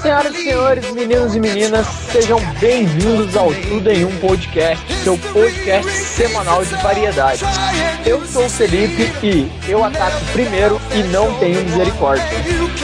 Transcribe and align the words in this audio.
Senhoras 0.00 0.34
e 0.34 0.44
senhores, 0.44 0.90
meninos 0.92 1.34
e 1.34 1.40
meninas, 1.40 1.86
sejam 2.12 2.40
bem-vindos 2.60 3.36
ao 3.36 3.52
Tudo 3.52 3.90
em 3.90 4.04
Um 4.04 4.16
Podcast, 4.18 4.84
seu 5.02 5.18
podcast 5.18 5.90
semanal 5.90 6.64
de 6.64 6.74
variedades. 6.76 7.42
Eu 8.06 8.24
sou 8.26 8.46
o 8.46 8.48
Felipe 8.48 9.12
e 9.24 9.50
eu 9.68 9.84
ataco 9.84 10.24
primeiro 10.32 10.80
e 10.94 11.02
não 11.04 11.34
tenho 11.40 11.64
misericórdia. 11.64 12.24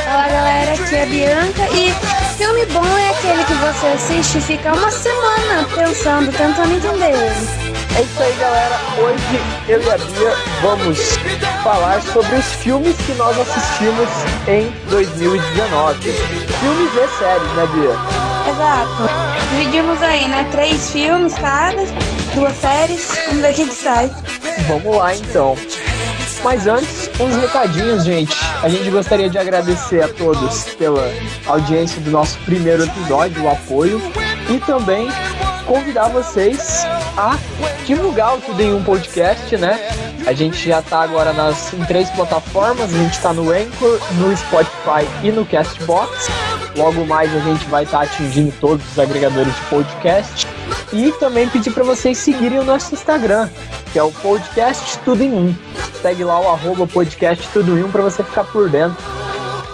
Fala 0.05 0.29
galera, 0.29 0.73
aqui 0.73 0.95
é 0.97 1.03
a 1.03 1.07
Bianca 1.07 1.69
e 1.71 1.95
filme 2.37 2.67
bom 2.67 2.85
é 2.85 3.11
aquele 3.11 3.45
que 3.45 3.55
você 3.55 3.87
assiste 3.87 4.39
e 4.39 4.41
fica 4.41 4.73
uma 4.73 4.91
semana 4.91 5.69
pensando, 5.73 6.33
tentando 6.33 6.75
entender 6.75 7.13
ele. 7.13 7.66
É 7.97 8.03
isso 8.03 8.23
aí, 8.23 8.33
galera. 8.35 8.79
Hoje 8.99 9.41
eu 9.71 9.83
e 9.83 9.91
a 9.91 9.97
Bia 9.97 10.35
vamos 10.61 10.99
falar 11.65 12.03
sobre 12.03 12.37
os 12.37 12.45
filmes 12.45 12.95
que 12.99 13.13
nós 13.15 13.35
assistimos 13.39 14.07
em 14.47 14.71
2019. 14.91 16.13
Filmes 16.13 16.93
e 16.93 17.19
séries, 17.19 17.53
né, 17.55 17.67
Bia? 17.73 18.53
Exato. 18.53 19.49
Dividimos 19.49 20.03
aí, 20.03 20.29
né? 20.29 20.47
Três 20.53 20.91
filmes 20.91 21.33
cada, 21.37 21.83
duas 22.35 22.55
séries, 22.59 23.11
vamos 23.29 23.41
ver 23.41 23.53
o 23.53 23.55
que 23.55 23.75
sai. 23.75 24.11
Vamos 24.69 24.95
lá 24.95 25.15
então. 25.15 25.57
Mas 26.45 26.67
antes, 26.67 27.09
uns 27.19 27.35
recadinhos, 27.37 28.05
gente. 28.05 28.37
A 28.63 28.69
gente 28.69 28.91
gostaria 28.91 29.31
de 29.31 29.39
agradecer 29.39 30.03
a 30.05 30.09
todos 30.09 30.65
pela 30.75 31.11
audiência 31.47 31.99
do 32.03 32.11
nosso 32.11 32.39
primeiro 32.41 32.85
episódio, 32.85 33.43
o 33.43 33.51
apoio, 33.51 34.03
e 34.51 34.59
também 34.59 35.09
convidar 35.67 36.09
vocês 36.09 36.85
a 37.17 37.37
divulgar 37.85 38.37
o 38.37 38.41
Tudo 38.41 38.63
em 38.63 38.73
Um 38.73 38.83
Podcast, 38.83 39.57
né? 39.57 39.79
A 40.27 40.33
gente 40.33 40.69
já 40.69 40.81
tá 40.81 41.03
agora 41.03 41.33
nas, 41.33 41.75
em 41.75 41.85
três 41.85 42.09
plataformas, 42.11 42.95
a 42.95 42.99
gente 42.99 43.21
tá 43.21 43.33
no 43.33 43.51
Anchor, 43.51 44.01
no 44.13 44.37
Spotify 44.37 45.07
e 45.23 45.31
no 45.31 45.45
Castbox. 45.45 46.29
Logo 46.77 47.05
mais 47.07 47.35
a 47.35 47.41
gente 47.41 47.65
vai 47.67 47.85
estar 47.85 47.99
tá 47.99 48.05
atingindo 48.05 48.53
todos 48.61 48.85
os 48.93 48.99
agregadores 48.99 49.55
de 49.55 49.61
podcast. 49.63 50.47
E 50.93 51.11
também 51.13 51.49
pedir 51.49 51.73
para 51.73 51.85
vocês 51.85 52.17
seguirem 52.19 52.59
o 52.59 52.65
nosso 52.65 52.95
Instagram, 52.95 53.49
que 53.93 53.99
é 53.99 54.03
o 54.03 54.13
Podcast 54.13 54.99
Tudo 55.05 55.23
em 55.23 55.33
Um. 55.33 55.55
Segue 56.01 56.25
lá 56.25 56.41
o 56.41 56.49
arroba 56.49 56.87
podcast 56.87 57.49
Tudo 57.53 57.77
em 57.77 57.85
Um 57.85 57.91
para 57.91 58.03
você 58.03 58.23
ficar 58.23 58.45
por 58.45 58.69
dentro. 58.69 58.97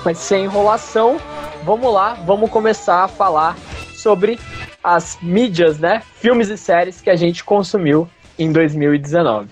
Mas 0.05 0.19
sem 0.19 0.45
enrolação, 0.45 1.19
vamos 1.65 1.93
lá, 1.93 2.17
vamos 2.27 2.51
começar 2.51 3.05
a 3.05 3.09
falar 3.09 3.57
sobre 3.95 4.39
as 4.83 5.19
mídias, 5.23 5.79
né? 5.79 6.03
Filmes 6.15 6.49
e 6.49 6.57
séries 6.57 7.01
que 7.01 7.11
a 7.11 7.17
gente 7.17 7.45
consumiu 7.45 8.09
em 8.39 8.53
2019. 8.53 9.51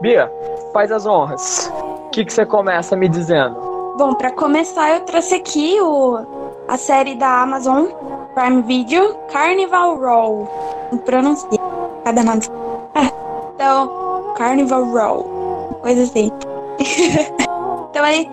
Bia, 0.00 0.30
faz 0.72 0.92
as 0.92 1.06
honras. 1.06 1.72
O 1.74 2.10
que, 2.10 2.24
que 2.24 2.32
você 2.32 2.46
começa 2.46 2.96
me 2.96 3.08
dizendo? 3.08 3.68
Bom, 3.98 4.14
para 4.14 4.30
começar, 4.30 4.90
eu 4.90 5.00
trouxe 5.00 5.34
aqui 5.34 5.80
o, 5.80 6.64
a 6.68 6.76
série 6.76 7.16
da 7.16 7.42
Amazon 7.42 7.86
Prime 8.34 8.62
Video, 8.62 9.14
Carnival 9.32 9.98
Row. 9.98 10.48
Pronuncia 11.04 11.58
cada 12.04 12.22
nome. 12.22 12.57
Então, 13.68 14.32
Carnival 14.34 14.84
Row. 14.84 15.78
Coisa 15.82 16.04
assim. 16.04 16.32
então 17.90 18.02
aí, 18.02 18.26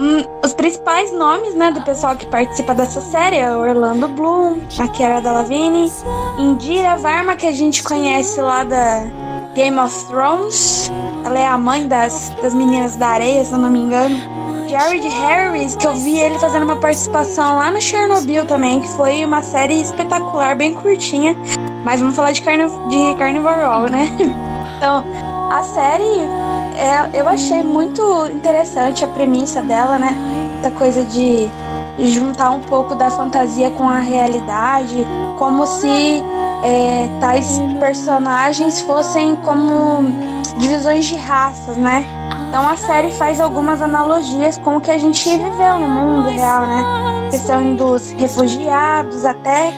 hum, 0.00 0.24
os 0.44 0.52
principais 0.52 1.12
nomes, 1.12 1.54
né, 1.54 1.70
do 1.70 1.80
pessoal 1.82 2.16
que 2.16 2.26
participa 2.26 2.74
dessa 2.74 3.00
série 3.00 3.36
é 3.36 3.56
Orlando 3.56 4.08
Bloom, 4.08 4.58
a 4.76 4.88
Kiara 4.88 5.20
Delevingne, 5.20 5.92
Indira 6.40 6.96
Varma, 6.96 7.36
que 7.36 7.46
a 7.46 7.52
gente 7.52 7.84
conhece 7.84 8.40
lá 8.40 8.64
da 8.64 9.04
Game 9.54 9.78
of 9.78 10.06
Thrones. 10.06 10.90
Ela 11.24 11.38
é 11.38 11.46
a 11.46 11.56
mãe 11.56 11.86
das, 11.86 12.30
das 12.42 12.52
meninas 12.52 12.96
da 12.96 13.06
areia, 13.10 13.44
se 13.44 13.52
eu 13.52 13.58
não 13.58 13.70
me 13.70 13.78
engano. 13.78 14.16
Jared 14.68 15.06
Harris, 15.06 15.76
que 15.76 15.86
eu 15.86 15.94
vi 15.94 16.18
ele 16.18 16.36
fazendo 16.40 16.64
uma 16.64 16.80
participação 16.80 17.58
lá 17.58 17.70
no 17.70 17.80
Chernobyl 17.80 18.44
também, 18.44 18.80
que 18.80 18.88
foi 18.88 19.24
uma 19.24 19.40
série 19.40 19.80
espetacular, 19.80 20.56
bem 20.56 20.74
curtinha. 20.74 21.36
Mas 21.84 22.00
vamos 22.00 22.16
falar 22.16 22.32
de, 22.32 22.42
carne, 22.42 22.64
de 22.88 23.14
Carnivore 23.16 23.88
né? 23.88 24.08
Então, 24.76 25.04
a 25.50 25.62
série, 25.62 26.20
é, 26.76 27.20
eu 27.20 27.28
achei 27.28 27.62
muito 27.62 28.26
interessante 28.26 29.04
a 29.04 29.08
premissa 29.08 29.62
dela, 29.62 29.98
né? 29.98 30.16
Essa 30.60 30.70
coisa 30.70 31.04
de 31.04 31.48
juntar 31.98 32.50
um 32.50 32.60
pouco 32.60 32.94
da 32.94 33.10
fantasia 33.10 33.70
com 33.70 33.88
a 33.88 33.98
realidade, 33.98 35.06
como 35.38 35.66
se 35.66 36.22
é, 36.64 37.08
tais 37.20 37.60
personagens 37.78 38.80
fossem 38.80 39.36
como 39.36 40.02
divisões 40.58 41.04
de 41.04 41.16
raças, 41.16 41.76
né? 41.76 42.04
Então 42.48 42.68
a 42.68 42.76
série 42.76 43.10
faz 43.12 43.40
algumas 43.40 43.82
analogias 43.82 44.58
com 44.58 44.76
o 44.76 44.80
que 44.80 44.90
a 44.90 44.98
gente 44.98 45.28
viveu 45.28 45.78
no 45.78 45.88
mundo 45.88 46.28
real, 46.28 46.66
né? 46.66 46.84
Questão 47.30 47.74
dos 47.74 48.10
refugiados 48.12 49.24
até 49.24 49.72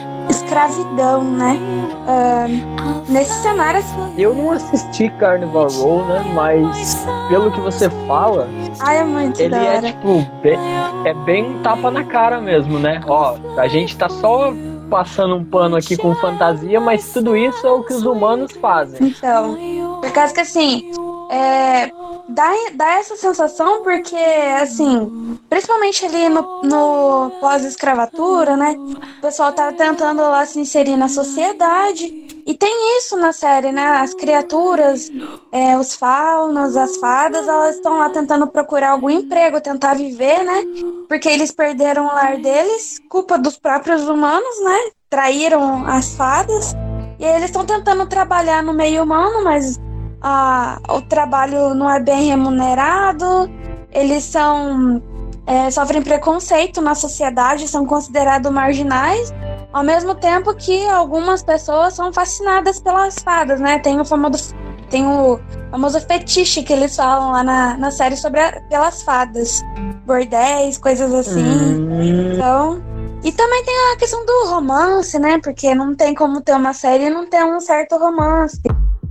escravidão, 0.47 1.23
né? 1.23 1.59
Uh, 2.07 3.11
nesse 3.11 3.33
cenário 3.41 3.79
assim. 3.79 4.13
Eu 4.17 4.33
não 4.33 4.51
assisti 4.51 5.09
Carnival 5.19 5.67
Row, 5.67 6.05
né? 6.05 6.23
Mas 6.33 7.05
pelo 7.29 7.51
que 7.51 7.59
você 7.59 7.89
fala, 8.07 8.47
Ai, 8.79 8.99
é 8.99 9.03
muito 9.03 9.39
ele 9.39 9.55
é 9.55 9.81
tipo 9.81 10.25
bem, 10.41 10.57
é 11.05 11.13
bem 11.25 11.59
tapa 11.59 11.91
na 11.91 12.03
cara 12.05 12.39
mesmo, 12.39 12.79
né? 12.79 13.01
Ó, 13.05 13.35
a 13.57 13.67
gente 13.67 13.97
tá 13.97 14.07
só 14.09 14.53
passando 14.89 15.35
um 15.35 15.43
pano 15.43 15.75
aqui 15.75 15.97
com 15.97 16.15
fantasia, 16.15 16.79
mas 16.79 17.11
tudo 17.11 17.35
isso 17.35 17.67
é 17.67 17.71
o 17.71 17.83
que 17.83 17.93
os 17.93 18.03
humanos 18.03 18.53
fazem. 18.53 19.09
Então, 19.09 19.57
por 20.01 20.11
causa 20.11 20.33
que 20.33 20.39
assim, 20.39 20.91
é, 21.29 21.91
dá, 22.29 22.51
dá 22.73 22.93
essa 22.99 23.15
sensação 23.15 23.83
porque, 23.83 24.15
assim, 24.61 25.39
principalmente 25.49 26.05
ali 26.05 26.29
no, 26.29 26.61
no 26.63 27.31
pós-escravatura, 27.39 28.57
né? 28.57 28.75
O 29.17 29.21
pessoal 29.21 29.53
tá 29.53 29.71
tentando 29.71 30.21
lá 30.21 30.45
se 30.45 30.59
inserir 30.59 30.97
na 30.97 31.07
sociedade. 31.07 32.27
E 32.45 32.53
tem 32.53 32.97
isso 32.97 33.17
na 33.17 33.33
série, 33.33 33.71
né? 33.71 33.85
As 33.85 34.13
criaturas, 34.13 35.11
é, 35.51 35.77
os 35.77 35.95
faunos, 35.95 36.77
as 36.77 36.95
fadas, 36.97 37.47
elas 37.47 37.75
estão 37.75 37.97
lá 37.97 38.09
tentando 38.09 38.47
procurar 38.47 38.91
algum 38.91 39.09
emprego, 39.09 39.59
tentar 39.59 39.95
viver, 39.95 40.43
né? 40.43 40.63
Porque 41.09 41.27
eles 41.27 41.51
perderam 41.51 42.05
o 42.05 42.07
lar 42.07 42.37
deles, 42.37 42.99
culpa 43.09 43.37
dos 43.37 43.57
próprios 43.57 44.07
humanos, 44.07 44.63
né? 44.63 44.77
Traíram 45.09 45.85
as 45.85 46.15
fadas. 46.15 46.73
E 47.19 47.25
eles 47.25 47.45
estão 47.45 47.65
tentando 47.65 48.05
trabalhar 48.05 48.61
no 48.61 48.73
meio 48.73 49.03
humano, 49.03 49.43
mas 49.43 49.77
a, 50.21 50.79
o 50.89 51.01
trabalho 51.01 51.73
não 51.73 51.89
é 51.89 51.99
bem 51.99 52.27
remunerado, 52.27 53.49
eles 53.91 54.23
são 54.23 55.01
é, 55.45 55.71
sofrem 55.71 56.01
preconceito 56.01 56.81
na 56.81 56.93
sociedade, 56.93 57.67
são 57.67 57.85
considerados 57.85 58.51
marginais, 58.51 59.33
ao 59.71 59.83
mesmo 59.83 60.13
tempo 60.13 60.53
que 60.53 60.85
algumas 60.87 61.41
pessoas 61.41 61.93
são 61.93 62.11
fascinadas 62.11 62.79
pelas 62.81 63.19
fadas, 63.19 63.59
né? 63.59 63.79
Tem 63.79 63.99
o 63.99 64.03
famoso, 64.03 64.53
tem 64.89 65.07
o 65.07 65.39
famoso 65.71 66.01
fetiche 66.01 66.63
que 66.63 66.73
eles 66.73 66.95
falam 66.95 67.31
lá 67.31 67.43
na, 67.43 67.77
na 67.77 67.91
série 67.91 68.17
sobre 68.17 68.41
a, 68.41 68.61
pelas 68.69 69.03
fadas, 69.03 69.63
bordéis, 70.05 70.77
coisas 70.77 71.13
assim. 71.13 71.45
Hum. 71.45 72.33
Então, 72.33 72.83
e 73.23 73.31
também 73.31 73.63
tem 73.63 73.75
a 73.93 73.97
questão 73.97 74.25
do 74.25 74.49
romance, 74.49 75.17
né? 75.17 75.39
Porque 75.41 75.73
não 75.73 75.95
tem 75.95 76.13
como 76.13 76.41
ter 76.41 76.55
uma 76.55 76.73
série 76.73 77.05
e 77.05 77.09
não 77.09 77.25
ter 77.25 77.43
um 77.43 77.59
certo 77.59 77.97
romance. 77.97 78.61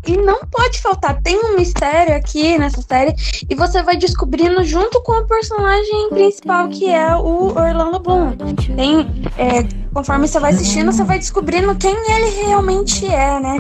E 0.06 0.17
não 0.17 0.41
pode 0.50 0.81
faltar. 0.81 1.21
Tem 1.21 1.37
um 1.37 1.56
mistério 1.56 2.15
aqui 2.15 2.56
nessa 2.58 2.81
série. 2.81 3.14
E 3.49 3.55
você 3.55 3.82
vai 3.82 3.97
descobrindo 3.97 4.62
junto 4.64 5.03
com 5.03 5.12
o 5.12 5.26
personagem 5.26 6.08
principal, 6.11 6.69
que 6.69 6.88
é 6.88 7.14
o 7.17 7.49
Orlando 7.49 7.99
Bloom. 7.99 8.32
Tem. 8.76 9.06
É, 9.37 9.64
conforme 9.93 10.29
você 10.29 10.38
vai 10.38 10.53
assistindo, 10.53 10.93
você 10.93 11.03
vai 11.03 11.19
descobrindo 11.19 11.75
quem 11.75 11.94
ele 12.12 12.47
realmente 12.47 13.06
é, 13.06 13.41
né? 13.41 13.56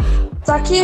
Só 0.46 0.58
que. 0.60 0.82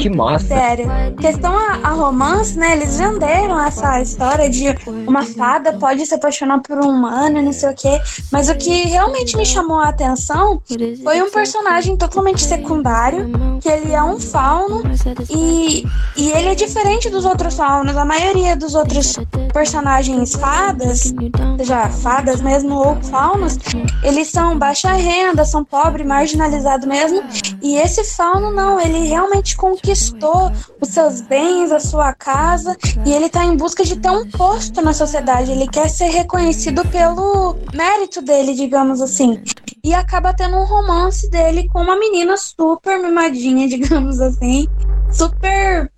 Que 0.00 0.10
massa! 0.10 0.48
Sério. 0.48 0.86
Questão 1.20 1.56
a, 1.56 1.78
a, 1.84 1.90
romance, 1.90 2.58
né? 2.58 2.72
Eles 2.72 2.98
venderam 2.98 3.60
essa 3.64 4.02
história 4.02 4.50
de 4.50 4.74
uma 5.06 5.22
fada 5.22 5.72
pode 5.74 6.04
se 6.04 6.14
apaixonar 6.14 6.60
por 6.60 6.78
um 6.78 6.88
humano, 6.88 7.40
não 7.40 7.52
sei 7.52 7.70
o 7.70 7.74
quê. 7.74 8.00
Mas 8.32 8.48
o 8.48 8.56
que 8.56 8.88
realmente 8.88 9.36
me 9.36 9.46
chamou 9.46 9.78
a 9.78 9.88
atenção 9.88 10.60
foi 11.04 11.22
um 11.22 11.30
personagem 11.30 11.96
totalmente 11.96 12.42
secundário 12.42 13.30
que 13.60 13.68
ele 13.68 13.92
é 13.92 14.02
um 14.02 14.18
fauno 14.18 14.71
e, 15.30 15.84
e 16.16 16.30
ele 16.30 16.48
é 16.48 16.54
diferente 16.54 17.10
dos 17.10 17.24
outros 17.24 17.56
faunos. 17.56 17.96
A 17.96 18.04
maioria 18.04 18.56
dos 18.56 18.74
outros 18.74 19.18
personagens 19.52 20.34
fadas, 20.34 21.12
seja 21.58 21.88
fadas 21.88 22.40
mesmo 22.40 22.74
ou 22.74 22.96
faunos, 23.02 23.58
eles 24.02 24.28
são 24.28 24.58
baixa 24.58 24.92
renda, 24.92 25.44
são 25.44 25.64
pobres, 25.64 26.06
marginalizados 26.06 26.86
mesmo. 26.86 27.22
E 27.60 27.76
esse 27.76 28.04
fauno 28.04 28.50
não, 28.50 28.80
ele 28.80 29.06
realmente 29.06 29.56
conquistou 29.56 30.50
os 30.80 30.88
seus 30.88 31.20
bens, 31.20 31.70
a 31.70 31.80
sua 31.80 32.12
casa, 32.12 32.76
e 33.06 33.12
ele 33.12 33.28
tá 33.28 33.44
em 33.44 33.56
busca 33.56 33.84
de 33.84 33.96
ter 33.96 34.10
um 34.10 34.28
posto 34.30 34.82
na 34.82 34.92
sociedade. 34.92 35.50
Ele 35.50 35.68
quer 35.68 35.88
ser 35.88 36.08
reconhecido 36.08 36.84
pelo 36.88 37.56
mérito 37.72 38.20
dele, 38.22 38.54
digamos 38.54 39.00
assim. 39.00 39.42
E 39.84 39.92
acaba 39.92 40.32
tendo 40.32 40.56
um 40.56 40.64
romance 40.64 41.28
dele 41.28 41.68
com 41.68 41.82
uma 41.82 41.98
menina 41.98 42.36
super 42.36 43.00
mimadinha, 43.00 43.66
digamos 43.68 44.20
assim. 44.20 44.61
Super 45.10 45.90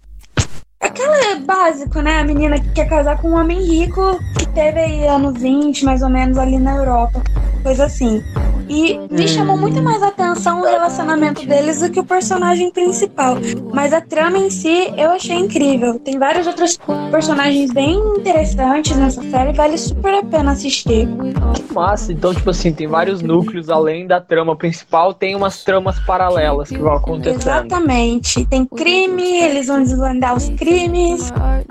Aquela 0.84 1.16
é 1.31 1.36
básico, 1.36 2.02
né? 2.02 2.19
A 2.20 2.25
menina 2.25 2.60
que 2.60 2.69
quer 2.72 2.86
casar 2.86 3.16
com 3.16 3.31
um 3.31 3.40
homem 3.40 3.58
rico 3.62 4.20
que 4.38 4.46
teve 4.48 4.78
aí 4.78 5.06
anos 5.06 5.40
20, 5.40 5.82
mais 5.82 6.02
ou 6.02 6.10
menos, 6.10 6.36
ali 6.36 6.58
na 6.58 6.76
Europa. 6.76 7.22
Coisa 7.62 7.86
assim. 7.86 8.22
E 8.69 8.98
me 9.10 9.26
chamou 9.26 9.56
muito 9.56 9.82
mais 9.82 10.02
a 10.02 10.08
atenção 10.08 10.60
o 10.60 10.64
relacionamento 10.64 11.46
deles 11.46 11.81
do 11.81 11.90
que 11.90 12.00
o 12.00 12.04
personagem 12.04 12.70
principal. 12.70 13.36
Mas 13.72 13.92
a 13.92 14.00
trama 14.00 14.38
em 14.38 14.50
si 14.50 14.92
eu 14.96 15.10
achei 15.10 15.36
incrível. 15.36 15.98
Tem 15.98 16.19
vários 16.19 16.46
outros 16.46 16.78
personagens 17.10 17.72
bem 17.72 17.98
interessantes 18.19 18.96
nessa 18.96 19.22
série, 19.31 19.52
vale 19.52 19.78
super 19.78 20.14
a 20.14 20.22
pena 20.22 20.52
assistir. 20.52 21.08
Que 21.54 21.75
massa! 21.75 22.12
Então, 22.12 22.34
tipo 22.34 22.50
assim, 22.50 22.72
tem 22.72 22.86
vários 22.86 23.22
núcleos 23.22 23.69
além 23.70 24.06
da 24.06 24.20
trama 24.20 24.56
principal, 24.56 25.14
tem 25.14 25.34
umas 25.34 25.62
tramas 25.62 25.98
paralelas 26.00 26.69
que 26.69 26.78
vão 26.78 26.94
acontecendo. 26.94 27.40
Exatamente. 27.40 28.46
Tem 28.46 28.64
crime, 28.64 29.42
eles 29.42 29.66
vão 29.66 29.82
desvendar 29.82 30.34
os 30.36 30.48
crimes 30.50 30.73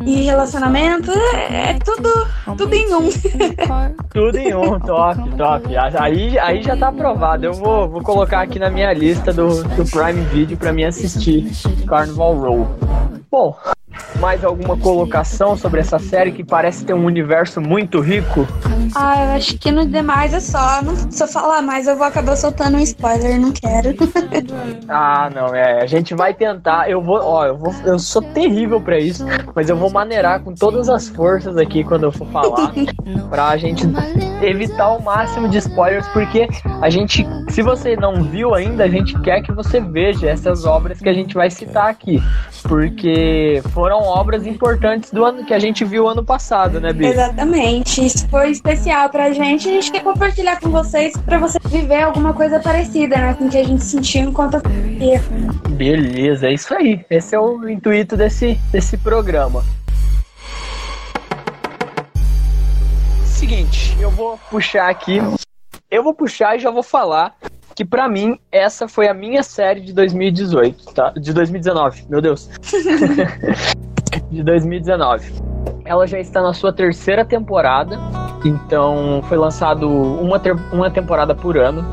e 0.05 0.21
relacionamento. 0.23 1.11
É, 1.11 1.71
é 1.71 1.79
tudo, 1.79 2.09
tudo 2.57 2.73
em 2.73 2.93
um. 2.93 3.09
tudo 4.09 4.37
em 4.37 4.53
um, 4.53 4.79
top, 4.79 5.29
top. 5.37 5.75
Aí, 5.99 6.37
aí 6.39 6.63
já 6.63 6.75
tá 6.75 6.87
aprovado. 6.89 7.45
Eu 7.45 7.53
vou, 7.53 7.89
vou 7.89 8.01
colocar 8.01 8.41
aqui 8.41 8.59
na 8.59 8.69
minha 8.69 8.91
lista 8.93 9.31
do, 9.33 9.63
do 9.63 9.85
Prime 9.89 10.21
Video 10.25 10.57
para 10.57 10.73
mim 10.73 10.83
assistir 10.83 11.51
Carnival 11.87 12.35
Row. 12.35 12.67
Bom, 13.29 13.57
mais 14.19 14.43
alguma 14.43 14.77
colocação 14.77 15.57
sobre 15.57 15.81
essa 15.81 15.99
série 15.99 16.31
que 16.31 16.43
parece 16.43 16.85
ter 16.85 16.93
um 16.93 17.05
universo 17.05 17.59
muito 17.59 17.99
rico? 17.99 18.47
Ah, 18.95 19.25
eu 19.25 19.31
acho 19.33 19.57
que 19.57 19.71
no 19.71 19.85
demais 19.85 20.33
é 20.33 20.39
só. 20.39 20.81
Não, 20.81 20.95
se 20.95 21.23
eu 21.23 21.27
falar 21.27 21.61
mais, 21.61 21.87
eu 21.87 21.95
vou 21.95 22.05
acabar 22.05 22.35
soltando 22.35 22.77
um 22.77 22.79
spoiler, 22.79 23.39
não 23.39 23.51
quero. 23.51 23.95
ah, 24.87 25.29
não, 25.33 25.53
é. 25.53 25.81
A 25.81 25.85
gente 25.85 26.13
vai 26.13 26.33
tentar. 26.33 26.89
Eu 26.89 27.01
vou, 27.01 27.19
ó, 27.21 27.45
eu 27.45 27.57
vou. 27.57 27.73
Eu 27.85 27.99
sou 27.99 28.21
terrível 28.21 28.79
para 28.79 28.99
isso, 28.99 29.25
mas 29.55 29.69
eu 29.69 29.75
vou 29.75 29.89
maneirar 29.89 30.41
com 30.41 30.53
todas 30.53 30.89
as 30.89 31.09
forças 31.09 31.57
aqui 31.57 31.83
quando 31.83 32.03
eu 32.03 32.11
for 32.11 32.27
falar. 32.27 32.71
pra 33.29 33.57
gente 33.57 33.83
evitar 34.41 34.89
o 34.89 35.01
máximo 35.01 35.47
de 35.47 35.57
spoilers, 35.57 36.07
porque 36.09 36.47
a 36.81 36.89
gente, 36.89 37.25
se 37.49 37.61
você 37.61 37.95
não 37.95 38.23
viu 38.23 38.53
ainda, 38.53 38.83
a 38.83 38.89
gente 38.89 39.19
quer 39.21 39.41
que 39.41 39.51
você 39.51 39.79
veja 39.79 40.29
essas 40.29 40.65
obras 40.65 40.99
que 40.99 41.09
a 41.09 41.13
gente 41.13 41.33
vai 41.33 41.49
citar 41.49 41.89
aqui. 41.89 42.21
Porque 42.63 43.61
foram 43.69 43.82
obras 43.91 44.45
importantes 44.45 45.11
do 45.11 45.25
ano 45.25 45.45
que 45.45 45.53
a 45.53 45.59
gente 45.59 45.83
viu 45.83 46.07
ano 46.07 46.23
passado, 46.23 46.79
né, 46.79 46.93
Bia? 46.93 47.09
Exatamente. 47.09 48.05
Isso 48.05 48.27
foi 48.29 48.51
especial 48.51 49.09
pra 49.09 49.31
gente. 49.31 49.67
A 49.67 49.71
gente 49.71 49.91
quer 49.91 50.03
compartilhar 50.03 50.59
com 50.59 50.69
vocês 50.69 51.13
para 51.17 51.37
você 51.37 51.59
viver 51.65 52.03
alguma 52.03 52.33
coisa 52.33 52.59
parecida, 52.59 53.17
né? 53.17 53.33
Com 53.33 53.45
o 53.45 53.49
que 53.49 53.57
a 53.57 53.63
gente 53.63 53.83
sentiu 53.83 54.29
enquanto 54.29 54.55
assistia. 54.55 55.21
Beleza, 55.69 56.47
é 56.47 56.53
isso 56.53 56.73
aí. 56.73 57.05
Esse 57.09 57.35
é 57.35 57.39
o 57.39 57.67
intuito 57.67 58.15
desse, 58.15 58.59
desse 58.71 58.97
programa. 58.97 59.63
Seguinte, 63.25 63.97
eu 63.99 64.09
vou 64.09 64.39
puxar 64.49 64.89
aqui. 64.89 65.19
Eu 65.91 66.03
vou 66.03 66.13
puxar 66.13 66.55
e 66.55 66.59
já 66.59 66.71
vou 66.71 66.83
falar 66.83 67.35
que 67.75 67.83
para 67.83 68.07
mim 68.07 68.39
essa 68.51 68.87
foi 68.87 69.07
a 69.07 69.13
minha 69.13 69.43
série 69.43 69.81
de 69.81 69.93
2018, 69.93 70.93
tá? 70.93 71.11
De 71.11 71.33
2019, 71.33 72.05
meu 72.09 72.21
Deus. 72.21 72.49
de 74.29 74.43
2019. 74.43 75.33
Ela 75.85 76.07
já 76.07 76.19
está 76.19 76.41
na 76.41 76.53
sua 76.53 76.71
terceira 76.71 77.25
temporada, 77.25 77.99
então 78.45 79.21
foi 79.27 79.37
lançado 79.37 79.89
uma, 79.89 80.39
uma 80.71 80.89
temporada 80.89 81.35
por 81.35 81.57
ano. 81.57 81.85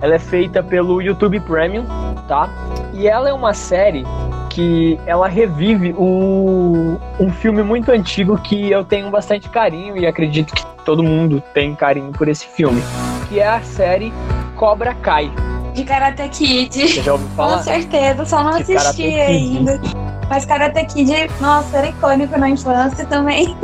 Ela 0.00 0.14
é 0.14 0.18
feita 0.18 0.62
pelo 0.62 1.02
YouTube 1.02 1.40
Premium, 1.40 1.84
tá? 2.26 2.48
E 2.94 3.06
ela 3.06 3.28
é 3.28 3.32
uma 3.32 3.52
série 3.52 4.04
que 4.48 4.98
ela 5.06 5.28
revive 5.28 5.94
o, 5.96 6.98
um 7.20 7.30
filme 7.30 7.62
muito 7.62 7.92
antigo 7.92 8.36
que 8.38 8.70
eu 8.70 8.82
tenho 8.84 9.10
bastante 9.10 9.48
carinho 9.48 9.96
e 9.96 10.06
acredito 10.06 10.52
que 10.54 10.64
todo 10.84 11.02
mundo 11.02 11.42
tem 11.54 11.74
carinho 11.74 12.12
por 12.12 12.28
esse 12.28 12.46
filme, 12.46 12.82
que 13.28 13.38
é 13.38 13.46
a 13.46 13.60
série 13.60 14.12
Cobra 14.58 14.92
Kai. 14.92 15.30
De 15.72 15.84
Karate 15.84 16.28
Kid. 16.30 16.88
Você 16.88 17.00
já 17.00 17.12
ouviu 17.12 17.28
falar? 17.36 17.58
Com 17.58 17.62
certeza, 17.62 18.24
só 18.24 18.42
não 18.42 18.60
de 18.60 18.74
assisti 18.76 19.14
ainda. 19.14 19.80
Mas 20.28 20.44
Karate 20.44 20.84
Kid, 20.86 21.30
nossa, 21.40 21.76
era 21.76 21.86
icônico 21.86 22.36
na 22.36 22.50
infância 22.50 23.06
também. 23.06 23.56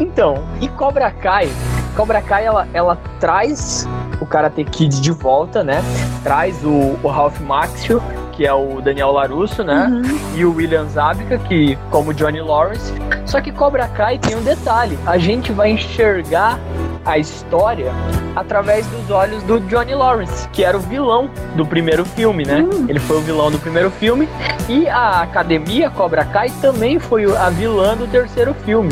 Então, 0.00 0.42
e 0.60 0.68
Cobra 0.68 1.10
Kai? 1.10 1.48
Cobra 1.94 2.22
Kai, 2.22 2.46
ela, 2.46 2.66
ela 2.72 2.98
traz 3.20 3.86
o 4.20 4.26
Karate 4.26 4.64
Kid 4.64 5.00
de 5.00 5.12
volta, 5.12 5.62
né? 5.62 5.82
Traz 6.22 6.64
o, 6.64 6.98
o 7.02 7.08
Ralph 7.08 7.38
Maxwell, 7.40 8.02
que 8.32 8.46
é 8.46 8.54
o 8.54 8.80
Daniel 8.80 9.12
Larusso, 9.12 9.62
né? 9.62 9.86
Uhum. 9.86 10.18
E 10.34 10.44
o 10.44 10.54
William 10.54 10.86
Zabka, 10.86 11.38
que 11.38 11.76
como 11.90 12.14
Johnny 12.14 12.40
Lawrence. 12.40 12.94
Só 13.26 13.40
que 13.40 13.52
Cobra 13.52 13.86
Kai 13.88 14.18
tem 14.18 14.34
um 14.34 14.42
detalhe: 14.42 14.98
a 15.06 15.18
gente 15.18 15.52
vai 15.52 15.70
enxergar 15.72 16.58
a 17.04 17.18
história 17.18 17.92
através 18.36 18.86
dos 18.86 19.10
olhos 19.10 19.42
do 19.42 19.60
Johnny 19.60 19.94
Lawrence, 19.94 20.48
que 20.48 20.64
era 20.64 20.76
o 20.76 20.80
vilão 20.80 21.28
do 21.56 21.66
primeiro 21.66 22.04
filme, 22.04 22.44
né? 22.44 22.60
Uhum. 22.60 22.86
Ele 22.88 22.98
foi 22.98 23.18
o 23.18 23.20
vilão 23.20 23.50
do 23.50 23.58
primeiro 23.58 23.90
filme 23.90 24.28
e 24.68 24.88
a 24.88 25.22
Academia 25.22 25.90
Cobra 25.90 26.24
Kai 26.24 26.50
também 26.60 26.98
foi 26.98 27.24
a 27.36 27.50
vilã 27.50 27.96
do 27.96 28.06
terceiro 28.06 28.54
filme. 28.54 28.90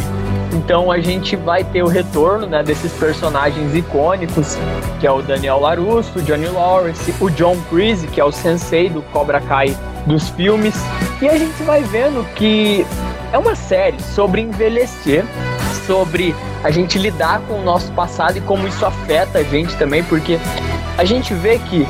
Então 0.53 0.91
a 0.91 0.99
gente 1.01 1.37
vai 1.37 1.63
ter 1.63 1.83
o 1.83 1.89
retorno 1.89 2.47
né, 2.47 2.63
desses 2.63 2.93
personagens 2.93 3.75
icônicos, 3.75 4.57
que 5.01 5.07
é 5.07 5.11
o 5.11 5.23
Daniel 5.23 5.61
LaRusso, 5.61 6.19
o 6.19 6.23
Johnny 6.23 6.47
Lawrence, 6.47 7.15
o 7.21 7.31
John 7.31 7.57
Creasy, 7.71 8.07
que 8.07 8.21
é 8.21 8.25
o 8.25 8.33
sensei 8.33 8.89
do 8.89 9.03
Cobra 9.03 9.41
Kai 9.41 9.77
dos 10.07 10.29
filmes. 10.31 10.75
E 11.21 11.29
a 11.29 11.37
gente 11.37 11.63
vai 11.65 11.83
vendo 11.83 12.25
que 12.35 12.87
é 13.33 13.39
uma 13.39 13.55
série 13.55 14.01
sobre 14.03 14.41
envelhecer, 14.41 15.25
sobre 15.87 16.35
a 16.65 16.71
gente 16.71 16.99
lidar 16.99 17.41
com 17.47 17.55
o 17.55 17.63
nosso 17.63 17.93
passado 17.93 18.39
e 18.39 18.41
como 18.41 18.67
isso 18.67 18.85
afeta 18.85 19.39
a 19.39 19.43
gente 19.43 19.77
também, 19.77 20.03
porque 20.05 20.39
a 20.97 21.05
gente 21.05 21.35
vê 21.35 21.59
que 21.59 21.87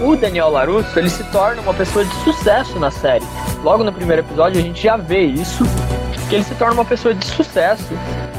o 0.00 0.16
Daniel 0.16 0.50
LaRusso, 0.50 0.98
ele 0.98 1.08
se 1.08 1.22
torna 1.24 1.62
uma 1.62 1.72
pessoa 1.72 2.04
de 2.04 2.14
sucesso 2.24 2.78
na 2.78 2.90
série. 2.90 3.24
Logo 3.62 3.84
no 3.84 3.92
primeiro 3.92 4.22
episódio 4.22 4.60
a 4.60 4.62
gente 4.62 4.82
já 4.82 4.96
vê 4.96 5.22
isso, 5.22 5.64
que 6.32 6.36
ele 6.36 6.44
se 6.44 6.54
torna 6.54 6.72
uma 6.72 6.84
pessoa 6.86 7.14
de 7.14 7.26
sucesso. 7.26 7.92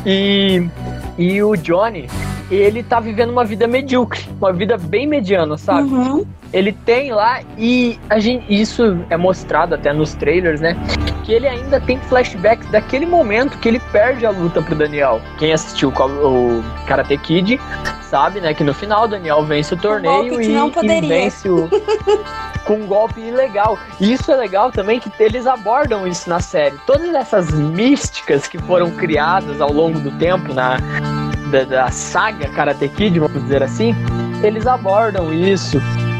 E, 0.03 0.67
e 1.15 1.43
o 1.43 1.55
Johnny, 1.55 2.09
ele 2.49 2.81
tá 2.81 2.99
vivendo 2.99 3.29
uma 3.29 3.45
vida 3.45 3.67
medíocre, 3.67 4.27
uma 4.41 4.51
vida 4.51 4.79
bem 4.79 5.05
mediana, 5.05 5.59
sabe? 5.59 5.93
Uhum. 5.93 6.25
Ele 6.51 6.71
tem 6.71 7.11
lá 7.11 7.41
e 7.55 7.99
a 8.09 8.17
gente, 8.19 8.45
isso 8.49 8.97
é 9.11 9.15
mostrado 9.15 9.75
até 9.75 9.93
nos 9.93 10.15
trailers, 10.15 10.59
né? 10.59 10.75
Que 11.23 11.33
ele 11.33 11.47
ainda 11.47 11.79
tem 11.79 11.99
flashbacks 11.99 12.67
daquele 12.69 13.05
momento 13.05 13.57
que 13.57 13.69
ele 13.69 13.79
perde 13.91 14.25
a 14.25 14.29
luta 14.29 14.61
pro 14.61 14.75
Daniel. 14.75 15.21
Quem 15.37 15.53
assistiu 15.53 15.89
o 15.89 16.63
Karate 16.85 17.17
Kid 17.17 17.59
sabe, 18.01 18.41
né? 18.41 18.53
Que 18.53 18.63
no 18.63 18.73
final 18.73 19.05
o 19.05 19.07
Daniel 19.07 19.43
vence 19.43 19.73
o 19.73 19.77
torneio 19.77 20.41
e, 20.41 20.51
e 20.51 21.01
vence 21.01 21.49
o. 21.49 21.69
com 22.65 22.75
um 22.75 22.87
golpe 22.87 23.19
ilegal. 23.19 23.77
E 23.99 24.13
isso 24.13 24.31
é 24.31 24.35
legal 24.35 24.71
também 24.71 24.99
que 24.99 25.11
eles 25.19 25.45
abordam 25.45 26.07
isso 26.07 26.29
na 26.29 26.39
série. 26.39 26.77
Todas 26.85 27.13
essas 27.13 27.51
místicas 27.51 28.47
que 28.47 28.57
foram 28.57 28.91
criadas 28.91 29.59
ao 29.61 29.71
longo 29.71 29.99
do 29.99 30.11
tempo 30.11 30.53
na 30.53 30.77
da, 31.51 31.63
da 31.63 31.91
saga 31.91 32.49
Karate 32.49 32.89
Kid, 32.89 33.19
vamos 33.19 33.43
dizer 33.43 33.61
assim, 33.61 33.95
eles 34.41 34.65
abordam 34.65 35.33
isso. 35.33 35.77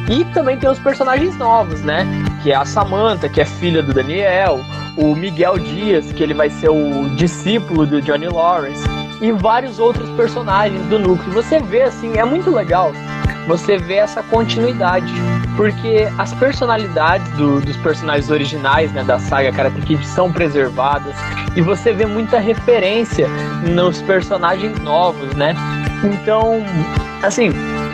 E 0.09 0.23
também 0.25 0.57
tem 0.57 0.69
os 0.69 0.79
personagens 0.79 1.35
novos, 1.37 1.81
né? 1.81 2.05
Que 2.43 2.51
é 2.51 2.55
a 2.55 2.65
Samantha, 2.65 3.29
que 3.29 3.41
é 3.41 3.45
filha 3.45 3.81
do 3.81 3.93
Daniel, 3.93 4.59
o 4.97 5.15
Miguel 5.15 5.57
Dias, 5.57 6.11
que 6.11 6.21
ele 6.21 6.33
vai 6.33 6.49
ser 6.49 6.69
o 6.69 7.09
discípulo 7.15 7.85
do 7.85 8.01
Johnny 8.01 8.27
Lawrence, 8.27 8.83
e 9.21 9.31
vários 9.31 9.79
outros 9.79 10.09
personagens 10.11 10.85
do 10.87 10.99
núcleo. 10.99 11.31
Você 11.33 11.59
vê 11.59 11.83
assim, 11.83 12.17
é 12.17 12.25
muito 12.25 12.51
legal 12.51 12.91
você 13.47 13.77
vê 13.77 13.95
essa 13.95 14.23
continuidade. 14.23 15.11
Porque 15.55 16.07
as 16.17 16.33
personalidades 16.33 17.29
do, 17.33 17.61
dos 17.61 17.77
personagens 17.77 18.29
originais 18.29 18.91
né, 18.91 19.03
da 19.03 19.19
saga 19.19 19.51
Karate 19.51 19.81
Kid 19.81 20.05
são 20.07 20.31
preservadas 20.31 21.15
e 21.55 21.61
você 21.61 21.93
vê 21.93 22.05
muita 22.05 22.39
referência 22.39 23.27
nos 23.69 24.01
personagens 24.01 24.79
novos, 24.79 25.35
né? 25.35 25.55
Então, 26.03 26.63
assim, 27.21 27.51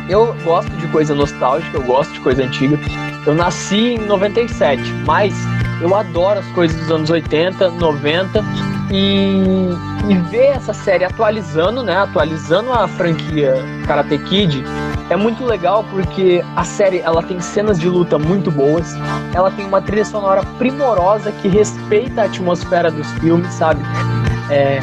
eu 0.08 0.34
gosto 0.46 0.72
de 0.78 0.88
coisa 0.88 1.14
nostálgica, 1.14 1.78
eu 1.78 1.84
gosto 1.84 2.14
de 2.14 2.22
coisa 2.22 2.44
antiga. 2.44 2.80
Eu 3.26 3.36
nasci 3.36 3.96
em 3.96 4.00
97, 4.00 4.82
mas 5.06 5.34
eu 5.82 5.96
adoro 5.96 6.40
as 6.40 6.48
coisas 6.48 6.80
dos 6.82 6.92
anos 6.92 7.10
80, 7.10 7.70
90 7.72 8.44
e, 8.92 9.70
e 10.10 10.16
ver 10.30 10.48
essa 10.48 10.74
série 10.74 11.04
atualizando, 11.04 11.84
né? 11.84 11.98
Atualizando 11.98 12.72
a 12.72 12.88
franquia 12.88 13.54
Karate 13.86 14.18
Kid 14.20 14.64
é 15.10 15.16
muito 15.16 15.44
legal 15.44 15.84
porque 15.90 16.44
a 16.56 16.64
série 16.64 17.00
ela 17.00 17.24
tem 17.24 17.40
cenas 17.40 17.80
de 17.80 17.88
luta 17.88 18.18
muito 18.20 18.52
boas, 18.52 18.96
ela 19.34 19.50
tem 19.50 19.66
uma 19.66 19.82
trilha 19.82 20.06
sonora 20.06 20.44
primorosa 20.58 21.32
que 21.32 21.48
respeita 21.48 22.22
a 22.22 22.26
atmosfera 22.26 22.92
dos 22.92 23.10
filmes, 23.14 23.52
sabe? 23.54 23.82
É, 24.50 24.80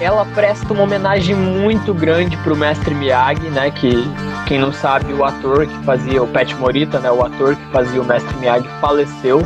ela 0.00 0.24
presta 0.34 0.72
uma 0.72 0.82
homenagem 0.82 1.34
muito 1.34 1.92
grande 1.94 2.36
pro 2.38 2.56
mestre 2.56 2.94
Miyagi, 2.94 3.48
né? 3.50 3.70
Que 3.70 4.04
quem 4.50 4.58
não 4.58 4.72
sabe, 4.72 5.12
o 5.12 5.24
ator 5.24 5.64
que 5.64 5.84
fazia 5.84 6.20
o 6.20 6.26
Pat 6.26 6.52
Morita, 6.54 6.98
né? 6.98 7.08
O 7.08 7.24
ator 7.24 7.54
que 7.54 7.64
fazia 7.66 8.02
o 8.02 8.04
mestre 8.04 8.36
Miyagi 8.38 8.68
faleceu. 8.80 9.42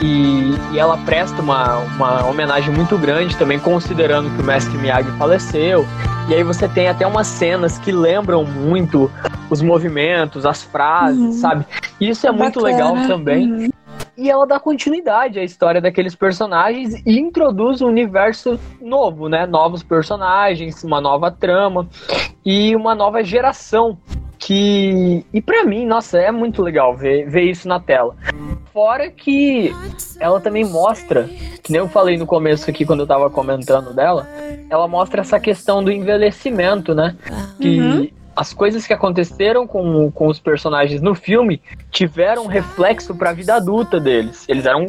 E, 0.00 0.54
e 0.72 0.78
ela 0.78 0.96
presta 0.96 1.42
uma, 1.42 1.76
uma 1.76 2.26
homenagem 2.26 2.74
muito 2.74 2.96
grande 2.96 3.36
também, 3.36 3.58
considerando 3.58 4.34
que 4.34 4.40
o 4.40 4.44
mestre 4.46 4.78
Miyagi 4.78 5.10
faleceu. 5.18 5.84
E 6.30 6.34
aí 6.34 6.42
você 6.42 6.66
tem 6.66 6.88
até 6.88 7.06
umas 7.06 7.26
cenas 7.26 7.78
que 7.78 7.92
lembram 7.92 8.46
muito 8.46 9.10
os 9.50 9.60
movimentos, 9.60 10.46
as 10.46 10.62
frases, 10.62 11.20
uhum. 11.20 11.32
sabe? 11.32 11.66
Isso 12.00 12.26
é 12.26 12.30
Bacana. 12.30 12.44
muito 12.44 12.60
legal 12.62 12.96
também. 13.06 13.52
Uhum 13.52 13.68
e 14.18 14.30
ela 14.30 14.46
dá 14.46 14.58
continuidade 14.58 15.38
à 15.38 15.44
história 15.44 15.78
daqueles 15.78 16.14
personagens 16.14 16.94
e 17.04 17.18
introduz 17.18 17.82
um 17.82 17.86
universo 17.86 18.58
novo, 18.80 19.28
né? 19.28 19.44
Novos 19.44 19.82
personagens, 19.82 20.82
uma 20.82 21.02
nova 21.02 21.30
trama 21.30 21.86
e 22.42 22.74
uma 22.74 22.94
nova 22.94 23.22
geração 23.22 23.98
que 24.38 25.24
e 25.32 25.40
para 25.40 25.64
mim, 25.64 25.86
nossa, 25.86 26.18
é 26.18 26.30
muito 26.30 26.62
legal 26.62 26.96
ver, 26.96 27.28
ver 27.28 27.42
isso 27.42 27.66
na 27.66 27.80
tela. 27.80 28.16
Fora 28.72 29.10
que 29.10 29.74
ela 30.20 30.40
também 30.40 30.64
mostra, 30.64 31.28
que 31.62 31.72
nem 31.72 31.80
eu 31.80 31.88
falei 31.88 32.18
no 32.18 32.26
começo 32.26 32.68
aqui 32.68 32.84
quando 32.84 33.00
eu 33.00 33.06
tava 33.06 33.30
comentando 33.30 33.94
dela, 33.94 34.28
ela 34.68 34.86
mostra 34.86 35.22
essa 35.22 35.40
questão 35.40 35.82
do 35.82 35.90
envelhecimento, 35.90 36.94
né? 36.94 37.16
Que 37.60 37.80
uhum 37.80 38.08
as 38.36 38.52
coisas 38.52 38.86
que 38.86 38.92
aconteceram 38.92 39.66
com, 39.66 40.10
com 40.10 40.28
os 40.28 40.38
personagens 40.38 41.00
no 41.00 41.14
filme 41.14 41.62
tiveram 41.90 42.46
reflexo 42.46 43.14
para 43.14 43.30
a 43.30 43.32
vida 43.32 43.54
adulta 43.54 43.98
deles. 43.98 44.44
Eles 44.46 44.66
eram 44.66 44.84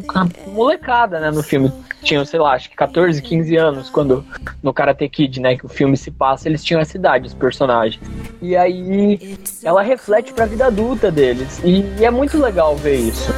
molecada, 0.47 1.21
né, 1.21 1.31
no 1.31 1.41
filme. 1.41 1.71
Tinham, 2.01 2.23
sei 2.25 2.39
lá, 2.39 2.53
acho 2.53 2.69
que 2.69 2.75
14, 2.75 3.21
15 3.21 3.55
anos 3.55 3.89
quando 3.89 4.25
no 4.61 4.73
Karate 4.73 5.07
Kid, 5.09 5.41
né, 5.41 5.57
que 5.57 5.65
o 5.65 5.69
filme 5.69 5.97
se 5.97 6.11
passa, 6.11 6.47
eles 6.47 6.63
tinham 6.63 6.79
essa 6.79 6.95
idade, 6.95 7.27
os 7.27 7.33
personagens. 7.33 8.01
E 8.41 8.55
aí 8.55 9.37
ela 9.63 9.81
reflete 9.81 10.33
para 10.33 10.43
a 10.43 10.47
vida 10.47 10.67
adulta 10.67 11.11
deles. 11.11 11.59
E, 11.63 11.81
e, 11.99 12.05
é 12.05 12.11
muito 12.11 12.39
legal 12.39 12.75
ver 12.75 12.95
isso. 12.95 13.31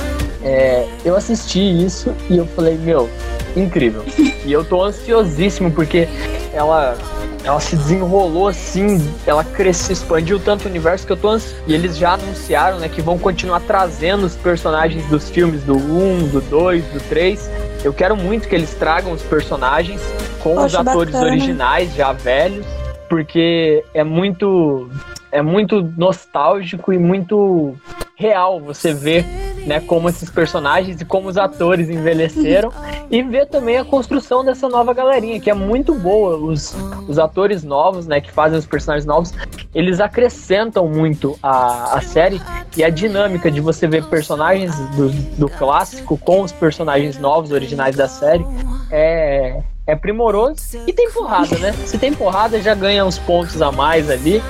É, 0.43 0.87
eu 1.03 1.15
assisti 1.15 1.59
isso 1.59 2.13
e 2.29 2.37
eu 2.37 2.45
falei, 2.47 2.77
meu, 2.77 3.09
incrível. 3.55 4.03
E 4.45 4.53
eu 4.53 4.63
tô 4.63 4.83
ansiosíssimo 4.83 5.69
porque 5.69 6.07
ela 6.53 6.97
ela 7.43 7.59
se 7.59 7.75
desenrolou 7.75 8.47
assim, 8.47 8.97
ela 9.25 9.43
cresceu, 9.43 9.93
expandiu 9.93 10.39
tanto 10.39 10.65
o 10.65 10.69
universo 10.69 11.05
que 11.05 11.13
eu 11.13 11.17
tô 11.17 11.29
ans... 11.29 11.55
e 11.67 11.73
eles 11.73 11.97
já 11.97 12.13
anunciaram, 12.13 12.79
né, 12.79 12.89
que 12.89 13.01
vão 13.01 13.17
continuar 13.17 13.61
trazendo 13.61 14.25
os 14.25 14.35
personagens 14.35 15.05
dos 15.07 15.29
filmes 15.29 15.63
do 15.63 15.75
1, 15.75 16.27
do 16.29 16.41
2, 16.41 16.83
do 16.85 16.99
3. 17.07 17.49
Eu 17.83 17.93
quero 17.93 18.15
muito 18.17 18.47
que 18.47 18.55
eles 18.55 18.73
tragam 18.73 19.11
os 19.11 19.21
personagens 19.21 20.01
com 20.41 20.55
Poxa, 20.55 20.81
os 20.81 20.87
atores 20.87 21.13
bacana. 21.13 21.31
originais 21.31 21.93
já 21.93 22.11
velhos, 22.11 22.65
porque 23.09 23.83
é 23.93 24.03
muito 24.03 24.89
é 25.31 25.41
muito 25.41 25.81
nostálgico 25.95 26.91
e 26.91 26.97
muito 26.97 27.75
real 28.15 28.59
você 28.59 28.93
ver 28.93 29.25
né, 29.65 29.79
como 29.79 30.09
esses 30.09 30.29
personagens 30.29 30.99
e 31.01 31.05
como 31.05 31.29
os 31.29 31.37
atores 31.37 31.89
envelheceram 31.89 32.71
e 33.09 33.21
ver 33.23 33.47
também 33.47 33.77
a 33.77 33.85
construção 33.85 34.43
dessa 34.43 34.67
nova 34.67 34.93
galerinha, 34.93 35.39
que 35.39 35.49
é 35.49 35.53
muito 35.53 35.93
boa. 35.93 36.37
Os, 36.37 36.75
os 37.07 37.19
atores 37.19 37.63
novos, 37.63 38.07
né, 38.07 38.21
que 38.21 38.31
fazem 38.31 38.57
os 38.57 38.65
personagens 38.65 39.05
novos, 39.05 39.33
eles 39.73 39.99
acrescentam 39.99 40.87
muito 40.87 41.37
a, 41.41 41.97
a 41.97 42.01
série 42.01 42.41
e 42.75 42.83
a 42.83 42.89
dinâmica 42.89 43.49
de 43.49 43.61
você 43.61 43.87
ver 43.87 44.05
personagens 44.05 44.75
do, 44.95 45.09
do 45.37 45.49
clássico 45.49 46.17
com 46.17 46.41
os 46.41 46.51
personagens 46.51 47.17
novos, 47.17 47.51
originais 47.51 47.95
da 47.95 48.07
série, 48.07 48.45
é, 48.91 49.61
é 49.85 49.95
primoroso. 49.95 50.79
E 50.87 50.93
tem 50.93 51.09
porrada, 51.11 51.57
né? 51.57 51.73
Se 51.85 51.97
tem 51.97 52.13
porrada, 52.13 52.61
já 52.61 52.75
ganha 52.75 53.05
uns 53.05 53.17
pontos 53.17 53.61
a 53.61 53.71
mais 53.71 54.09
ali. 54.09 54.41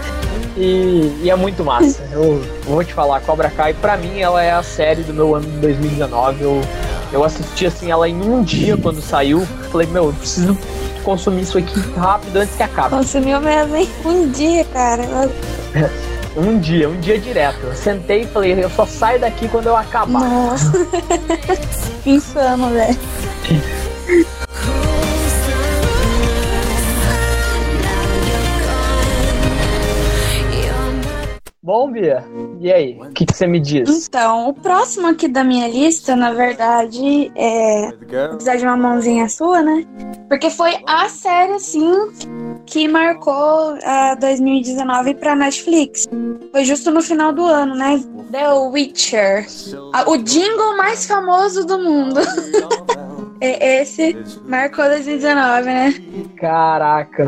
E, 0.56 1.22
e, 1.24 1.30
é 1.30 1.36
muito 1.36 1.64
massa. 1.64 2.02
Eu 2.12 2.42
vou 2.66 2.84
te 2.84 2.94
falar, 2.94 3.22
Cobra 3.22 3.50
Kai, 3.50 3.74
pra 3.74 3.98
mim, 3.98 4.20
ela 4.20 4.44
é 4.44 4.52
a 4.52 4.64
série 4.64 5.04
do 5.04 5.14
meu 5.14 5.36
ano 5.36 5.46
de 5.46 5.58
2019. 5.58 6.42
Eu, 6.42 6.62
eu 7.12 7.24
assisti 7.24 7.66
assim 7.66 7.92
ela 7.92 8.08
em 8.08 8.22
um 8.22 8.44
dia 8.44 8.78
quando 8.78 9.02
saiu. 9.02 9.46
Falei, 9.72 9.88
meu, 9.88 10.06
eu 10.06 10.14
preciso 10.14 10.58
consumir 11.04 11.42
isso 11.42 11.58
aqui 11.58 11.80
rápido 11.98 12.38
antes 12.38 12.56
que 12.56 12.64
acabe. 12.64 12.96
Consumiu 12.96 13.40
mesmo, 13.40 13.76
hein? 13.76 13.90
Um 14.06 14.30
dia, 14.30 14.66
cara. 14.66 15.04
Um 16.38 16.60
dia, 16.60 16.88
um 16.88 17.00
dia 17.00 17.20
direto. 17.20 17.60
Eu 17.64 17.76
sentei 17.76 18.22
e 18.22 18.28
falei, 18.28 18.64
eu 18.64 18.70
só 18.70 18.86
saio 18.86 19.20
daqui 19.20 19.48
quando 19.48 19.68
eu 19.68 19.76
acabar. 19.76 20.22
Nossa. 20.22 20.72
Insano, 22.06 22.70
velho. 22.70 22.98
Bom, 31.70 31.92
Bia, 31.92 32.26
e 32.60 32.74
aí? 32.74 33.00
O 33.00 33.12
que, 33.12 33.24
você 33.32 33.46
me 33.46 33.60
diz? 33.60 34.08
Então, 34.08 34.50
o 34.50 34.54
próximo 34.56 35.06
aqui 35.06 35.28
da 35.28 35.44
minha 35.44 35.68
lista, 35.68 36.16
na 36.16 36.34
verdade, 36.34 37.32
é. 37.36 37.92
Precisar 38.30 38.56
de 38.56 38.66
uma 38.66 38.76
mãozinha 38.76 39.30
sua, 39.30 39.62
né? 39.62 39.86
Porque 40.28 40.50
foi 40.50 40.80
a 40.88 41.08
série, 41.10 41.54
assim, 41.54 41.94
que 42.66 42.88
marcou 42.88 43.78
a 43.84 44.16
2019 44.16 45.14
pra 45.14 45.36
Netflix. 45.36 46.08
Foi 46.52 46.66
justo 46.66 46.90
no 46.90 47.04
final 47.04 47.32
do 47.32 47.46
ano, 47.46 47.76
né? 47.76 48.04
The 48.32 48.52
Witcher. 48.52 49.46
O 50.08 50.18
jingle 50.18 50.76
mais 50.76 51.06
famoso 51.06 51.68
do 51.68 51.78
mundo. 51.78 52.20
É, 53.42 53.82
esse 53.82 54.18
marcou 54.46 54.86
2019, 54.86 55.66
né? 55.66 55.94
Caraca. 56.38 57.28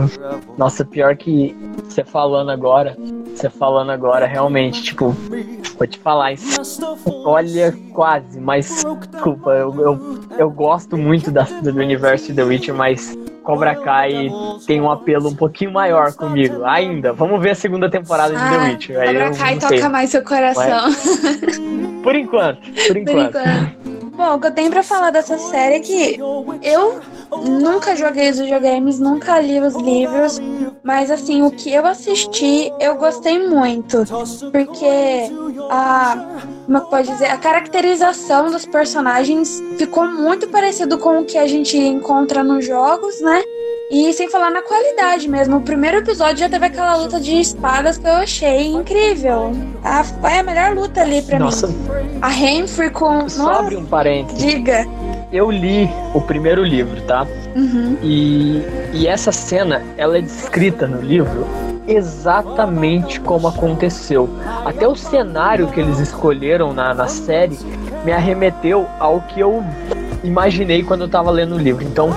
Nossa, 0.58 0.84
pior 0.84 1.16
que 1.16 1.56
você 1.84 2.04
falando 2.04 2.52
agora, 2.52 2.98
você 3.34 3.50
falando 3.50 3.92
agora, 3.92 4.26
realmente, 4.26 4.84
tipo, 4.84 5.16
vou 5.78 5.88
te 5.88 5.98
falar 6.00 6.34
isso. 6.34 6.62
Olha, 7.26 7.74
quase, 7.94 8.40
mas 8.40 8.84
desculpa, 9.12 9.52
eu, 9.52 9.74
eu, 9.80 10.20
eu 10.38 10.50
gosto 10.50 10.98
muito 10.98 11.32
da, 11.32 11.44
do 11.44 11.80
universo 11.80 12.28
de 12.28 12.34
The 12.34 12.44
Witcher, 12.44 12.76
mas 12.76 13.18
Cobra 13.44 13.76
Kai 13.76 14.30
tem 14.68 14.82
um 14.82 14.92
apelo 14.92 15.30
um 15.30 15.36
pouquinho 15.36 15.72
maior 15.72 16.14
comigo. 16.14 16.64
Ainda. 16.66 17.14
Vamos 17.14 17.42
ver 17.42 17.52
a 17.52 17.56
segunda 17.56 17.90
temporada 17.90 18.34
de 18.34 18.40
ah, 18.40 18.50
The 18.50 18.70
Witcher. 18.70 19.00
Aí 19.00 19.08
Cobra 19.08 19.32
Kai 19.32 19.60
toca 19.60 19.90
mais 19.90 20.10
seu 20.10 20.24
coração. 20.24 20.92
Por 22.04 22.16
enquanto, 22.16 22.62
por 22.88 22.98
enquanto. 22.98 23.32
Por 23.32 23.42
enquanto. 23.42 23.81
Bom, 24.14 24.36
o 24.36 24.40
que 24.40 24.48
eu 24.48 24.52
tenho 24.52 24.70
pra 24.70 24.84
falar 24.84 25.10
dessa 25.10 25.38
série 25.38 25.76
é 25.76 25.80
que 25.80 26.20
eu 26.62 27.02
nunca 27.32 27.96
joguei 27.96 28.30
os 28.30 28.40
videogames, 28.40 29.00
nunca 29.00 29.40
li 29.40 29.60
os 29.60 29.76
livros, 29.76 30.40
mas 30.84 31.10
assim, 31.10 31.42
o 31.44 31.52
que 31.52 31.72
eu 31.72 31.86
assisti, 31.86 32.72
eu 32.80 32.96
gostei 32.96 33.48
muito. 33.48 34.04
Porque 34.52 35.32
a. 35.70 36.42
Como 36.66 36.78
é 36.78 36.82
que 36.82 36.90
pode 36.90 37.08
dizer? 37.10 37.26
A 37.26 37.38
caracterização 37.38 38.50
dos 38.50 38.66
personagens 38.66 39.62
ficou 39.78 40.06
muito 40.10 40.48
parecido 40.48 40.98
com 40.98 41.20
o 41.20 41.26
que 41.26 41.38
a 41.38 41.48
gente 41.48 41.78
encontra 41.78 42.44
nos 42.44 42.66
jogos, 42.66 43.20
né? 43.22 43.42
E 43.90 44.14
sem 44.14 44.30
falar 44.30 44.50
na 44.50 44.62
qualidade 44.62 45.28
mesmo. 45.28 45.58
O 45.58 45.62
primeiro 45.62 45.98
episódio 45.98 46.38
já 46.38 46.50
teve 46.50 46.66
aquela 46.66 46.96
luta 46.96 47.20
de 47.20 47.38
espadas 47.42 47.98
que 47.98 48.08
eu 48.08 48.14
achei 48.14 48.68
incrível. 48.68 49.52
A, 49.84 50.02
foi 50.04 50.40
a 50.40 50.44
melhor 50.44 50.74
luta 50.74 51.02
ali 51.02 51.22
pra 51.22 51.38
Nossa. 51.38 51.68
mim. 51.68 51.76
A 52.22 52.30
Renfrey 52.30 52.90
com. 52.90 53.28
Só 53.28 53.52
abre 53.52 53.76
um 53.76 53.86
parênteses. 53.86 54.42
Diga. 54.42 54.88
Eu 55.32 55.50
li 55.50 55.90
o 56.14 56.20
primeiro 56.20 56.64
livro, 56.64 57.02
tá? 57.04 57.26
Uhum. 57.56 57.98
E, 58.04 58.62
e 58.94 59.08
essa 59.08 59.32
cena, 59.32 59.82
ela 59.96 60.18
é 60.18 60.22
descrita 60.22 60.86
no 60.86 61.02
livro 61.02 61.48
exatamente 61.88 63.20
como 63.20 63.48
aconteceu. 63.48 64.30
Até 64.66 64.88
o 64.88 64.96
cenário 64.96 65.68
que 65.68 65.80
eles 65.80 66.00
escolheram 66.00 66.74
na, 66.74 66.94
na 66.94 67.08
série 67.08 67.58
me 68.06 68.12
arremeteu 68.12 68.88
ao 69.00 69.22
que 69.22 69.40
eu 69.40 69.64
imaginei 70.24 70.84
quando 70.84 71.02
eu 71.02 71.10
tava 71.10 71.32
lendo 71.32 71.56
o 71.56 71.58
livro. 71.58 71.84
Então, 71.84 72.10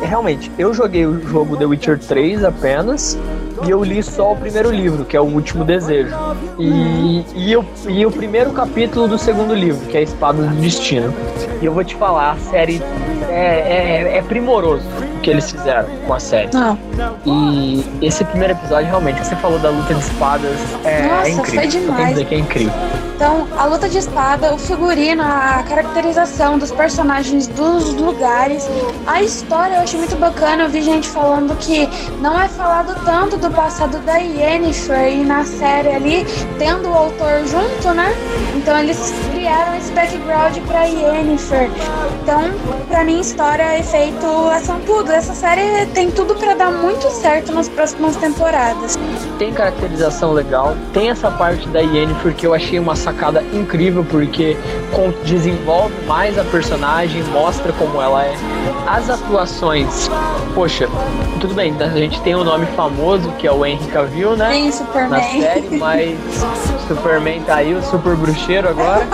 realmente, 0.00 0.50
eu 0.58 0.72
joguei 0.72 1.06
o 1.06 1.20
jogo 1.26 1.56
The 1.56 1.66
Witcher 1.66 1.98
3 1.98 2.44
apenas 2.44 3.18
e 3.66 3.70
eu 3.70 3.82
li 3.84 4.02
só 4.02 4.32
o 4.32 4.36
primeiro 4.36 4.70
livro, 4.70 5.04
que 5.04 5.16
é 5.16 5.20
O 5.20 5.24
Último 5.24 5.64
Desejo. 5.64 6.14
E, 6.58 7.24
e, 7.34 7.52
eu, 7.52 7.64
e 7.88 8.06
o 8.06 8.10
primeiro 8.10 8.52
capítulo 8.52 9.06
do 9.06 9.18
segundo 9.18 9.54
livro, 9.54 9.86
que 9.86 9.96
é 9.96 10.02
Espada 10.02 10.42
do 10.42 10.54
Destino. 10.56 11.12
E 11.60 11.66
eu 11.66 11.72
vou 11.72 11.84
te 11.84 11.94
falar, 11.94 12.32
a 12.32 12.36
série 12.36 12.82
é, 13.28 14.12
é, 14.12 14.18
é 14.18 14.22
primoroso 14.22 14.84
o 15.16 15.20
que 15.20 15.30
eles 15.30 15.50
fizeram 15.50 15.88
com 16.06 16.14
a 16.14 16.20
série. 16.20 16.50
Ah. 16.54 16.76
E 17.26 17.84
esse 18.00 18.24
primeiro 18.24 18.54
episódio, 18.54 18.86
realmente, 18.88 19.24
você 19.24 19.36
falou 19.36 19.58
da 19.58 19.70
luta 19.70 19.94
de 19.94 20.00
espadas, 20.00 20.58
é, 20.84 21.02
Nossa, 21.02 21.28
é 21.28 21.30
incrível. 21.30 21.60
Foi 21.60 21.68
demais. 21.68 22.08
dizer 22.10 22.24
que 22.26 22.34
é 22.34 22.38
incrível. 22.38 23.09
Então, 23.20 23.46
a 23.58 23.66
luta 23.66 23.86
de 23.86 23.98
espada, 23.98 24.54
o 24.54 24.56
figurino, 24.56 25.22
a 25.22 25.62
caracterização 25.68 26.56
dos 26.56 26.70
personagens, 26.70 27.46
dos 27.48 27.92
lugares, 27.92 28.66
a 29.06 29.22
história 29.22 29.74
eu 29.74 29.82
achei 29.82 29.98
muito 29.98 30.16
bacana. 30.16 30.62
Eu 30.62 30.70
vi 30.70 30.80
gente 30.80 31.06
falando 31.06 31.54
que 31.58 31.86
não 32.22 32.40
é 32.40 32.48
falado 32.48 32.98
tanto 33.04 33.36
do 33.36 33.50
passado 33.50 33.98
da 34.06 34.16
Yennefer 34.16 35.12
e 35.12 35.22
na 35.22 35.44
série 35.44 35.90
ali, 35.90 36.26
tendo 36.58 36.88
o 36.88 36.94
autor 36.94 37.44
junto, 37.44 37.92
né? 37.92 38.10
Então 38.56 38.78
eles 38.78 39.12
criaram 39.30 39.76
esse 39.76 39.92
background 39.92 40.56
pra 40.66 40.84
Yennefer. 40.84 41.68
Então, 42.22 42.40
pra 42.88 43.04
mim, 43.04 43.20
história, 43.20 43.78
efeito, 43.78 44.26
são 44.64 44.80
tudo. 44.80 45.12
Essa 45.12 45.34
série 45.34 45.84
tem 45.88 46.10
tudo 46.10 46.34
para 46.36 46.54
dar 46.54 46.70
muito 46.70 47.10
certo 47.10 47.52
nas 47.52 47.68
próximas 47.68 48.16
temporadas. 48.16 48.98
Tem 49.38 49.52
caracterização 49.52 50.32
legal, 50.32 50.74
tem 50.94 51.10
essa 51.10 51.30
parte 51.30 51.68
da 51.68 51.80
Yennefer 51.80 52.34
que 52.34 52.46
eu 52.46 52.54
achei 52.54 52.78
uma 52.78 52.96
sacada 53.10 53.42
incrível 53.52 54.04
porque 54.08 54.56
desenvolve 55.24 55.94
mais 56.06 56.38
a 56.38 56.44
personagem, 56.44 57.22
mostra 57.24 57.72
como 57.72 58.00
ela 58.00 58.24
é. 58.24 58.34
As 58.86 59.10
atuações, 59.10 60.08
poxa, 60.54 60.88
tudo 61.40 61.54
bem, 61.54 61.74
a 61.80 61.88
gente 61.88 62.20
tem 62.22 62.34
um 62.36 62.44
nome 62.44 62.66
famoso 62.76 63.30
que 63.32 63.46
é 63.46 63.52
o 63.52 63.64
Henry 63.64 63.86
Cavill, 63.86 64.36
né? 64.36 64.50
Tem 64.50 64.70
Superman. 64.70 65.10
Na 65.10 65.22
série, 65.22 65.78
mas 65.78 66.18
Superman 66.86 67.42
tá 67.42 67.56
aí, 67.56 67.74
o 67.74 67.82
super 67.82 68.14
bruxeiro 68.14 68.68
agora. 68.68 69.06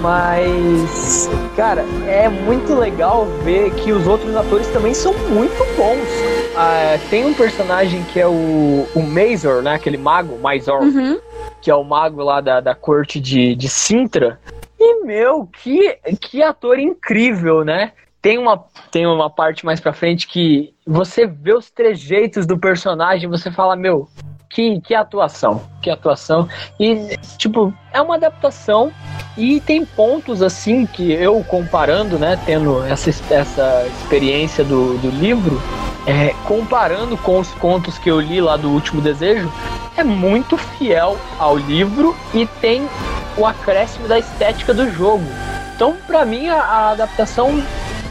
mas, 0.00 1.28
cara, 1.56 1.84
é 2.06 2.28
muito 2.28 2.74
legal 2.74 3.26
ver 3.44 3.70
que 3.72 3.92
os 3.92 4.06
outros 4.06 4.34
atores 4.34 4.66
também 4.68 4.94
são 4.94 5.12
muito 5.12 5.58
bons. 5.76 6.08
Ah, 6.56 6.98
tem 7.10 7.26
um 7.26 7.34
personagem 7.34 8.02
que 8.04 8.20
é 8.20 8.26
o, 8.26 8.86
o 8.94 9.02
Mazor, 9.02 9.62
né? 9.62 9.74
Aquele 9.74 9.96
mago, 9.96 10.38
Mazor. 10.38 10.82
Uhum 10.82 11.18
que 11.60 11.70
é 11.70 11.74
o 11.74 11.84
mago 11.84 12.22
lá 12.22 12.40
da, 12.40 12.60
da 12.60 12.74
corte 12.74 13.20
de, 13.20 13.54
de 13.54 13.68
Sintra. 13.68 14.40
E, 14.78 15.04
meu, 15.04 15.46
que, 15.46 15.98
que 16.20 16.42
ator 16.42 16.78
incrível, 16.78 17.64
né? 17.64 17.92
Tem 18.22 18.38
uma, 18.38 18.64
tem 18.90 19.06
uma 19.06 19.30
parte 19.30 19.64
mais 19.64 19.80
pra 19.80 19.92
frente 19.92 20.26
que 20.26 20.74
você 20.86 21.26
vê 21.26 21.54
os 21.54 21.70
trejeitos 21.70 22.46
do 22.46 22.58
personagem 22.58 23.28
você 23.28 23.50
fala, 23.50 23.76
meu, 23.76 24.08
que, 24.50 24.80
que 24.80 24.94
atuação, 24.94 25.62
que 25.80 25.88
atuação. 25.88 26.48
E, 26.78 27.16
tipo, 27.38 27.72
é 27.92 28.00
uma 28.02 28.16
adaptação 28.16 28.92
e 29.38 29.60
tem 29.60 29.84
pontos, 29.84 30.42
assim, 30.42 30.84
que 30.84 31.12
eu 31.12 31.42
comparando, 31.44 32.18
né, 32.18 32.38
tendo 32.44 32.82
essa, 32.84 33.10
essa 33.32 33.86
experiência 33.86 34.64
do, 34.64 34.98
do 34.98 35.08
livro, 35.08 35.62
é, 36.06 36.34
comparando 36.46 37.16
com 37.16 37.38
os 37.38 37.50
contos 37.52 37.96
que 37.96 38.10
eu 38.10 38.20
li 38.20 38.40
lá 38.40 38.56
do 38.56 38.70
Último 38.70 39.00
Desejo, 39.00 39.50
é 39.96 40.02
muito 40.02 40.56
fiel 40.56 41.16
ao 41.38 41.56
livro 41.56 42.16
e 42.34 42.46
tem 42.60 42.88
o 43.36 43.46
acréscimo 43.46 44.08
da 44.08 44.18
estética 44.18 44.74
do 44.74 44.90
jogo. 44.90 45.24
Então, 45.74 45.96
para 46.06 46.24
mim, 46.24 46.48
a, 46.48 46.60
a, 46.60 46.90
adaptação 46.90 47.62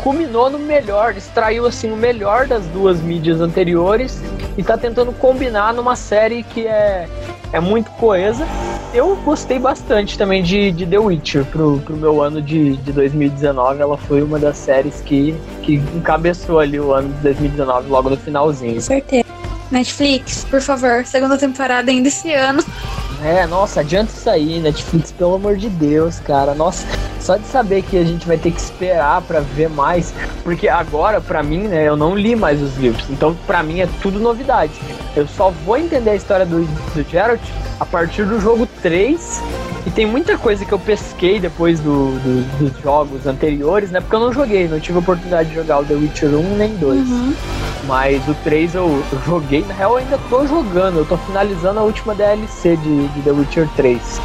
culminou 0.03 0.49
no 0.49 0.59
melhor, 0.59 1.15
extraiu 1.15 1.65
assim 1.65 1.91
o 1.91 1.95
melhor 1.95 2.47
das 2.47 2.65
duas 2.67 2.99
mídias 3.01 3.41
anteriores 3.41 4.21
e 4.57 4.63
tá 4.63 4.77
tentando 4.77 5.11
combinar 5.11 5.73
numa 5.73 5.95
série 5.95 6.43
que 6.43 6.65
é, 6.65 7.07
é 7.51 7.59
muito 7.59 7.91
coesa. 7.91 8.47
Eu 8.93 9.15
gostei 9.17 9.59
bastante 9.59 10.17
também 10.17 10.41
de, 10.41 10.71
de 10.71 10.85
The 10.85 10.97
Witcher 10.97 11.45
pro, 11.45 11.79
pro 11.79 11.95
meu 11.95 12.21
ano 12.23 12.41
de, 12.41 12.75
de 12.77 12.91
2019. 12.91 13.81
Ela 13.81 13.97
foi 13.97 14.23
uma 14.23 14.39
das 14.39 14.57
séries 14.57 14.99
que, 15.01 15.35
que 15.61 15.75
encabeçou 15.75 16.59
ali 16.59 16.79
o 16.79 16.91
ano 16.91 17.09
de 17.09 17.21
2019, 17.21 17.89
logo 17.89 18.09
no 18.09 18.17
finalzinho. 18.17 18.75
Com 18.75 18.81
certeza. 18.81 19.25
Netflix, 19.69 20.43
por 20.45 20.61
favor, 20.61 21.05
segunda 21.05 21.37
temporada 21.37 21.91
ainda 21.91 22.07
esse 22.07 22.33
ano. 22.33 22.63
É, 23.23 23.45
nossa, 23.45 23.81
adianta 23.81 24.11
isso 24.11 24.29
aí, 24.29 24.59
Netflix, 24.59 25.11
pelo 25.11 25.35
amor 25.35 25.57
de 25.57 25.69
Deus, 25.69 26.19
cara. 26.19 26.55
Nossa, 26.55 26.87
só 27.29 27.37
de 27.37 27.45
saber 27.45 27.83
que 27.83 27.95
a 27.95 28.03
gente 28.03 28.25
vai 28.25 28.39
ter 28.39 28.49
que 28.49 28.59
esperar 28.59 29.21
para 29.21 29.39
ver 29.39 29.69
mais, 29.69 30.11
porque 30.43 30.67
agora, 30.67 31.21
para 31.21 31.43
mim, 31.43 31.67
né, 31.67 31.87
eu 31.87 31.95
não 31.95 32.15
li 32.15 32.35
mais 32.35 32.59
os 32.59 32.75
livros, 32.75 33.07
então 33.07 33.37
para 33.45 33.61
mim 33.61 33.81
é 33.81 33.87
tudo 34.01 34.19
novidade. 34.19 34.73
Eu 35.15 35.27
só 35.27 35.51
vou 35.63 35.77
entender 35.77 36.09
a 36.09 36.15
história 36.15 36.43
do, 36.43 36.65
do 36.65 37.07
Geralt 37.07 37.39
a 37.79 37.85
partir 37.85 38.25
do 38.25 38.41
jogo 38.41 38.67
3 38.81 39.43
e 39.85 39.91
tem 39.91 40.07
muita 40.07 40.39
coisa 40.39 40.65
que 40.65 40.71
eu 40.71 40.79
pesquei 40.79 41.39
depois 41.39 41.79
do, 41.79 42.13
do, 42.19 42.57
dos 42.57 42.81
jogos 42.81 43.27
anteriores, 43.27 43.91
né? 43.91 44.01
Porque 44.01 44.15
eu 44.15 44.21
não 44.21 44.33
joguei, 44.33 44.67
não 44.67 44.79
tive 44.79 44.97
oportunidade 44.97 45.49
de 45.49 45.55
jogar 45.55 45.81
o 45.81 45.85
The 45.85 45.93
Witcher 45.93 46.29
1 46.29 46.57
nem 46.57 46.75
2. 46.77 46.99
Uhum. 46.99 47.33
Mas 47.85 48.27
o 48.27 48.33
3 48.35 48.75
eu, 48.75 49.03
eu, 49.11 49.19
joguei, 49.25 49.63
na 49.65 49.73
real 49.73 49.91
eu 49.91 49.97
ainda 49.97 50.19
tô 50.29 50.45
jogando, 50.45 50.99
eu 50.99 51.05
tô 51.05 51.17
finalizando 51.17 51.79
a 51.79 51.83
última 51.83 52.13
DLC 52.13 52.75
de, 52.77 53.07
de 53.07 53.21
The 53.21 53.31
Witcher 53.31 53.69
3. 53.75 54.21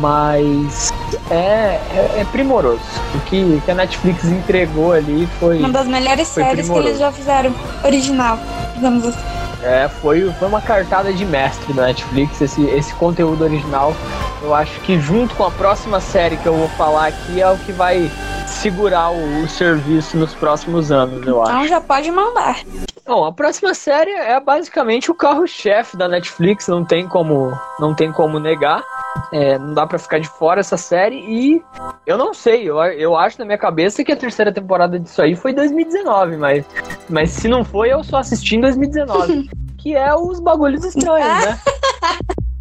Mas 0.00 0.92
é, 1.30 1.34
é, 1.34 2.14
é 2.18 2.26
primoroso. 2.32 2.80
O 3.14 3.20
que, 3.20 3.60
que, 3.64 3.70
a 3.70 3.74
Netflix 3.74 4.24
entregou 4.24 4.92
ali 4.92 5.28
foi. 5.38 5.58
Uma 5.58 5.70
das 5.70 5.86
melhores 5.86 6.28
séries 6.28 6.66
primoroso. 6.66 6.82
que 6.82 6.88
eles 6.88 6.98
já 6.98 7.12
fizeram, 7.12 7.54
original, 7.84 8.38
digamos 8.74 9.06
assim. 9.06 9.36
É, 9.62 9.88
foi, 9.88 10.30
foi 10.38 10.48
uma 10.48 10.60
cartada 10.60 11.12
de 11.12 11.24
mestre 11.24 11.72
da 11.72 11.86
Netflix, 11.86 12.40
esse, 12.40 12.62
esse 12.66 12.92
conteúdo 12.94 13.42
original. 13.42 13.94
Eu 14.42 14.54
acho 14.54 14.78
que 14.80 15.00
junto 15.00 15.34
com 15.34 15.44
a 15.44 15.50
próxima 15.50 16.00
série 16.00 16.36
que 16.36 16.46
eu 16.46 16.54
vou 16.54 16.68
falar 16.70 17.08
aqui 17.08 17.40
é 17.40 17.50
o 17.50 17.56
que 17.58 17.72
vai 17.72 18.10
segurar 18.46 19.10
o, 19.10 19.42
o 19.42 19.48
serviço 19.48 20.16
nos 20.16 20.34
próximos 20.34 20.90
anos, 20.90 21.26
eu 21.26 21.42
acho. 21.42 21.52
Então 21.52 21.68
já 21.68 21.80
pode 21.80 22.10
mandar. 22.10 22.62
Bom, 23.06 23.24
a 23.24 23.32
próxima 23.32 23.72
série 23.72 24.10
é 24.10 24.40
basicamente 24.40 25.10
o 25.10 25.14
carro-chefe 25.14 25.96
da 25.96 26.08
Netflix, 26.08 26.66
não 26.66 26.84
tem 26.84 27.06
como, 27.06 27.56
não 27.78 27.94
tem 27.94 28.10
como 28.10 28.40
negar. 28.40 28.84
É, 29.32 29.58
não 29.58 29.72
dá 29.72 29.86
para 29.86 29.98
ficar 29.98 30.18
de 30.18 30.28
fora 30.28 30.60
essa 30.60 30.76
série 30.76 31.16
e 31.16 31.62
eu 32.06 32.18
não 32.18 32.34
sei, 32.34 32.68
eu, 32.68 32.76
eu 32.82 33.16
acho 33.16 33.38
na 33.38 33.44
minha 33.44 33.56
cabeça 33.56 34.04
que 34.04 34.12
a 34.12 34.16
terceira 34.16 34.52
temporada 34.52 35.00
disso 35.00 35.22
aí 35.22 35.34
foi 35.34 35.54
2019, 35.54 36.36
mas, 36.36 36.66
mas 37.08 37.30
se 37.30 37.48
não 37.48 37.64
foi, 37.64 37.92
eu 37.92 38.04
só 38.04 38.18
assisti 38.18 38.56
em 38.56 38.60
2019. 38.60 39.48
que 39.78 39.94
é 39.94 40.14
os 40.14 40.40
bagulhos 40.40 40.84
estranhos, 40.84 41.44
né? 41.44 41.58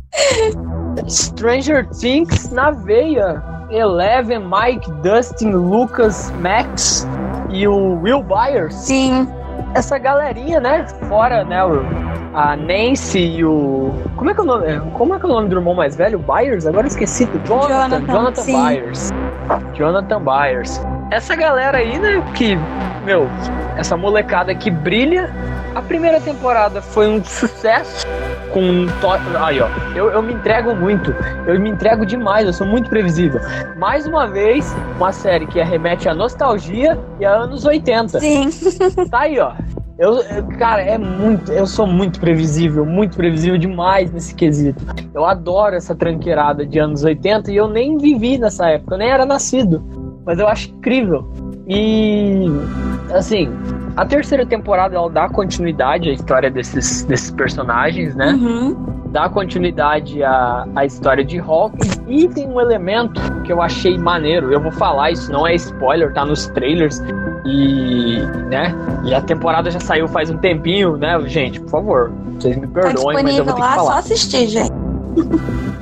Stranger 1.08 1.88
Things 1.90 2.52
na 2.52 2.72
veia. 2.72 3.44
Eleven, 3.70 4.48
Mike, 4.48 4.90
Dustin, 5.02 5.52
Lucas, 5.52 6.32
Max 6.40 7.08
e 7.50 7.68
o 7.68 8.00
Will 8.02 8.24
Byers. 8.24 8.76
Sim. 8.76 9.28
Essa 9.74 9.98
galerinha, 9.98 10.60
né? 10.60 10.86
Fora, 11.10 11.44
né? 11.44 11.58
A 12.34 12.56
Nancy 12.56 13.38
e 13.38 13.46
o. 13.46 13.94
Como 14.18 14.30
é 14.30 14.34
que 14.34 14.40
é 14.40 14.44
o 14.44 14.46
nome? 14.46 14.80
Como 14.94 15.16
é 15.16 15.20
que 15.20 15.26
é 15.26 15.30
o 15.30 15.32
nome 15.32 15.50
do 15.50 15.56
irmão 15.56 15.74
mais 15.74 15.96
velho? 15.96 16.20
Byers? 16.20 16.66
Agora 16.68 16.88
esqueci. 16.88 17.28
Jonathan. 17.46 18.02
Jonathan, 18.02 18.06
Jonathan 18.06 18.46
Byers. 18.46 19.14
Jonathan 19.74 20.22
Byers. 20.22 20.82
Essa 21.12 21.36
galera 21.36 21.78
aí, 21.78 21.98
né? 21.98 22.24
Que, 22.36 22.58
meu, 23.04 23.28
essa 23.78 23.98
molecada 23.98 24.54
que 24.54 24.70
brilha. 24.70 25.30
A 25.76 25.82
primeira 25.82 26.22
temporada 26.22 26.82
foi 26.82 27.10
um 27.10 27.22
sucesso. 27.22 28.08
Com. 28.54 28.86
To... 29.02 29.38
Aí, 29.44 29.60
ó. 29.60 29.68
Eu, 29.94 30.10
eu 30.10 30.24
me 30.24 30.34
entrego 30.34 30.74
muito. 30.74 31.14
Eu 31.46 31.60
me 31.60 31.70
entrego 31.70 32.06
demais. 32.06 32.46
Eu 32.46 32.54
sou 32.54 32.66
muito 32.66 32.90
previsível. 32.90 33.42
Mais 33.78 34.08
uma 34.08 34.26
vez, 34.26 34.74
uma 34.96 35.12
série 35.12 35.46
que 35.46 35.62
remete 35.62 36.08
à 36.08 36.16
nostalgia 36.16 36.98
e 37.20 37.26
a 37.26 37.32
anos 37.32 37.66
80. 37.66 38.22
Sim. 38.22 38.50
Tá 39.12 39.20
aí, 39.22 39.38
ó. 39.38 39.52
Eu, 40.00 40.24
cara, 40.58 40.82
é 40.82 40.98
muito. 40.98 41.52
Eu 41.52 41.68
sou 41.68 41.86
muito 41.86 42.22
previsível, 42.22 42.86
muito 42.86 43.18
previsível 43.18 43.58
demais 43.58 44.10
nesse 44.14 44.34
quesito. 44.34 44.82
Eu 45.14 45.26
adoro 45.26 45.76
essa 45.76 45.94
tranqueirada 45.94 46.66
de 46.66 46.80
anos 46.80 47.04
80 47.04 47.52
e 47.52 47.58
eu 47.58 47.68
nem 47.68 47.98
vivi 47.98 48.38
nessa 48.38 48.70
época, 48.70 48.96
eu 48.96 49.00
nem 49.00 49.10
era 49.10 49.26
nascido. 49.26 49.84
Mas 50.26 50.40
eu 50.40 50.48
acho 50.48 50.70
incrível. 50.70 51.30
E 51.68 52.46
assim, 53.14 53.50
a 53.96 54.06
terceira 54.06 54.46
temporada 54.46 54.96
ela 54.96 55.10
dá 55.10 55.30
continuidade 55.30 56.10
à 56.10 56.14
história 56.14 56.52
desses, 56.52 57.04
desses 57.06 57.32
personagens, 57.32 58.14
né? 58.16 58.34
Uhum. 58.34 58.76
Dá 59.08 59.30
continuidade 59.30 60.22
à, 60.22 60.68
à 60.76 60.86
história 60.86 61.24
de 61.24 61.40
Hawkins 61.40 62.02
e 62.06 62.28
tem 62.28 62.48
um 62.50 62.60
elemento 62.60 63.22
que 63.44 63.54
eu 63.54 63.62
achei 63.62 63.98
maneiro. 63.98 64.52
Eu 64.52 64.60
vou 64.60 64.72
falar, 64.72 65.12
isso 65.12 65.32
não 65.32 65.48
é 65.48 65.56
spoiler, 65.56 66.14
tá 66.14 66.26
nos 66.26 66.48
trailers. 66.48 67.02
E, 67.46 68.20
né? 68.50 68.76
E 69.06 69.14
a 69.14 69.22
temporada 69.22 69.72
já 69.72 69.80
saiu 69.80 70.08
faz 70.08 70.30
um 70.30 70.38
tempinho, 70.38 70.98
né, 70.98 71.18
gente? 71.28 71.62
Por 71.62 71.70
favor, 71.70 72.12
vocês 72.38 72.58
me 72.58 72.68
perdoem, 72.68 73.16
tá 73.16 73.24
mas 73.24 73.38
eu 73.38 73.46
vou 73.46 73.54
ter 73.54 73.62
que 73.62 73.68
falar. 73.68 73.92
só 73.92 74.00
assistir, 74.00 74.48
gente. 74.48 74.74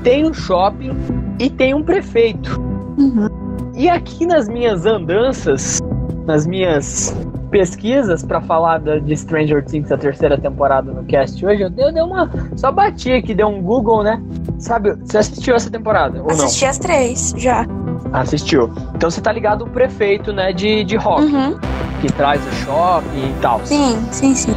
tem 0.04 0.28
um 0.28 0.34
shopping 0.34 0.96
e 1.40 1.50
tem 1.50 1.74
um 1.74 1.82
prefeito. 1.82 2.62
Uhum. 3.00 3.28
E 3.74 3.90
aqui 3.90 4.28
nas 4.28 4.48
minhas 4.48 4.86
andanças, 4.86 5.80
nas 6.28 6.46
minhas 6.46 7.16
pesquisas 7.54 8.24
para 8.24 8.42
falar 8.42 8.80
da, 8.80 8.98
de 8.98 9.16
Stranger 9.16 9.64
Things, 9.64 9.92
a 9.92 9.98
terceira 9.98 10.36
temporada 10.36 10.92
no 10.92 11.04
cast 11.04 11.46
hoje, 11.46 11.62
eu 11.62 11.70
dei, 11.70 11.86
eu 11.86 11.94
dei 11.94 12.02
uma. 12.02 12.28
Só 12.56 12.72
bati 12.72 13.12
aqui, 13.12 13.36
dei 13.36 13.46
um 13.46 13.62
Google, 13.62 14.02
né? 14.02 14.20
Sabe, 14.58 14.96
você 14.96 15.20
assistiu 15.20 15.56
essa 15.56 15.70
temporada? 15.70 16.20
Ou 16.24 16.32
Assisti 16.32 16.64
não? 16.64 16.72
as 16.72 16.80
três, 16.80 17.36
já. 17.38 17.68
Assistiu. 18.12 18.74
Então 18.96 19.12
você 19.12 19.22
tá 19.22 19.32
ligado 19.32 19.66
o 19.66 19.70
prefeito, 19.70 20.34
né, 20.34 20.52
de, 20.52 20.84
de 20.84 20.96
rock. 20.96 21.22
Uhum. 21.22 21.60
Que 22.02 22.12
traz 22.12 22.42
o 22.44 22.52
shopping 22.66 23.30
e 23.30 23.36
tal. 23.40 23.62
Sim, 23.64 24.04
sim, 24.10 24.34
sim. 24.34 24.52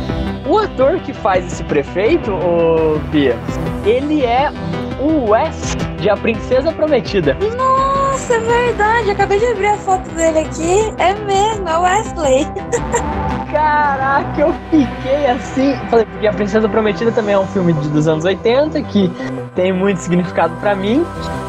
O 0.49 0.57
ator 0.57 0.99
que 1.01 1.13
faz 1.13 1.45
esse 1.47 1.65
prefeito, 1.65 2.33
o 2.33 2.99
Bia, 3.11 3.37
ele 3.85 4.25
é 4.25 4.51
o 4.99 5.33
Wes 5.33 5.77
de 6.01 6.09
A 6.09 6.17
Princesa 6.17 6.73
Prometida. 6.73 7.37
Nossa, 7.59 7.96
é 8.33 8.39
verdade. 8.39 9.11
Acabei 9.11 9.39
de 9.39 9.47
abrir 9.47 9.67
a 9.67 9.77
foto 9.77 10.09
dele 10.11 10.41
aqui. 10.41 10.93
É 10.99 11.15
mesmo, 11.15 11.69
é 11.69 11.79
o 11.79 11.83
Wesley. 11.83 12.47
Caraca, 13.53 14.41
eu 14.41 14.53
fiquei 14.71 15.27
assim. 15.29 15.77
Falei, 15.89 16.05
porque 16.07 16.27
A 16.27 16.33
Princesa 16.33 16.69
Prometida 16.69 17.13
também 17.13 17.35
é 17.35 17.39
um 17.39 17.47
filme 17.47 17.73
dos 17.73 18.09
anos 18.09 18.25
80 18.25 18.83
que 18.83 19.11
tem 19.55 19.73
muito 19.73 19.99
significado 19.99 20.55
para 20.57 20.75
mim. 20.75 21.05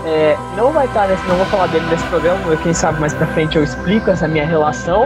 É, 0.05 0.37
não 0.55 0.71
vai 0.71 0.85
estar 0.85 1.07
nesse, 1.07 1.25
não 1.27 1.35
vou 1.35 1.45
falar 1.47 1.67
dele 1.67 1.85
nesse 1.89 2.05
programa, 2.05 2.55
quem 2.63 2.73
sabe 2.73 2.99
mais 2.99 3.13
pra 3.13 3.27
frente 3.27 3.57
eu 3.57 3.63
explico 3.63 4.09
essa 4.09 4.25
minha 4.25 4.45
relação, 4.45 5.05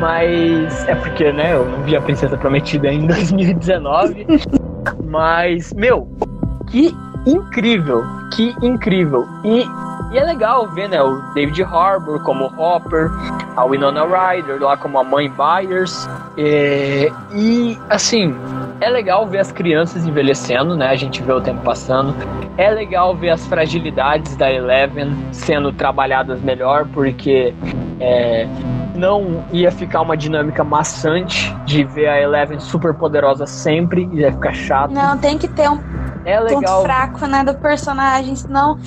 mas 0.00 0.88
é 0.88 0.94
porque, 0.96 1.30
né, 1.30 1.54
eu 1.54 1.66
não 1.66 1.82
vi 1.84 1.94
a 1.94 2.00
Princesa 2.00 2.36
Prometida 2.36 2.88
em 2.88 3.06
2019. 3.06 4.26
mas, 5.04 5.72
meu, 5.74 6.08
que 6.68 6.92
incrível, 7.26 8.02
que 8.34 8.52
incrível. 8.60 9.24
E, 9.44 9.64
e 10.10 10.18
é 10.18 10.24
legal 10.24 10.66
ver, 10.66 10.88
né, 10.88 11.00
o 11.00 11.20
David 11.34 11.62
Harbour 11.62 12.20
como 12.22 12.52
Hopper, 12.56 13.10
a 13.56 13.64
Winona 13.64 14.04
Ryder 14.04 14.60
lá 14.60 14.76
como 14.76 14.98
a 14.98 15.04
mãe 15.04 15.30
Byers. 15.30 16.08
É, 16.36 17.12
e, 17.32 17.78
assim, 17.88 18.34
é 18.80 18.88
legal 18.88 19.26
ver 19.26 19.38
as 19.38 19.52
crianças 19.52 20.06
envelhecendo, 20.06 20.74
né? 20.74 20.88
A 20.88 20.96
gente 20.96 21.22
vê 21.22 21.32
o 21.32 21.40
tempo 21.40 21.62
passando. 21.62 22.14
É 22.56 22.70
legal 22.70 23.14
ver 23.14 23.30
as 23.30 23.46
fragilidades 23.46 24.34
da 24.36 24.50
Eleven 24.50 25.16
sendo 25.32 25.72
trabalhadas 25.72 26.40
melhor, 26.40 26.86
porque 26.92 27.54
é, 28.00 28.48
não 28.96 29.44
ia 29.52 29.70
ficar 29.70 30.00
uma 30.00 30.16
dinâmica 30.16 30.64
maçante 30.64 31.54
de 31.64 31.84
ver 31.84 32.08
a 32.08 32.20
Eleven 32.20 32.58
super 32.58 32.94
poderosa 32.94 33.46
sempre, 33.46 34.08
ia 34.12 34.32
ficar 34.32 34.54
chato. 34.54 34.92
Não, 34.92 35.16
tem 35.18 35.38
que 35.38 35.46
ter 35.46 35.70
um 35.70 35.78
é 36.24 36.38
legal. 36.40 36.60
ponto 36.60 36.82
fraco, 36.82 37.26
né, 37.26 37.44
do 37.44 37.54
personagem, 37.54 38.34
senão 38.34 38.78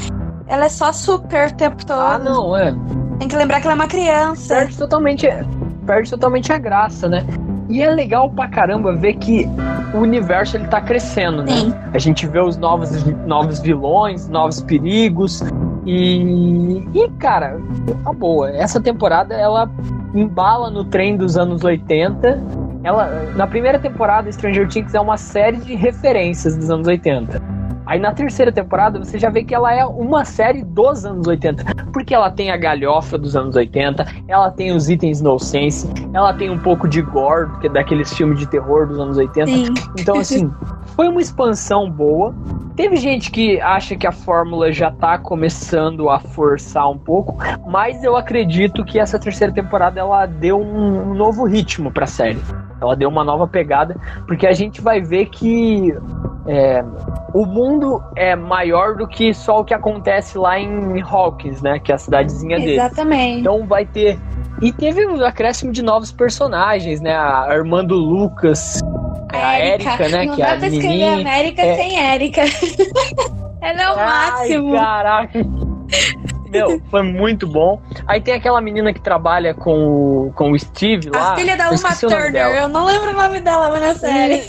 ela 0.48 0.66
é 0.66 0.70
só 0.70 0.92
super 0.92 1.50
o 1.50 1.54
tempo 1.54 1.86
todo. 1.86 2.00
Ah, 2.00 2.20
não, 2.20 2.56
é. 2.56 2.74
Tem 3.20 3.28
que 3.28 3.36
lembrar 3.36 3.62
que 3.62 3.68
ela 3.68 3.74
é 3.74 3.76
uma 3.76 3.88
criança. 3.88 4.56
Perde 4.56 4.78
totalmente, 4.78 5.28
perde 5.86 6.10
totalmente 6.10 6.52
a 6.52 6.58
graça, 6.58 7.08
né? 7.08 7.26
E 7.70 7.82
é 7.82 7.90
legal 7.90 8.30
pra 8.30 8.48
caramba 8.48 8.94
ver 8.94 9.14
que 9.16 9.48
o 9.94 10.00
universo 10.00 10.58
ele 10.58 10.68
tá 10.68 10.82
crescendo, 10.82 11.44
né? 11.44 11.52
Sim. 11.52 11.74
A 11.94 11.98
gente 11.98 12.28
vê 12.28 12.40
os 12.40 12.58
novos, 12.58 13.04
novos 13.26 13.60
vilões, 13.60 14.28
novos 14.28 14.62
perigos. 14.62 15.42
E, 15.86 16.86
e 16.94 17.10
cara, 17.20 17.60
tá 18.04 18.14
boa. 18.14 18.50
Essa 18.52 18.82
temporada 18.82 19.34
ela 19.34 19.70
embala 20.14 20.70
no 20.70 20.84
trem 20.84 21.16
dos 21.16 21.38
anos 21.38 21.64
80. 21.64 22.42
Ela, 22.84 23.32
na 23.36 23.48
primeira 23.48 23.80
temporada, 23.80 24.30
Stranger 24.32 24.68
Things 24.68 24.94
é 24.94 25.00
uma 25.00 25.18
série 25.18 25.58
de 25.58 25.74
referências 25.74 26.58
dos 26.58 26.70
anos 26.70 26.88
80. 26.88 27.42
Aí 27.86 28.00
na 28.00 28.12
terceira 28.12 28.52
temporada 28.52 29.00
você 29.00 29.20
já 29.20 29.30
vê 29.30 29.44
que 29.44 29.54
ela 29.54 29.74
é 29.74 29.86
uma 29.86 30.24
série 30.26 30.64
dos 30.64 31.06
anos 31.06 31.28
80. 31.28 31.64
Porque 31.92 32.14
ela 32.14 32.32
tem 32.32 32.52
a 32.52 32.58
galhofa 32.58 33.18
dos 33.18 33.36
anos 33.36 33.56
80, 33.56 34.06
ela 34.28 34.50
tem 34.52 34.72
os 34.72 34.90
itens 34.90 35.22
no 35.22 35.38
sense, 35.38 35.90
ela 36.14 36.34
tem 36.34 36.50
um 36.50 36.58
pouco 36.58 36.88
de 36.88 37.02
gore, 37.02 37.50
que 37.60 37.68
é 37.68 37.70
daqueles 37.70 38.14
filmes 38.14 38.40
de 38.40 38.48
terror 38.48 38.88
dos 38.88 39.00
anos 39.00 39.18
80. 39.18 39.48
Sim. 39.48 39.74
Então, 40.00 40.18
assim, 40.18 40.52
foi 40.96 41.08
uma 41.08 41.22
expansão 41.22 41.90
boa. 41.90 42.34
Teve 42.76 42.96
gente 42.96 43.30
que 43.30 43.62
acha 43.62 43.96
que 43.96 44.08
a 44.08 44.12
fórmula 44.12 44.72
já 44.72 44.90
tá 44.90 45.18
começando 45.18 46.10
a 46.10 46.20
forçar 46.20 46.90
um 46.90 46.98
pouco, 46.98 47.38
mas 47.68 48.04
eu 48.04 48.16
acredito 48.16 48.84
que 48.84 49.00
essa 49.00 49.20
terceira 49.20 49.54
temporada 49.54 50.00
ela 50.00 50.26
deu 50.26 50.60
um 50.60 51.14
novo 51.14 51.46
ritmo 51.46 51.92
pra 51.92 52.08
série. 52.08 52.40
Ela 52.82 52.96
deu 52.96 53.10
uma 53.10 53.24
nova 53.24 53.48
pegada, 53.48 53.96
porque 54.28 54.48
a 54.48 54.52
gente 54.52 54.82
vai 54.82 55.00
ver 55.00 55.28
que 55.28 55.96
é, 56.48 56.84
o 57.34 57.46
mundo 57.46 58.04
é 58.16 58.36
maior 58.36 58.96
do 58.96 59.08
que 59.08 59.34
só 59.34 59.62
o 59.62 59.64
que 59.66 59.74
acontece 59.74 60.38
lá 60.38 60.60
em 60.60 61.02
Hawkins, 61.02 61.62
né? 61.62 61.80
Que 61.80 61.92
é 61.92 61.96
a 61.96 61.98
cidadezinha 61.98 62.60
dele. 62.60 62.74
Exatamente. 62.74 63.40
Então 63.42 63.66
vai 63.66 63.86
ter. 63.86 64.20
E 64.62 64.72
teve 64.72 65.06
um 65.08 65.24
acréscimo 65.26 65.72
de 65.72 65.82
novos 65.82 66.12
personagens, 66.12 67.00
né? 67.02 67.16
A 67.16 67.48
irmã 67.52 67.84
do 67.84 67.96
Lucas, 67.96 68.80
a 69.32 69.60
Erika, 69.60 70.10
né? 70.10 70.26
Não 70.26 70.36
que 70.36 70.42
dá 70.42 70.50
é 70.50 70.54
a 70.54 70.58
pra 70.58 70.68
escrever. 70.68 71.14
América 71.22 71.62
É. 71.62 71.76
sem 71.76 72.00
Érica. 72.00 72.42
Ela 73.62 73.82
é 73.84 73.90
o 73.92 73.96
máximo. 73.96 74.76
Ai, 74.76 74.80
caraca. 74.80 75.40
Meu, 76.50 76.80
foi 76.92 77.02
muito 77.02 77.48
bom. 77.48 77.82
Aí 78.06 78.22
tem 78.22 78.36
aquela 78.36 78.62
menina 78.62 78.94
que 78.94 79.02
trabalha 79.02 79.56
com 79.56 80.28
o, 80.28 80.34
com 80.36 80.52
o 80.52 80.60
Steve 80.60 81.10
lá. 81.10 81.34
A 81.34 81.36
filha 81.36 81.58
da 81.58 81.72
Uma 81.72 81.96
Turner. 81.96 82.48
Eu 82.56 82.68
não 82.68 82.86
lembro 82.86 83.10
o 83.10 83.14
nome 83.14 83.40
dela, 83.40 83.70
mas 83.72 83.82
na 83.82 83.96
série. 83.96 84.44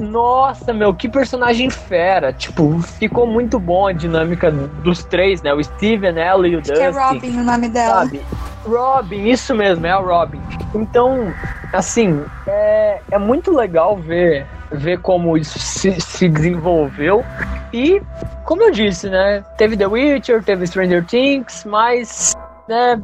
Nossa, 0.00 0.72
meu, 0.72 0.94
que 0.94 1.08
personagem 1.08 1.68
fera. 1.68 2.32
Tipo, 2.32 2.80
ficou 2.80 3.26
muito 3.26 3.60
bom 3.60 3.86
a 3.86 3.92
dinâmica 3.92 4.50
dos 4.50 5.04
três, 5.04 5.42
né? 5.42 5.52
O 5.52 5.62
Steven, 5.62 6.18
ela 6.18 6.48
e 6.48 6.56
o 6.56 6.60
Acho 6.60 6.72
que 6.72 6.80
é. 6.80 6.88
Robin 6.88 7.38
o 7.38 7.44
nome 7.44 7.68
dela. 7.68 8.04
Sabe? 8.04 8.22
Robin, 8.64 9.28
isso 9.28 9.54
mesmo, 9.54 9.86
é 9.86 9.90
a 9.90 9.98
Robin. 9.98 10.40
Então, 10.74 11.32
assim, 11.72 12.24
é, 12.46 13.00
é 13.10 13.18
muito 13.18 13.54
legal 13.54 13.96
ver, 13.96 14.46
ver 14.72 15.00
como 15.00 15.36
isso 15.36 15.58
se, 15.58 16.00
se 16.00 16.28
desenvolveu. 16.28 17.24
E, 17.72 18.00
como 18.44 18.62
eu 18.62 18.70
disse, 18.70 19.08
né? 19.08 19.44
Teve 19.58 19.76
The 19.76 19.86
Witcher, 19.86 20.42
teve 20.42 20.66
Stranger 20.66 21.04
Things, 21.04 21.64
mas, 21.64 22.34
né? 22.66 23.00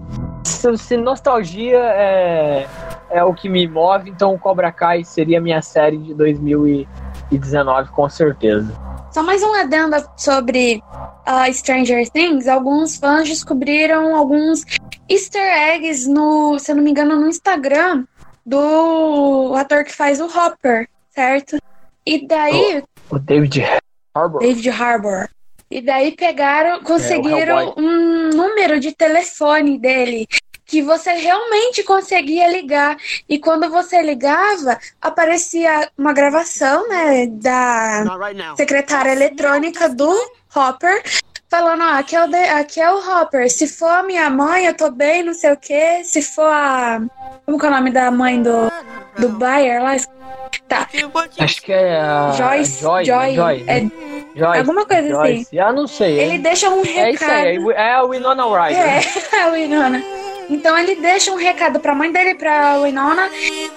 Se, 0.47 0.79
se 0.79 0.97
nostalgia 0.97 1.77
é, 1.77 2.67
é 3.11 3.25
o 3.25 3.35
que 3.35 3.49
me 3.49 3.67
move, 3.67 4.11
então 4.11 4.33
o 4.33 4.39
Cobra 4.39 4.71
Kai 4.71 5.05
seria 5.05 5.41
minha 5.41 5.61
série 5.61 5.99
de 5.99 6.15
2019, 6.15 7.91
com 7.91 8.09
certeza. 8.09 8.73
Só 9.11 9.23
mais 9.23 9.43
um 9.43 9.53
adendo 9.55 9.97
sobre 10.17 10.83
uh, 11.27 11.53
Stranger 11.53 12.09
Things. 12.11 12.47
Alguns 12.47 12.97
fãs 12.97 13.29
descobriram 13.29 14.15
alguns 14.15 14.65
easter 15.09 15.43
eggs 15.43 16.09
no, 16.09 16.59
se 16.59 16.71
eu 16.71 16.77
não 16.77 16.83
me 16.83 16.91
engano, 16.91 17.17
no 17.17 17.27
Instagram 17.27 18.05
do 18.45 19.53
ator 19.57 19.85
que 19.85 19.93
faz 19.93 20.21
o 20.21 20.27
Hopper, 20.27 20.89
certo? 21.11 21.57
E 22.07 22.27
daí, 22.27 22.85
O 23.11 23.19
David 23.19 23.65
Harbour. 24.15 24.41
David 24.41 24.69
Harbour. 24.71 25.29
E 25.71 25.81
daí 25.81 26.13
pegaram, 26.13 26.83
conseguiram 26.83 27.59
Hellboy. 27.59 27.85
um 27.85 28.29
número 28.31 28.79
de 28.79 28.93
telefone 28.93 29.79
dele 29.79 30.27
que 30.67 30.83
você 30.83 31.13
realmente 31.13 31.83
conseguia 31.85 32.49
ligar. 32.49 32.97
E 33.29 33.39
quando 33.39 33.71
você 33.71 34.03
ligava, 34.03 34.79
aparecia 35.01 35.91
uma 35.97 36.13
gravação, 36.13 36.89
né, 36.89 37.27
da 37.27 38.05
secretária 38.57 39.13
eletrônica 39.13 39.89
do 39.89 40.13
Hopper, 40.55 41.03
falando, 41.49 41.83
ó, 41.83 41.99
aqui 41.99 42.17
é, 42.17 42.25
o 42.25 42.27
de- 42.29 42.37
aqui 42.37 42.81
é 42.81 42.91
o 42.91 42.99
Hopper, 42.99 43.51
se 43.51 43.67
for 43.69 43.89
a 43.91 44.03
minha 44.03 44.29
mãe, 44.31 44.67
eu 44.67 44.75
tô 44.75 44.91
bem, 44.91 45.23
não 45.23 45.35
sei 45.35 45.53
o 45.53 45.57
quê, 45.57 46.03
se 46.05 46.21
for 46.23 46.47
a... 46.53 47.01
Como 47.45 47.59
que 47.59 47.67
é 47.67 47.69
o 47.69 47.73
nome 47.73 47.91
da 47.91 48.11
mãe 48.11 48.43
do, 48.43 48.71
do 49.19 49.29
Bayer 49.31 49.83
lá? 49.83 49.97
Tá, 50.69 50.89
Acho 51.39 51.63
que 51.63 51.73
é 51.73 51.97
a 52.01 52.33
Joyce, 52.33 52.81
Joy, 52.83 53.05
Joy, 53.05 53.27
né? 53.29 53.35
Joy, 53.35 53.65
é, 53.69 53.81
Joyce, 54.35 54.59
alguma 54.59 54.85
coisa 54.85 55.03
assim. 55.03 55.35
Joyce. 55.37 55.61
Ah, 55.61 55.73
não 55.73 55.87
sei. 55.87 56.19
Ele 56.19 56.39
deixa 56.39 56.69
um 56.71 56.81
É 56.85 57.11
isso 57.13 57.25
aí, 57.25 57.53
recado. 57.59 57.73
é 57.73 57.93
a 57.93 58.03
Winona 58.05 58.45
Ryder. 58.45 58.83
É, 58.83 59.01
a 59.43 59.51
Winona. 59.51 60.03
Então 60.49 60.79
ele 60.79 60.97
deixa 60.97 61.33
um 61.33 61.37
recado 61.37 61.81
pra 61.81 61.95
mãe 61.95 62.13
dele, 62.13 62.35
pra 62.35 62.81
Winona, 62.81 63.29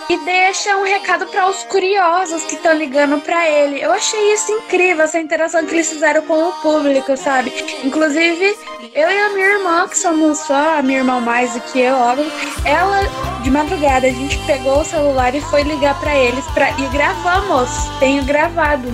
e 0.10 0.18
deixa 0.26 0.76
um 0.78 0.84
recado 0.84 1.26
pra 1.28 1.48
os 1.48 1.64
curiosos 1.64 2.44
que 2.44 2.56
estão 2.56 2.74
ligando 2.74 3.20
pra 3.22 3.50
ele. 3.50 3.82
Eu 3.82 3.92
achei 3.92 4.34
isso 4.34 4.52
incrível, 4.52 5.04
essa 5.04 5.20
interação 5.20 5.66
que 5.66 5.74
eles 5.74 5.90
fizeram 5.90 6.22
com 6.24 6.50
o 6.50 6.54
público, 6.54 7.16
sabe? 7.18 7.52
Inclusive, 7.84 8.56
eu 8.94 9.10
e 9.10 9.20
a 9.20 9.30
minha 9.30 9.48
irmã, 9.48 9.88
que 9.88 9.98
somos 9.98 10.40
só 10.40 10.78
a 10.78 10.82
minha 10.82 11.00
irmã 11.00 11.20
mais 11.20 11.54
do 11.54 11.62
que 11.62 11.80
eu, 11.80 11.96
óbvio, 11.96 12.32
ela, 12.66 13.00
de 13.42 13.50
madrugada, 13.50 14.08
a 14.08 14.12
gente 14.12 14.38
pegou 14.46 14.82
o 14.82 14.86
celular 14.86 15.34
e 15.34 15.42
foi 15.42 15.64
ligar 15.64 16.00
pra 16.00 16.16
eles 16.16 16.46
pra... 16.48 16.72
e 16.72 16.88
gravamos. 16.88 17.70
Tenho 18.00 18.24
gravado 18.24 18.88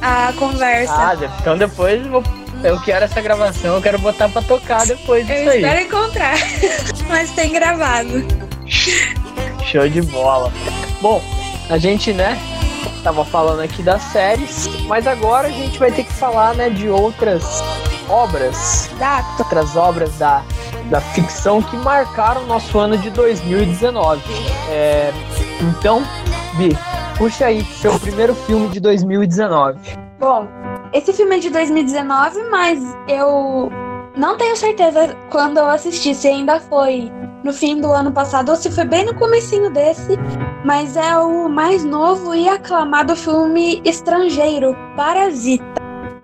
a 0.00 0.32
conversa. 0.38 0.94
Ah, 0.94 1.16
então 1.40 1.56
depois 1.56 2.06
vou, 2.06 2.22
eu 2.64 2.80
quero 2.80 3.04
essa 3.04 3.20
gravação, 3.20 3.76
eu 3.76 3.82
quero 3.82 3.98
botar 3.98 4.28
pra 4.28 4.42
tocar 4.42 4.86
depois 4.86 5.28
eu 5.28 5.36
disso 5.36 5.50
aí. 5.50 5.62
espero 5.62 5.80
encontrar, 5.80 6.36
mas 7.08 7.30
tem 7.32 7.52
gravado. 7.52 8.24
Show 9.64 9.88
de 9.88 10.02
bola. 10.02 10.52
Bom, 11.00 11.22
a 11.70 11.78
gente, 11.78 12.12
né, 12.12 12.38
tava 13.02 13.24
falando 13.24 13.60
aqui 13.60 13.82
das 13.82 14.02
séries, 14.02 14.68
mas 14.86 15.06
agora 15.06 15.48
a 15.48 15.50
gente 15.52 15.78
vai 15.78 15.90
ter 15.92 16.04
que 16.04 16.12
falar, 16.12 16.54
né, 16.54 16.70
de 16.70 16.88
outras 16.88 17.62
obras, 18.08 18.88
Dato. 18.98 19.40
outras 19.40 19.76
obras 19.76 20.16
da, 20.16 20.42
da 20.90 21.00
ficção 21.00 21.60
que 21.60 21.76
marcaram 21.76 22.42
o 22.42 22.46
nosso 22.46 22.78
ano 22.78 22.96
de 22.96 23.10
2019. 23.10 24.22
É, 24.70 25.12
então, 25.60 26.02
Bi, 26.54 26.76
puxa 27.18 27.46
aí 27.46 27.64
seu 27.64 27.98
primeiro 27.98 28.34
filme 28.34 28.68
de 28.68 28.80
2019. 28.80 30.05
Bom, 30.18 30.48
esse 30.94 31.12
filme 31.12 31.36
é 31.36 31.38
de 31.38 31.50
2019, 31.50 32.42
mas 32.50 32.80
eu 33.06 33.70
não 34.16 34.36
tenho 34.38 34.56
certeza 34.56 35.14
quando 35.30 35.58
eu 35.58 35.66
assisti, 35.66 36.14
se 36.14 36.26
ainda 36.26 36.58
foi 36.58 37.12
no 37.44 37.52
fim 37.52 37.80
do 37.80 37.92
ano 37.92 38.10
passado 38.10 38.48
ou 38.48 38.56
se 38.56 38.70
foi 38.70 38.84
bem 38.84 39.04
no 39.04 39.14
comecinho 39.14 39.70
desse, 39.70 40.16
mas 40.64 40.96
é 40.96 41.18
o 41.18 41.50
mais 41.50 41.84
novo 41.84 42.34
e 42.34 42.48
aclamado 42.48 43.14
filme 43.14 43.82
estrangeiro, 43.84 44.74
Parasita. 44.96 45.64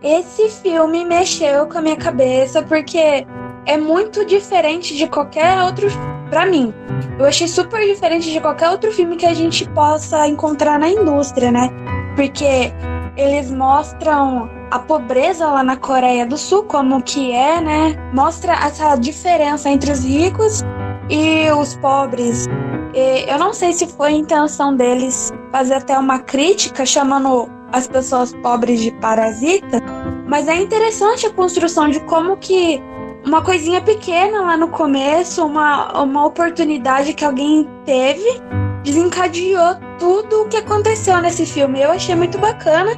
esse 0.03 0.49
filme 0.49 1.05
mexeu 1.05 1.67
com 1.67 1.77
a 1.77 1.83
minha 1.83 1.97
cabeça 1.97 2.63
porque 2.63 3.27
é 3.67 3.77
muito 3.77 4.25
diferente 4.25 4.97
de 4.97 5.07
qualquer 5.07 5.63
outro 5.65 5.89
para 6.31 6.47
mim. 6.47 6.73
Eu 7.19 7.27
achei 7.27 7.47
super 7.47 7.87
diferente 7.87 8.33
de 8.33 8.41
qualquer 8.41 8.71
outro 8.71 8.91
filme 8.91 9.17
que 9.17 9.27
a 9.27 9.35
gente 9.35 9.69
possa 9.69 10.27
encontrar 10.27 10.79
na 10.79 10.89
indústria, 10.89 11.53
né? 11.53 11.71
Porque 12.17 12.73
eles 13.16 13.51
mostram 13.51 14.51
a 14.70 14.79
pobreza 14.79 15.46
lá 15.46 15.62
na 15.62 15.77
Coreia 15.77 16.27
do 16.27 16.38
Sul, 16.38 16.64
como 16.64 17.03
que 17.03 17.33
é, 17.33 17.61
né? 17.61 18.11
Mostra 18.14 18.55
essa 18.55 18.96
diferença 18.96 19.68
entre 19.68 19.92
os 19.92 20.05
ricos 20.05 20.62
e 21.11 21.51
os 21.51 21.77
pobres. 21.77 22.46
E 22.94 23.31
eu 23.31 23.38
não 23.38 23.53
sei 23.53 23.72
se 23.72 23.87
foi 23.87 24.09
a 24.09 24.12
intenção 24.12 24.75
deles 24.77 25.31
fazer 25.51 25.75
até 25.75 25.98
uma 25.98 26.18
crítica 26.18 26.87
chamando 26.87 27.51
as 27.72 27.87
pessoas 27.87 28.35
pobres 28.42 28.81
de 28.81 28.90
parasita, 28.92 29.83
mas 30.27 30.48
é 30.48 30.57
interessante 30.57 31.27
a 31.27 31.33
construção 31.33 31.88
de 31.88 32.01
como 32.01 32.37
que 32.37 32.83
uma 33.25 33.42
coisinha 33.42 33.81
pequena 33.81 34.40
lá 34.42 34.57
no 34.57 34.68
começo, 34.68 35.44
uma, 35.44 36.03
uma 36.03 36.27
oportunidade 36.27 37.14
que 37.14 37.25
alguém 37.25 37.68
teve, 37.85 38.40
desencadeou 38.83 39.77
tudo 40.03 40.43
o 40.43 40.49
que 40.49 40.57
aconteceu 40.57 41.23
nesse 41.23 41.47
filme. 41.47 41.81
Eu 41.81 41.93
achei 41.93 42.17
muito 42.17 42.37
bacana. 42.37 42.91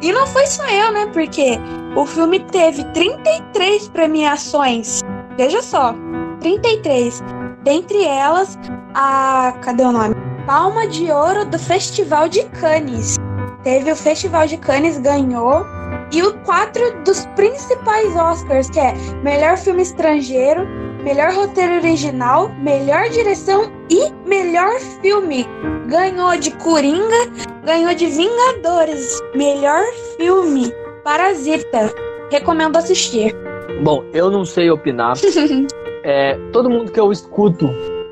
E 0.00 0.12
não 0.12 0.24
foi 0.28 0.46
só 0.46 0.64
eu, 0.68 0.92
né? 0.92 1.06
Porque 1.12 1.58
o 1.96 2.06
filme 2.06 2.38
teve 2.38 2.84
33 2.92 3.88
premiações. 3.88 5.00
Veja 5.36 5.60
só, 5.60 5.92
33. 6.40 7.20
Dentre 7.64 8.04
elas, 8.04 8.56
a. 8.94 9.52
Cadê 9.60 9.82
o 9.82 9.90
nome? 9.90 10.14
Palma 10.46 10.86
de 10.86 11.10
Ouro 11.10 11.44
do 11.46 11.58
Festival 11.58 12.28
de 12.28 12.44
Cannes. 12.50 13.16
Teve 13.64 13.90
o 13.90 13.96
Festival 13.96 14.46
de 14.46 14.56
Cannes, 14.56 14.98
ganhou 14.98 15.66
e 16.12 16.22
o 16.22 16.32
quatro 16.44 17.02
dos 17.04 17.26
principais 17.34 18.14
Oscars, 18.14 18.70
que 18.70 18.78
é 18.78 18.94
melhor 19.24 19.56
filme 19.56 19.82
estrangeiro, 19.82 20.68
melhor 21.02 21.32
roteiro 21.32 21.74
original, 21.74 22.48
melhor 22.60 23.08
direção 23.10 23.70
e 23.90 24.10
melhor 24.26 24.78
filme. 25.00 25.46
Ganhou 25.86 26.36
de 26.36 26.50
Coringa, 26.52 27.30
ganhou 27.64 27.94
de 27.94 28.06
Vingadores, 28.06 29.20
melhor 29.34 29.82
filme. 30.16 30.72
Parasita. 31.04 31.92
Recomendo 32.30 32.76
assistir. 32.76 33.34
Bom, 33.82 34.04
eu 34.12 34.30
não 34.30 34.44
sei 34.44 34.70
opinar. 34.70 35.14
é, 36.04 36.38
todo 36.52 36.70
mundo 36.70 36.92
que 36.92 37.00
eu 37.00 37.10
escuto 37.10 37.68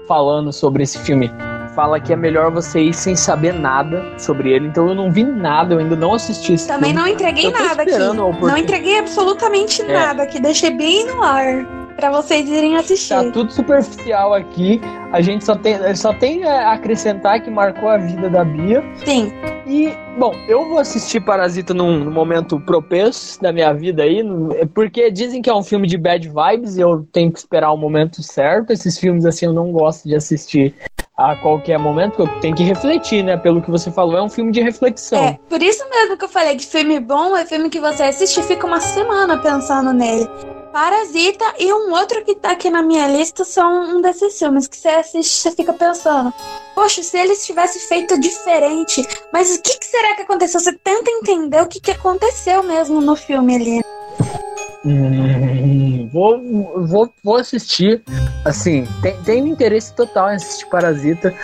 falando 0.07 0.53
sobre 0.53 0.83
esse 0.83 0.99
filme 0.99 1.31
fala 1.75 2.01
que 2.01 2.13
é 2.13 2.17
melhor 2.17 2.51
você 2.51 2.81
ir 2.81 2.93
sem 2.93 3.15
saber 3.15 3.55
nada 3.55 4.05
sobre 4.19 4.53
ele. 4.53 4.67
Então 4.67 4.89
eu 4.89 4.95
não 4.95 5.11
vi 5.11 5.23
nada, 5.23 5.75
eu 5.75 5.79
ainda 5.79 5.95
não 5.95 6.13
assisti 6.15 6.55
esse 6.55 6.67
Também 6.67 6.93
filme. 6.93 7.01
não 7.01 7.09
entreguei 7.09 7.51
nada 7.51 7.83
aqui. 7.83 7.97
Não 7.97 8.57
entreguei 8.59 8.99
absolutamente 8.99 9.81
é. 9.83 9.93
nada 9.93 10.25
aqui, 10.25 10.41
deixei 10.41 10.71
bem 10.71 11.07
no 11.07 11.23
ar 11.23 11.80
para 12.01 12.11
vocês 12.11 12.49
irem 12.49 12.77
assistir. 12.77 13.11
Tá 13.11 13.31
tudo 13.31 13.53
superficial 13.53 14.33
aqui. 14.33 14.81
A 15.13 15.21
gente 15.21 15.45
só 15.45 15.55
tem, 15.55 15.95
só 15.95 16.15
tem 16.15 16.45
a 16.45 16.73
acrescentar 16.73 17.43
que 17.43 17.51
marcou 17.51 17.91
a 17.91 17.99
vida 17.99 18.31
da 18.31 18.43
Bia. 18.43 18.83
Sim. 19.05 19.31
E, 19.67 19.93
bom, 20.19 20.33
eu 20.49 20.67
vou 20.67 20.79
assistir 20.79 21.21
Parasita 21.21 21.75
num, 21.75 22.05
num 22.05 22.11
momento 22.11 22.59
propenso 22.59 23.41
da 23.43 23.53
minha 23.53 23.73
vida 23.75 24.03
aí, 24.03 24.23
é 24.57 24.65
porque 24.65 25.11
dizem 25.11 25.43
que 25.43 25.51
é 25.51 25.55
um 25.55 25.63
filme 25.63 25.87
de 25.87 25.99
bad 25.99 26.27
vibes 26.27 26.79
e 26.79 26.81
eu 26.81 27.07
tenho 27.13 27.31
que 27.31 27.39
esperar 27.39 27.71
o 27.71 27.77
momento 27.77 28.23
certo. 28.23 28.73
Esses 28.73 28.99
filmes, 28.99 29.27
assim, 29.27 29.45
eu 29.45 29.53
não 29.53 29.71
gosto 29.71 30.09
de 30.09 30.15
assistir 30.15 30.75
a 31.19 31.37
qualquer 31.37 31.79
momento, 31.79 32.17
porque 32.17 32.23
eu 32.23 32.41
tenho 32.41 32.57
que 32.57 32.63
refletir, 32.63 33.23
né? 33.23 33.37
Pelo 33.37 33.61
que 33.61 33.71
você 33.71 33.91
falou, 33.91 34.17
é 34.17 34.23
um 34.23 34.31
filme 34.31 34.51
de 34.51 34.63
reflexão. 34.63 35.23
É, 35.23 35.39
por 35.51 35.63
isso 35.63 35.87
mesmo 35.91 36.17
que 36.17 36.25
eu 36.25 36.29
falei 36.31 36.57
que 36.57 36.65
filme 36.65 36.99
bom 36.99 37.37
é 37.37 37.45
filme 37.45 37.69
que 37.69 37.79
você 37.79 38.05
assiste 38.05 38.41
e 38.41 38.43
fica 38.43 38.67
uma 38.67 38.81
semana 38.81 39.37
pensando 39.37 39.93
nele. 39.93 40.27
Parasita 40.73 41.45
e 41.59 41.73
um 41.73 41.91
outro 41.93 42.25
que 42.25 42.35
tá 42.35 42.53
aqui 42.53 42.71
na 42.71 42.81
minha 42.81 43.09
lista 43.09 43.45
são 43.45 43.97
um 43.97 44.01
desses 44.01 44.39
filmes 44.39 44.69
que 44.69 44.77
você 44.77 44.89
assiste 44.89 45.37
você 45.37 45.51
fica 45.51 45.73
pensando. 45.73 46.33
Poxa, 46.75 47.03
se 47.03 47.19
eles 47.19 47.45
tivessem 47.45 47.83
feito 47.83 48.19
diferente, 48.21 49.05
mas 49.33 49.57
o 49.57 49.63
que, 49.63 49.79
que, 49.79 49.85
será 49.85 50.15
que 50.15 50.23
aconteceu? 50.23 50.61
Você 50.61 50.73
tenta 50.73 51.11
entender 51.11 51.61
o 51.61 51.67
que, 51.67 51.81
que 51.81 51.91
aconteceu 51.91 52.63
mesmo 52.63 53.01
no 53.01 53.17
filme 53.17 53.57
ali. 53.57 53.81
Hum, 54.85 56.09
vou, 56.13 56.41
vou, 56.87 57.13
vou 57.23 57.37
assistir. 57.37 58.03
Assim, 58.45 58.87
tem, 59.03 59.21
tenho 59.23 59.47
interesse 59.49 59.93
total 59.95 60.31
em 60.31 60.37
assistir 60.37 60.67
Parasita. 60.67 61.35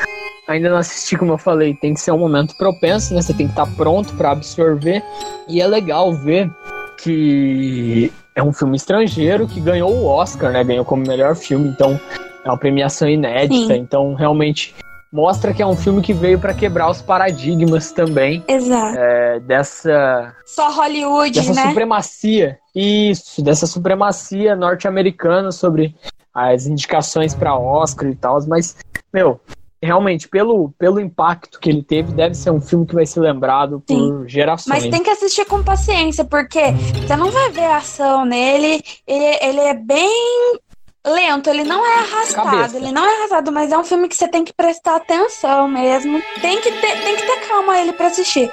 Ainda 0.47 0.71
não 0.71 0.77
assisti, 0.77 1.17
como 1.19 1.33
eu 1.33 1.39
falei, 1.39 1.75
tem 1.75 1.95
que 1.95 2.01
ser 2.01 2.13
um 2.13 2.19
momento 2.19 2.57
propenso, 2.57 3.13
né? 3.13 3.21
Você 3.21 3.35
tem 3.35 3.47
que 3.49 3.53
estar 3.53 3.67
pronto 3.75 4.15
para 4.15 4.31
absorver. 4.31 5.03
E 5.49 5.61
é 5.61 5.67
legal 5.67 6.15
ver 6.15 6.49
que 6.97 8.13
é 8.37 8.43
um 8.43 8.53
filme 8.53 8.77
estrangeiro 8.77 9.49
que 9.49 9.59
ganhou 9.59 9.91
o 9.91 10.05
Oscar, 10.05 10.53
né? 10.53 10.63
Ganhou 10.63 10.85
como 10.85 11.03
melhor 11.09 11.35
filme, 11.35 11.69
então 11.69 11.99
é 12.45 12.49
uma 12.49 12.59
premiação 12.59 13.09
inédita. 13.09 13.75
Sim. 13.75 13.81
Então, 13.81 14.15
realmente 14.15 14.75
mostra 15.11 15.55
que 15.55 15.63
é 15.63 15.67
um 15.67 15.75
filme 15.75 16.03
que 16.03 16.13
veio 16.13 16.39
para 16.39 16.53
quebrar 16.53 16.91
os 16.91 17.01
paradigmas 17.01 17.91
também. 17.93 18.45
Exato. 18.47 18.99
É, 18.99 19.41
dessa. 19.41 20.35
Só 20.45 20.71
Hollywood, 20.71 21.41
dessa 21.41 21.55
né? 21.55 21.69
supremacia. 21.69 22.59
Isso, 22.75 23.43
dessa 23.43 23.67
supremacia 23.67 24.55
norte-americana 24.55 25.51
sobre 25.51 25.97
as 26.35 26.67
indicações 26.67 27.35
para 27.35 27.59
Oscar 27.59 28.11
e 28.11 28.15
tal. 28.15 28.39
Mas, 28.47 28.77
meu, 29.11 29.41
realmente, 29.83 30.29
pelo, 30.29 30.73
pelo 30.79 31.01
impacto 31.01 31.61
que 31.61 31.71
ele 31.71 31.83
teve, 31.83 32.13
deve 32.13 32.35
ser 32.35 32.51
um 32.51 32.61
filme 32.61 32.87
que 32.87 32.95
vai 32.95 33.07
ser 33.07 33.21
lembrado 33.21 33.83
por 33.87 33.95
Sim. 33.95 34.29
gerações. 34.29 34.85
Mas 34.85 34.91
tem 34.91 35.03
que 35.03 35.11
assistir 35.11 35.45
com 35.45 35.63
paciência, 35.63 36.25
porque 36.25 36.73
você 37.07 37.17
não 37.17 37.31
vai 37.31 37.51
ver 37.51 37.67
ação 37.67 38.25
nele, 38.25 38.83
ele, 39.07 39.39
ele 39.43 39.61
é 39.61 39.75
bem 39.75 40.59
lento, 41.07 41.49
ele 41.49 41.63
não 41.63 41.87
é 41.87 41.99
arrastado, 42.01 42.51
Cabeça. 42.51 42.77
ele 42.77 42.91
não 42.91 43.05
é 43.05 43.17
arrastado, 43.17 43.53
mas 43.53 43.71
é 43.71 43.79
um 43.79 43.85
filme 43.85 44.09
que 44.09 44.17
você 44.17 44.27
tem 44.27 44.45
que 44.45 44.53
prestar 44.53 44.97
atenção 44.97 45.69
mesmo. 45.69 46.21
Tem 46.41 46.61
que 46.61 46.71
ter, 46.71 47.03
tem 47.03 47.17
que 47.17 47.23
ter 47.23 47.49
calma 47.49 47.79
ele 47.79 47.93
para 47.93 48.09
assistir. 48.09 48.51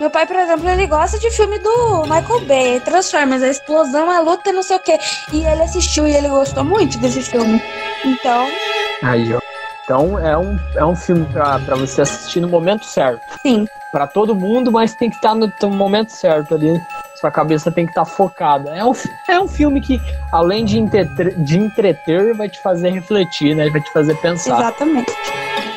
Meu 0.00 0.10
pai, 0.10 0.26
por 0.26 0.36
exemplo, 0.36 0.68
ele 0.68 0.88
gosta 0.88 1.18
de 1.20 1.30
filme 1.30 1.56
do 1.60 2.02
Michael 2.02 2.40
Bay, 2.46 2.80
Transformers, 2.80 3.44
a 3.44 3.48
explosão, 3.48 4.10
a 4.10 4.18
luta, 4.18 4.52
não 4.52 4.62
sei 4.62 4.76
o 4.76 4.80
quê. 4.80 4.98
E 5.32 5.44
ele 5.44 5.62
assistiu 5.62 6.06
e 6.06 6.14
ele 6.14 6.28
gostou 6.28 6.64
muito 6.64 6.98
desse 6.98 7.22
filme. 7.22 7.62
Então. 8.04 8.44
Aí, 9.02 9.32
ó. 9.32 9.53
Então 9.84 10.18
é 10.18 10.36
um, 10.36 10.58
é 10.74 10.84
um 10.84 10.96
filme 10.96 11.26
para 11.26 11.76
você 11.76 12.02
assistir 12.02 12.40
no 12.40 12.48
momento 12.48 12.84
certo. 12.84 13.20
Sim. 13.42 13.66
Para 13.92 14.06
todo 14.06 14.34
mundo, 14.34 14.72
mas 14.72 14.94
tem 14.94 15.10
que 15.10 15.16
estar 15.16 15.34
no, 15.34 15.52
no 15.62 15.70
momento 15.70 16.10
certo 16.10 16.54
ali. 16.54 16.80
Sua 17.20 17.30
cabeça 17.30 17.70
tem 17.70 17.84
que 17.84 17.92
estar 17.92 18.04
focada. 18.04 18.70
É 18.70 18.84
um, 18.84 18.92
é 19.28 19.38
um 19.38 19.46
filme 19.46 19.80
que, 19.80 20.00
além 20.32 20.64
de, 20.64 20.78
entreter, 20.78 21.38
de 21.38 21.58
entreter, 21.58 22.34
vai 22.34 22.48
te 22.48 22.60
fazer 22.60 22.90
refletir, 22.90 23.54
né? 23.54 23.70
Vai 23.70 23.80
te 23.80 23.92
fazer 23.92 24.16
pensar. 24.16 24.58
Exatamente. 24.58 25.12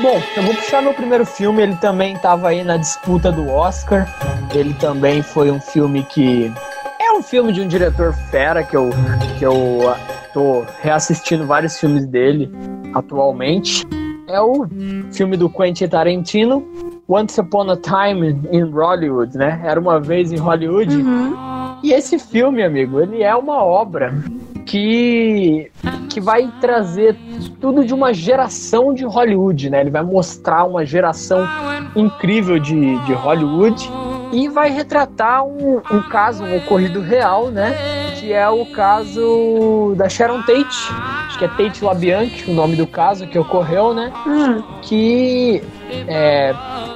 Bom, 0.02 0.22
eu 0.36 0.44
vou 0.44 0.56
puxar 0.56 0.82
meu 0.82 0.94
primeiro 0.94 1.26
filme. 1.26 1.62
Ele 1.62 1.76
também 1.76 2.16
estava 2.16 2.50
aí 2.50 2.64
na 2.64 2.78
disputa 2.78 3.32
do 3.32 3.50
Oscar. 3.50 4.08
Ele 4.54 4.74
também 4.74 5.22
foi 5.22 5.52
um 5.52 5.60
filme 5.60 6.04
que 6.04 6.52
é 7.00 7.12
um 7.12 7.22
filme 7.22 7.52
de 7.52 7.62
um 7.62 7.68
diretor 7.68 8.14
fera 8.32 8.64
que 8.64 8.76
eu 8.76 8.90
que 9.38 9.46
eu 9.46 9.96
tô 10.34 10.66
reassistindo 10.82 11.46
vários 11.46 11.80
filmes 11.80 12.06
dele 12.06 12.52
atualmente 12.98 13.86
é 14.28 14.42
o 14.42 14.68
filme 15.12 15.38
do 15.38 15.50
Quentin 15.50 15.88
Tarantino, 15.88 16.66
Once 17.08 17.40
Upon 17.40 17.72
a 17.72 17.78
Time 17.78 18.38
in 18.52 18.64
Hollywood, 18.72 19.38
né? 19.38 19.62
Era 19.64 19.80
uma 19.80 20.00
vez 20.00 20.32
em 20.32 20.38
Hollywood. 20.38 20.96
Uhum. 20.98 21.78
E 21.82 21.94
esse 21.94 22.20
filme, 22.20 22.62
amigo, 22.64 23.00
ele 23.00 23.24
é 23.24 23.34
uma 23.36 23.64
obra 23.64 24.14
que 24.66 25.72
que 26.10 26.20
vai 26.20 26.52
trazer 26.60 27.16
tudo 27.62 27.86
de 27.86 27.94
uma 27.94 28.12
geração 28.12 28.92
de 28.92 29.06
Hollywood, 29.06 29.70
né? 29.70 29.82
Ele 29.82 29.92
vai 29.92 30.02
mostrar 30.04 30.64
uma 30.64 30.84
geração 30.84 31.48
incrível 31.96 32.58
de, 32.58 32.98
de 33.06 33.14
Hollywood 33.14 33.88
e 34.32 34.50
vai 34.50 34.72
retratar 34.72 35.46
um, 35.46 35.78
um 35.92 36.02
caso, 36.10 36.44
um 36.44 36.58
ocorrido 36.58 37.02
real, 37.02 37.50
né? 37.50 37.76
Que 38.28 38.34
é 38.34 38.50
o 38.50 38.66
caso 38.66 39.94
da 39.96 40.10
Sharon 40.10 40.42
Tate. 40.42 40.92
Acho 41.28 41.40
que 41.40 41.46
é 41.46 41.48
Tate 41.48 41.82
LaBianche, 41.82 42.52
o 42.52 42.54
nome 42.54 42.76
do 42.76 42.86
caso 42.86 43.26
que 43.26 43.40
ocorreu, 43.40 43.94
né? 43.94 44.12
Hum. 44.28 44.62
Que 44.82 45.64
é, 46.10 46.54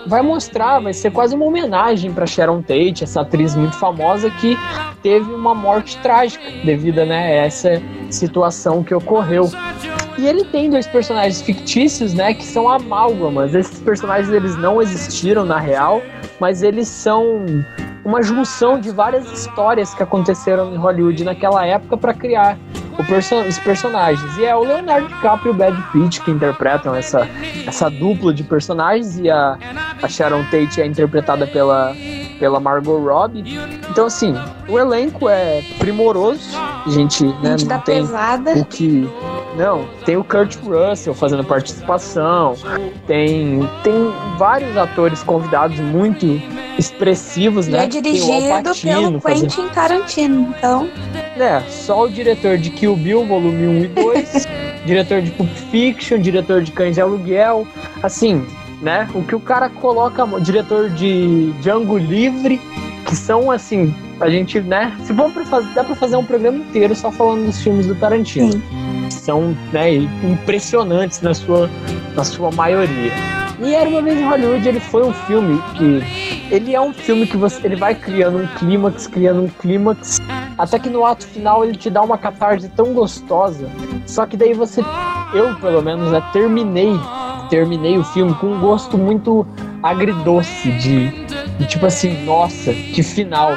vai 0.08 0.22
mostrar, 0.22 0.82
vai 0.82 0.92
ser 0.92 1.10
quase 1.10 1.34
uma 1.34 1.46
homenagem 1.46 2.12
para 2.12 2.28
Sharon 2.28 2.62
Tate, 2.62 3.06
essa 3.06 3.22
atriz 3.22 3.56
muito 3.56 3.78
famosa 3.78 4.30
que 4.30 4.58
teve 5.02 5.34
uma 5.34 5.56
morte 5.56 5.98
trágica 6.00 6.44
devido 6.66 7.06
né, 7.06 7.40
a 7.40 7.46
essa 7.46 7.82
situação 8.10 8.84
que 8.84 8.94
ocorreu. 8.94 9.50
E 10.18 10.28
ele 10.28 10.44
tem 10.44 10.70
dois 10.70 10.86
personagens 10.86 11.42
fictícios, 11.42 12.14
né, 12.14 12.34
que 12.34 12.44
são 12.44 12.68
amálgamas. 12.68 13.56
Esses 13.56 13.80
personagens 13.80 14.30
eles 14.34 14.58
não 14.58 14.82
existiram 14.82 15.46
na 15.46 15.60
real, 15.60 16.02
mas 16.42 16.62
eles 16.62 16.90
são 16.90 17.46
uma 18.04 18.22
junção 18.22 18.80
de 18.80 18.90
várias 18.90 19.32
histórias 19.32 19.94
que 19.94 20.04
aconteceram 20.04 20.74
em 20.74 20.78
Hollywood 20.78 21.24
naquela 21.24 21.66
época 21.66 21.98
para 21.98 22.14
criar 22.14 22.58
perso 23.08 23.36
os 23.42 23.60
personagens. 23.60 24.38
E 24.38 24.46
é 24.46 24.56
o 24.56 24.64
Leonardo 24.64 25.08
DiCaprio 25.08 25.52
e 25.52 25.52
o 25.52 25.54
Brad 25.54 25.76
Pitt 25.92 26.22
que 26.22 26.32
interpretam 26.32 26.96
essa, 26.96 27.28
essa 27.66 27.90
dupla 27.90 28.34
de 28.34 28.44
personagens 28.44 29.18
e 29.20 29.30
a, 29.30 29.58
a 30.02 30.08
Sharon 30.08 30.44
Tate 30.46 30.82
é 30.82 30.86
interpretada 30.86 31.48
pela 31.48 31.94
pela 32.42 32.60
Margot 32.60 32.98
Robbie. 32.98 33.60
Então, 33.92 34.08
assim, 34.08 34.34
o 34.68 34.80
elenco 34.80 35.30
é 35.30 35.62
primoroso. 35.78 36.42
A 36.58 36.90
gente, 36.90 37.24
né, 37.24 37.52
Gente 37.52 37.62
não 37.62 37.68
da 37.68 37.78
tem 37.78 38.02
pesada. 38.02 38.54
o 38.56 38.66
que. 38.66 39.08
Não, 39.56 39.86
tem 40.06 40.18
o 40.18 40.24
Kurt 40.24 40.56
Russell 40.64 41.14
fazendo 41.14 41.44
participação, 41.44 42.56
tem, 43.06 43.60
tem 43.84 43.94
vários 44.38 44.76
atores 44.78 45.22
convidados 45.24 45.78
muito 45.80 46.26
expressivos, 46.80 47.68
E 47.68 47.72
né? 47.72 47.84
é 47.84 47.88
dirigido 47.88 48.32
Pacino 48.64 48.94
pelo 49.02 49.20
fazendo- 49.20 49.42
Quentin 49.54 49.68
Tarantino. 49.74 50.56
Então, 50.58 50.90
É, 51.38 51.60
só 51.70 52.06
o 52.06 52.10
diretor 52.10 52.58
de 52.58 52.70
Kill 52.72 52.96
Bill, 52.96 53.26
volume 53.26 53.68
1 53.68 53.84
e 53.84 53.88
2, 53.90 54.48
diretor 54.86 55.22
de 55.22 55.30
Pulp 55.32 55.50
Fiction, 55.70 56.20
diretor 56.20 56.62
de 56.64 56.72
Cães 56.72 56.96
de 56.96 57.02
Aluguel, 57.02 57.68
assim, 58.02 58.46
né? 58.82 59.08
O 59.14 59.24
que 59.24 59.36
o 59.36 59.40
cara 59.40 59.70
coloca, 59.70 60.26
diretor 60.40 60.90
de 60.90 61.52
Django 61.62 61.98
Livre, 61.98 62.60
que 63.06 63.16
são, 63.16 63.52
assim, 63.52 63.94
a 64.20 64.30
gente, 64.30 64.60
né? 64.60 64.96
Se 65.04 65.14
for 65.14 65.32
pra 65.32 65.46
fazer, 65.46 65.74
dá 65.74 65.84
pra 65.84 65.96
fazer 65.96 66.16
um 66.16 66.26
programa 66.26 66.58
inteiro 66.58 66.96
só 66.96 67.12
falando 67.12 67.46
dos 67.46 67.62
filmes 67.62 67.88
do 67.88 67.96
Tarantino. 67.96 68.52
sim. 68.52 68.62
São, 69.10 69.56
né, 69.72 69.94
impressionantes 70.24 71.22
na 71.22 71.34
sua, 71.34 71.70
na 72.16 72.24
sua 72.24 72.50
maioria. 72.52 73.12
E 73.60 73.76
Era 73.76 73.88
Uma 73.88 74.02
Vez 74.02 74.20
em 74.20 74.24
Hollywood, 74.24 74.68
ele 74.68 74.80
foi 74.80 75.04
um 75.04 75.14
filme 75.14 75.62
que... 75.76 76.50
Ele 76.50 76.74
é 76.74 76.82
um 76.82 76.92
filme 76.92 77.28
que 77.28 77.38
você, 77.38 77.68
ele 77.68 77.76
vai 77.76 77.94
criando 77.94 78.40
um 78.40 78.48
clímax, 78.58 79.06
criando 79.06 79.44
um 79.44 79.48
clímax, 79.48 80.20
até 80.58 80.80
que 80.80 80.90
no 80.90 81.06
ato 81.06 81.28
final 81.28 81.64
ele 81.64 81.78
te 81.78 81.90
dá 81.90 82.02
uma 82.02 82.18
catarse 82.18 82.68
tão 82.70 82.94
gostosa. 82.94 83.70
Só 84.08 84.26
que 84.26 84.36
daí 84.36 84.54
você, 84.54 84.82
eu 85.34 85.54
pelo 85.58 85.84
menos, 85.84 86.12
né, 86.12 86.24
terminei, 86.34 87.00
terminei 87.52 87.98
o 87.98 88.04
filme 88.04 88.34
com 88.36 88.48
um 88.48 88.60
gosto 88.62 88.98
muito 88.98 89.46
agridoce 89.84 90.72
de, 90.72 91.10
de 91.58 91.68
tipo 91.68 91.86
assim, 91.86 92.24
nossa, 92.24 92.74
que 92.74 93.04
final. 93.04 93.52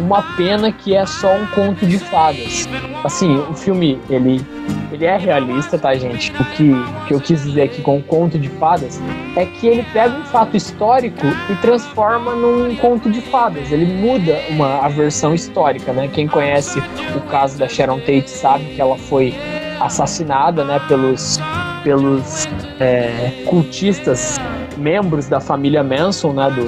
Uma 0.00 0.20
pena 0.36 0.70
que 0.72 0.94
é 0.94 1.06
só 1.06 1.32
um 1.34 1.46
conto 1.46 1.86
de 1.86 1.98
fadas. 1.98 2.68
Assim, 3.04 3.38
o 3.38 3.54
filme, 3.54 3.98
ele, 4.10 4.44
ele 4.92 5.04
é 5.04 5.16
realista, 5.16 5.78
tá, 5.78 5.94
gente? 5.94 6.32
O 6.32 6.44
que, 6.44 6.70
o 6.72 7.06
que 7.06 7.14
eu 7.14 7.20
quis 7.20 7.44
dizer 7.44 7.62
aqui 7.62 7.80
com 7.80 7.98
o 7.98 8.02
conto 8.02 8.38
de 8.38 8.48
fadas 8.50 9.00
é 9.36 9.46
que 9.46 9.66
ele 9.66 9.86
pega 9.92 10.14
um 10.14 10.24
fato 10.24 10.56
histórico 10.56 11.26
e 11.48 11.54
transforma 11.62 12.34
num 12.34 12.74
conto 12.76 13.08
de 13.08 13.20
fadas. 13.22 13.70
Ele 13.70 13.86
muda 13.86 14.38
uma, 14.50 14.84
a 14.84 14.88
versão 14.88 15.32
histórica, 15.32 15.92
né? 15.92 16.08
Quem 16.08 16.26
conhece 16.26 16.80
o 17.14 17.20
caso 17.30 17.56
da 17.56 17.68
Sharon 17.68 18.00
Tate 18.00 18.28
sabe 18.28 18.64
que 18.74 18.80
ela 18.80 18.98
foi 18.98 19.34
assassinada, 19.80 20.64
né, 20.64 20.80
pelos, 20.88 21.38
pelos 21.86 22.48
é, 22.80 23.44
cultistas 23.46 24.40
membros 24.76 25.28
da 25.28 25.38
família 25.38 25.84
Manson, 25.84 26.32
né, 26.32 26.50
do, 26.50 26.64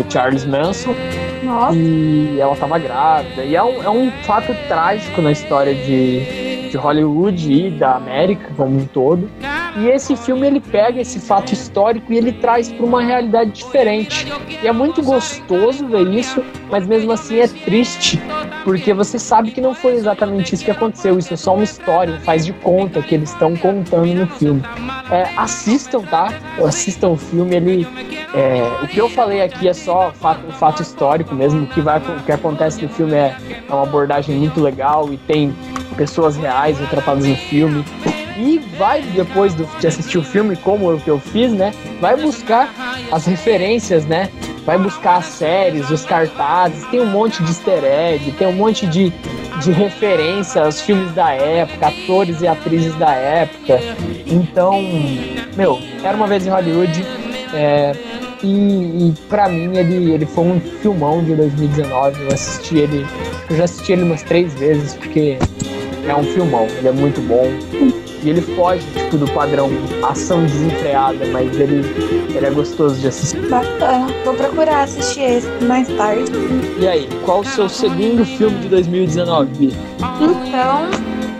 do 0.00 0.12
Charles 0.12 0.44
Manson 0.44 0.94
Nossa, 1.42 1.76
e 1.76 2.38
ela 2.38 2.54
tava 2.54 2.78
grávida. 2.78 3.42
E 3.42 3.56
é 3.56 3.62
um, 3.62 3.82
é 3.82 3.90
um 3.90 4.12
fato 4.22 4.54
trágico 4.68 5.20
na 5.20 5.32
história 5.32 5.74
de, 5.74 6.70
de 6.70 6.76
Hollywood 6.76 7.52
e 7.52 7.70
da 7.72 7.96
América 7.96 8.52
como 8.56 8.78
um 8.78 8.86
todo. 8.86 9.28
E 9.76 9.88
esse 9.88 10.14
filme 10.16 10.46
ele 10.46 10.60
pega 10.60 11.00
esse 11.00 11.18
fato 11.18 11.52
histórico 11.52 12.12
e 12.12 12.18
ele 12.18 12.32
traz 12.32 12.70
para 12.70 12.84
uma 12.84 13.02
realidade 13.02 13.52
diferente. 13.52 14.26
E 14.62 14.66
é 14.66 14.72
muito 14.72 15.02
gostoso 15.02 15.86
ver 15.86 16.08
isso, 16.08 16.44
mas 16.70 16.86
mesmo 16.86 17.12
assim 17.12 17.40
é 17.40 17.48
triste, 17.48 18.20
porque 18.64 18.92
você 18.92 19.18
sabe 19.18 19.50
que 19.50 19.60
não 19.60 19.74
foi 19.74 19.94
exatamente 19.94 20.54
isso 20.54 20.64
que 20.64 20.70
aconteceu. 20.70 21.18
Isso 21.18 21.32
é 21.32 21.36
só 21.36 21.54
uma 21.54 21.64
história, 21.64 22.20
faz 22.20 22.44
de 22.44 22.52
conta 22.52 23.00
que 23.02 23.14
eles 23.14 23.30
estão 23.30 23.56
contando 23.56 24.14
no 24.14 24.26
filme. 24.26 24.62
É, 25.10 25.30
assistam, 25.36 26.02
tá? 26.02 26.28
Assistam 26.66 27.08
o 27.08 27.16
filme, 27.16 27.56
ele. 27.56 27.88
é, 28.34 28.84
o 28.84 28.88
que 28.88 28.98
eu 28.98 29.08
falei 29.08 29.42
aqui 29.42 29.68
é 29.68 29.74
só 29.74 30.12
fato, 30.12 30.46
um 30.46 30.52
fato 30.52 30.82
histórico 30.82 31.34
mesmo. 31.34 31.64
O 31.64 31.66
que, 31.66 31.80
vai, 31.80 31.98
o 31.98 32.22
que 32.24 32.32
acontece 32.32 32.82
no 32.82 32.88
filme 32.90 33.14
é, 33.14 33.36
é 33.68 33.72
uma 33.72 33.84
abordagem 33.84 34.36
muito 34.36 34.60
legal 34.60 35.12
e 35.12 35.16
tem 35.16 35.54
pessoas 35.96 36.36
reais 36.36 36.78
retratadas 36.78 37.24
no 37.24 37.36
filme. 37.36 37.84
E 38.38 38.58
vai, 38.78 39.02
depois 39.02 39.54
do- 39.54 39.68
de 39.78 39.86
assistir 39.86 40.18
o 40.18 40.22
filme, 40.22 40.56
como 40.56 40.92
o 40.92 41.00
que 41.00 41.08
eu 41.10 41.18
fiz, 41.18 41.52
né? 41.52 41.72
Vai 42.00 42.16
buscar 42.16 42.72
as 43.10 43.26
referências, 43.26 44.04
né? 44.06 44.28
Vai 44.64 44.78
buscar 44.78 45.16
as 45.16 45.26
séries, 45.26 45.90
os 45.90 46.04
cartazes, 46.04 46.84
tem 46.86 47.00
um 47.00 47.06
monte 47.06 47.42
de 47.42 47.50
easter 47.50 47.82
egg, 47.84 48.30
tem 48.32 48.46
um 48.46 48.52
monte 48.52 48.86
de, 48.86 49.12
de 49.60 49.72
referência 49.72 50.62
aos 50.64 50.80
filmes 50.80 51.12
da 51.14 51.32
época, 51.32 51.88
atores 51.88 52.40
e 52.42 52.46
atrizes 52.46 52.94
da 52.94 53.12
época. 53.12 53.80
Então, 54.26 54.80
meu, 55.56 55.80
era 56.04 56.16
uma 56.16 56.26
vez 56.28 56.46
em 56.46 56.50
Hollywood. 56.50 57.04
é, 57.54 57.92
e, 58.42 58.46
e 59.08 59.14
para 59.28 59.48
mim 59.48 59.76
ele, 59.76 60.12
ele 60.12 60.26
foi 60.26 60.44
um 60.44 60.60
filmão 60.80 61.22
de 61.22 61.34
2019. 61.34 62.22
Eu 62.22 62.28
assisti 62.32 62.78
ele. 62.78 63.06
Eu 63.50 63.56
já 63.56 63.64
assisti 63.64 63.92
ele 63.92 64.02
umas 64.02 64.22
três 64.22 64.52
vezes, 64.54 64.94
porque 64.94 65.38
é 66.08 66.14
um 66.14 66.24
filmão, 66.24 66.66
ele 66.78 66.88
é 66.88 66.92
muito 66.92 67.20
bom. 67.20 67.44
E 68.22 68.30
ele 68.30 68.40
foge, 68.40 68.86
tipo, 68.92 69.16
do 69.16 69.26
padrão 69.32 69.68
ação 70.02 70.44
desenfreada, 70.46 71.26
mas 71.26 71.58
ele, 71.58 71.82
ele 72.34 72.46
é 72.46 72.50
gostoso 72.50 73.00
de 73.00 73.08
assistir. 73.08 73.48
bacana. 73.48 74.06
Vou 74.24 74.34
procurar 74.34 74.82
assistir 74.82 75.22
esse 75.22 75.48
mais 75.64 75.88
tarde. 75.96 76.30
E 76.78 76.86
aí, 76.86 77.08
qual 77.24 77.40
o 77.40 77.44
seu 77.44 77.68
segundo 77.68 78.24
filme 78.24 78.60
de 78.60 78.68
2019, 78.68 79.50
Bia? 79.56 79.72
Então, 80.20 80.88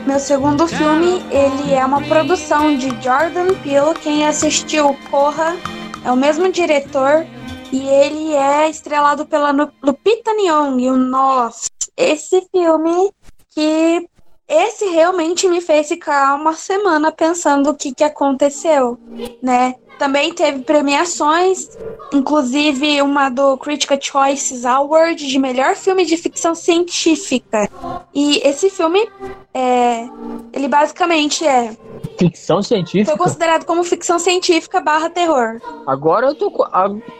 meu 0.06 0.18
segundo 0.18 0.66
filme, 0.66 1.22
ele 1.30 1.72
é 1.72 1.86
uma 1.86 2.02
produção 2.02 2.76
de 2.76 2.88
Jordan 3.00 3.54
Peele. 3.62 3.94
Quem 4.02 4.26
assistiu 4.26 4.96
Corra 5.08 5.56
é 6.04 6.10
o 6.10 6.16
mesmo 6.16 6.50
diretor 6.50 7.24
e 7.70 7.88
ele 7.88 8.34
é 8.34 8.68
estrelado 8.68 9.24
pela 9.24 9.52
Lupita 9.82 10.34
Nyong'o. 10.34 10.94
O 10.94 10.96
nossa, 10.96 11.68
esse 11.96 12.46
filme 12.50 13.12
que 13.54 14.08
esse 14.52 14.84
realmente 14.86 15.48
me 15.48 15.62
fez 15.62 15.88
ficar 15.88 16.34
uma 16.34 16.52
semana 16.52 17.10
pensando 17.10 17.70
o 17.70 17.74
que 17.74 17.94
que 17.94 18.04
aconteceu, 18.04 18.98
né? 19.42 19.76
Também 20.02 20.34
teve 20.34 20.62
premiações, 20.62 21.78
inclusive 22.12 23.00
uma 23.02 23.28
do 23.28 23.56
Critical 23.56 23.96
Choices 24.00 24.64
Award 24.64 25.24
de 25.24 25.38
melhor 25.38 25.76
filme 25.76 26.04
de 26.04 26.16
ficção 26.16 26.56
científica. 26.56 27.70
E 28.12 28.38
esse 28.44 28.68
filme 28.68 29.08
é, 29.54 30.08
ele 30.52 30.66
basicamente 30.66 31.46
é 31.46 31.76
Ficção 32.18 32.62
científica? 32.62 33.16
foi 33.16 33.26
considerado 33.26 33.64
como 33.64 33.84
ficção 33.84 34.18
científica 34.18 34.80
barra 34.80 35.08
terror. 35.08 35.60
Agora 35.86 36.26
eu 36.26 36.34
tô 36.34 36.52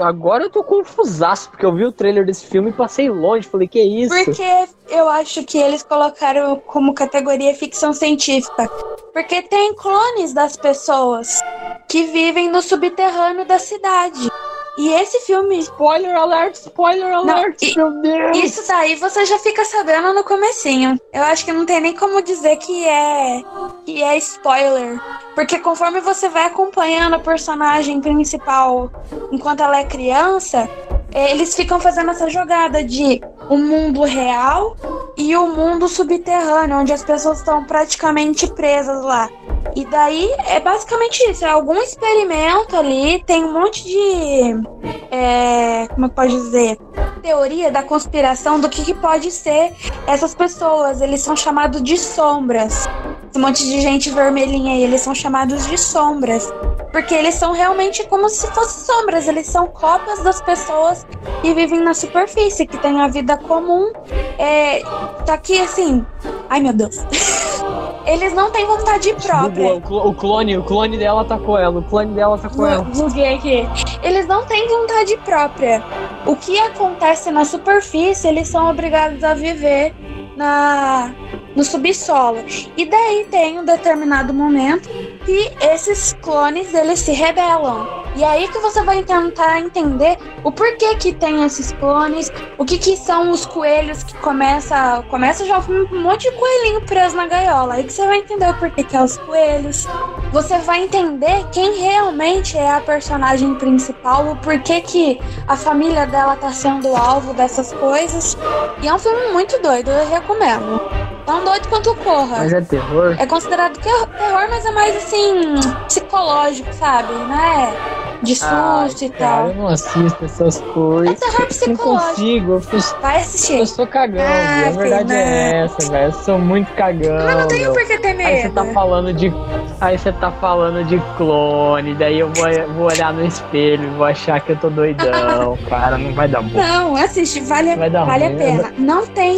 agora 0.01 0.45
eu 0.45 0.51
tô 0.51 0.65
confusaço, 0.65 1.51
porque 1.51 1.65
eu 1.65 1.73
vi 1.73 1.85
o 1.85 1.93
trailer 1.93 2.27
desse 2.27 2.47
filme 2.47 2.71
e 2.71 2.73
passei 2.73 3.09
longe, 3.09 3.47
falei, 3.47 3.69
que 3.69 3.81
isso? 3.81 4.13
Porque 4.25 4.69
eu 4.91 5.09
acho 5.09 5.45
que 5.45 5.57
eles 5.57 5.85
colocaram 5.85 6.61
como 6.67 6.95
categoria 6.95 7.55
ficção 7.55 7.93
científica. 7.93 8.69
Porque 9.13 9.43
tem 9.43 9.73
clones 9.75 10.33
das 10.33 10.57
pessoas 10.57 11.41
que 11.89 12.05
vivem 12.05 12.49
no 12.51 12.63
subterrâneo 12.63 13.45
da 13.45 13.59
cidade. 13.59 14.31
E 14.79 14.89
esse 14.95 15.21
filme, 15.21 15.59
Spoiler 15.59 16.17
alert, 16.17 16.55
spoiler 16.55 17.13
alert, 17.13 17.61
e- 17.61 17.77
meu 17.77 17.91
Deus! 18.01 18.39
isso 18.39 18.67
daí 18.67 18.95
você 18.95 19.27
já 19.27 19.39
fica 19.39 19.63
sabendo 19.67 20.15
no 20.15 20.25
comecinho. 20.25 20.99
Eu 21.13 21.23
acho 21.25 21.45
que 21.45 21.53
não 21.53 21.67
tem 21.67 21.79
nem 21.79 21.95
como 21.95 22.23
dizer 22.23 22.57
que 22.57 22.89
é 22.89 23.43
que 23.85 24.03
é 24.03 24.17
spoiler, 24.17 24.99
porque 25.35 25.59
conforme 25.59 26.01
você 26.01 26.27
vai 26.31 26.47
acompanhando 26.47 27.15
a 27.15 27.19
personagem 27.19 28.01
principal 28.01 28.91
enquanto 29.31 29.63
ela 29.63 29.79
é 29.79 29.85
criança, 29.85 30.67
eles 31.15 31.55
ficam 31.55 31.79
fazendo 31.81 32.11
essa 32.11 32.29
jogada 32.31 32.83
de 32.83 33.21
o 33.49 33.57
mundo 33.57 34.03
real 34.03 34.77
e 35.17 35.37
o 35.37 35.49
mundo 35.49 35.89
subterrâneo, 35.89 36.79
onde 36.79 36.93
as 36.93 37.05
pessoas 37.05 37.39
estão 37.39 37.65
praticamente 37.65 38.47
presas 38.47 39.03
lá. 39.05 39.29
E 39.75 39.85
daí 39.87 40.31
é 40.49 40.61
basicamente 40.61 41.19
isso, 41.31 41.45
é 41.45 41.49
algum 41.49 41.77
experimento 41.77 42.77
ali, 42.77 43.23
tem 43.25 43.45
um 43.45 43.53
monte 43.53 43.85
de. 43.85 44.63
é, 45.11 45.87
como 45.89 46.07
é 46.07 46.09
que 46.09 46.15
pode 46.15 46.33
dizer? 46.33 46.79
Teoria 47.23 47.71
da 47.71 47.83
conspiração 47.83 48.59
do 48.59 48.69
que, 48.69 48.85
que 48.85 48.95
pode 48.95 49.31
ser 49.31 49.73
essas 50.07 50.35
pessoas. 50.35 51.01
Eles 51.01 51.21
são 51.21 51.37
chamados 51.37 51.83
de 51.83 51.97
sombras. 51.97 52.89
Esse 53.31 53.39
monte 53.39 53.65
de 53.65 53.81
gente 53.81 54.11
vermelhinha 54.11 54.75
aí, 54.75 54.83
eles 54.83 55.01
são 55.01 55.15
chamados 55.15 55.67
de 55.67 55.79
sombras. 55.79 56.53
Porque 56.91 57.15
eles 57.15 57.35
são 57.37 57.53
realmente 57.53 58.07
como 58.09 58.29
se 58.29 58.47
fossem 58.49 58.85
sombras, 58.85 59.27
eles 59.27 59.47
são 59.47 59.67
cópias 59.69 60.23
das 60.23 60.43
pessoas 60.43 61.02
que 61.41 61.55
vivem 61.55 61.81
na 61.81 61.95
superfície, 61.95 62.67
que 62.67 62.77
têm 62.79 63.01
a 63.01 63.09
vida 63.09 63.37
comum. 63.37 63.93
É, 64.39 64.81
tá 65.27 65.35
aqui 65.35 65.61
assim. 65.61 66.05
Ai 66.49 66.61
meu 66.61 66.73
Deus. 66.73 66.97
Eles 68.05 68.35
não 68.35 68.51
têm 68.51 68.67
vontade 68.67 69.15
própria. 69.15 69.75
Bugou, 69.75 69.77
o 69.77 69.81
clo- 69.81 70.09
o 70.09 70.15
clone, 70.15 70.59
o 70.59 70.63
clone 70.65 70.99
dela 70.99 71.25
tá 71.25 71.39
com 71.39 71.57
ela, 71.57 71.79
o 71.79 71.83
clone 71.85 72.15
dela 72.15 72.37
tá 72.37 72.49
com 72.49 72.67
ela. 72.67 72.83
Buguei 72.83 73.35
aqui. 73.35 73.65
Eles 74.03 74.27
não 74.27 74.45
têm 74.45 74.67
vontade 74.69 75.17
própria. 75.19 75.83
O 76.27 76.35
que 76.35 76.59
acontece 76.59 77.31
na 77.31 77.45
superfície, 77.45 78.27
eles 78.27 78.49
são 78.49 78.69
obrigados 78.69 79.23
a 79.23 79.35
viver 79.35 79.95
na 80.37 81.13
no 81.55 81.63
subsolo. 81.63 82.39
E 82.77 82.85
daí 82.87 83.27
tem 83.31 83.61
um 83.61 83.65
determinado 83.65 84.35
momento 84.35 84.89
que 85.25 85.53
esses 85.61 86.13
clones 86.15 86.75
eles 86.75 86.99
se 87.01 87.13
rebelam. 87.13 88.02
E 88.15 88.23
é 88.23 88.29
aí 88.29 88.49
que 88.49 88.59
você 88.59 88.83
vai 88.83 89.03
tentar 89.03 89.61
entender 89.61 90.19
o 90.45 90.53
porquê 90.53 90.95
que 90.97 91.13
tem 91.13 91.45
esses 91.45 91.73
clones, 91.73 92.31
o 92.59 92.65
que 92.65 92.77
que 92.77 92.97
são 92.97 93.31
os 93.31 93.47
coelhos 93.47 94.03
que 94.03 94.15
começa, 94.19 95.03
começa 95.09 95.47
já 95.47 95.61
com 95.63 95.73
um 95.73 96.03
monte 96.03 96.31
de 96.31 96.37
coelhinho 96.37 96.83
preso 96.83 97.17
na 97.17 97.27
gaiola. 97.27 97.75
Aí 97.75 97.85
que 97.85 97.93
você 97.93 98.07
vai 98.07 98.19
entender 98.19 98.51
o 98.51 98.55
porquê 98.55 98.85
que 98.85 98.97
é 98.97 99.03
os 99.03 99.17
coelhos. 99.19 99.87
Você 100.31 100.59
vai 100.59 100.83
entender 100.85 101.45
quem 101.53 101.81
realmente 101.81 102.59
é 102.59 102.71
a 102.71 102.81
personagem 102.81 103.55
principal, 103.55 104.31
o 104.31 104.37
porquê 104.37 104.81
que 104.81 105.21
a 105.49 105.57
família 105.57 106.07
dela 106.07 106.37
tá 106.37 106.53
sendo 106.53 106.95
alvo 106.95 107.33
dessas 107.33 107.73
coisas. 107.73 108.37
E 108.83 108.89
é 108.89 108.95
um 108.95 108.99
filme 108.99 109.33
muito 109.33 109.61
doido, 109.63 109.91
eu 109.91 110.09
recomendo. 110.09 110.81
Tão 111.25 111.45
doido 111.45 111.69
quanto 111.69 111.93
Corra. 112.03 112.39
Mas 112.39 112.53
é 112.53 112.61
terror? 112.61 113.15
É 113.19 113.27
considerado 113.27 113.79
que 113.79 113.83
terror, 113.83 114.49
mas 114.51 114.65
é 114.65 114.71
mais 114.73 114.97
assim, 114.97 115.55
psicológico, 115.87 116.73
sabe? 116.73 117.13
Não 117.13 117.35
é 117.35 118.02
de 118.23 118.37
susto 118.37 118.47
Ai, 118.55 118.89
e 119.03 119.11
cara, 119.11 119.37
tal. 119.37 119.49
eu 119.49 119.55
não 119.55 119.67
assisto 119.69 120.25
essas 120.25 120.61
coisas. 120.61 121.21
É 121.21 121.25
terror 121.25 121.41
Não 121.41 121.47
psicológico. 121.49 122.09
consigo, 122.15 122.53
eu, 122.53 122.61
fiz- 122.61 122.97
Vai 123.03 123.17
assistir. 123.19 123.59
eu 123.59 123.67
sou 123.67 123.87
cagão, 123.87 124.23
Ah, 124.25 124.69
a 124.69 124.71
verdade 124.71 125.09
filho, 125.09 125.13
é 125.21 125.65
essa, 125.65 125.91
velho. 125.91 126.05
Eu 126.07 126.13
sou 126.13 126.39
muito 126.39 126.73
cagão. 126.75 127.17
Mas 127.25 127.37
não 127.37 127.59
meu. 127.59 127.73
por 127.73 127.87
que 127.87 127.99
ter 127.99 128.09
Aí 128.09 128.37
você 128.37 128.43
medo. 128.49 128.55
tá 128.55 128.65
falando 128.67 129.13
de. 129.13 129.33
Aí 129.81 129.99
você 129.99 130.13
tá 130.13 130.31
falando 130.31 130.85
de 130.85 131.01
clone, 131.17 131.95
daí 131.95 132.21
eu 132.21 132.31
vou, 132.33 132.75
vou 132.75 132.87
olhar 132.87 133.13
no 133.13 133.25
espelho 133.27 133.85
e 133.85 133.91
vou 133.97 134.05
achar 134.07 134.41
que 134.41 134.53
eu 134.53 134.57
tô 134.57 134.71
doidão, 134.71 135.59
cara, 135.69 135.99
não 135.99 136.13
vai 136.15 136.29
dar 136.29 136.41
bom. 136.43 136.57
Não, 136.59 136.95
assiste, 136.97 137.41
vale, 137.41 137.75
Vai 137.75 137.91
dar 137.91 138.05
vale 138.05 138.25
a 138.25 138.29
ruim, 138.29 138.37
pena. 138.39 138.73
Não 138.79 139.05
tem. 139.09 139.37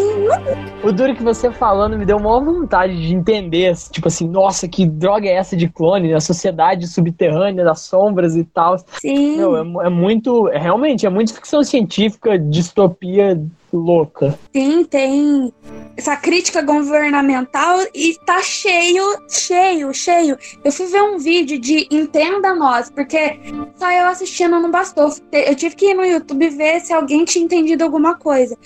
O 0.83 0.93
duro 0.93 1.15
que 1.15 1.23
você 1.23 1.51
falando 1.51 1.97
me 1.97 2.05
deu 2.05 2.19
uma 2.19 2.39
vontade 2.41 2.95
de 2.95 3.15
entender, 3.15 3.75
tipo 3.91 4.09
assim, 4.09 4.29
nossa, 4.29 4.69
que 4.69 4.85
droga 4.87 5.27
é 5.27 5.33
essa 5.33 5.57
de 5.57 5.67
clone, 5.67 6.13
a 6.13 6.21
sociedade 6.21 6.87
subterrânea 6.87 7.65
das 7.65 7.81
sombras 7.81 8.37
e 8.37 8.45
tal. 8.45 8.74
Sim. 9.01 9.37
Meu, 9.37 9.57
é, 9.57 9.87
é 9.87 9.91
muito, 9.91 10.49
é, 10.49 10.59
realmente, 10.59 11.07
é 11.07 11.11
muito 11.11 11.35
ficção 11.35 11.63
científica, 11.63 12.39
distopia 12.39 13.41
louca. 13.73 14.39
Sim, 14.55 14.85
tem 14.85 15.53
essa 15.97 16.17
crítica 16.17 16.63
governamental 16.63 17.79
e 17.95 18.17
tá 18.25 18.41
cheio, 18.43 19.03
cheio, 19.29 19.93
cheio. 19.93 20.39
Eu 20.65 20.73
fui 20.73 20.87
ver 20.87 21.03
um 21.03 21.19
vídeo 21.19 21.59
de 21.59 21.87
Entenda 21.91 22.55
Nós, 22.55 22.91
porque 22.91 23.39
só 23.77 23.91
eu 23.91 24.07
assistindo 24.07 24.61
não 24.61 24.71
bastou. 24.71 25.13
Eu 25.33 25.55
tive 25.55 25.75
que 25.75 25.91
ir 25.91 25.95
no 25.95 26.05
YouTube 26.05 26.49
ver 26.51 26.81
se 26.81 26.93
alguém 26.93 27.25
tinha 27.25 27.45
entendido 27.45 27.85
alguma 27.85 28.17
coisa. 28.17 28.57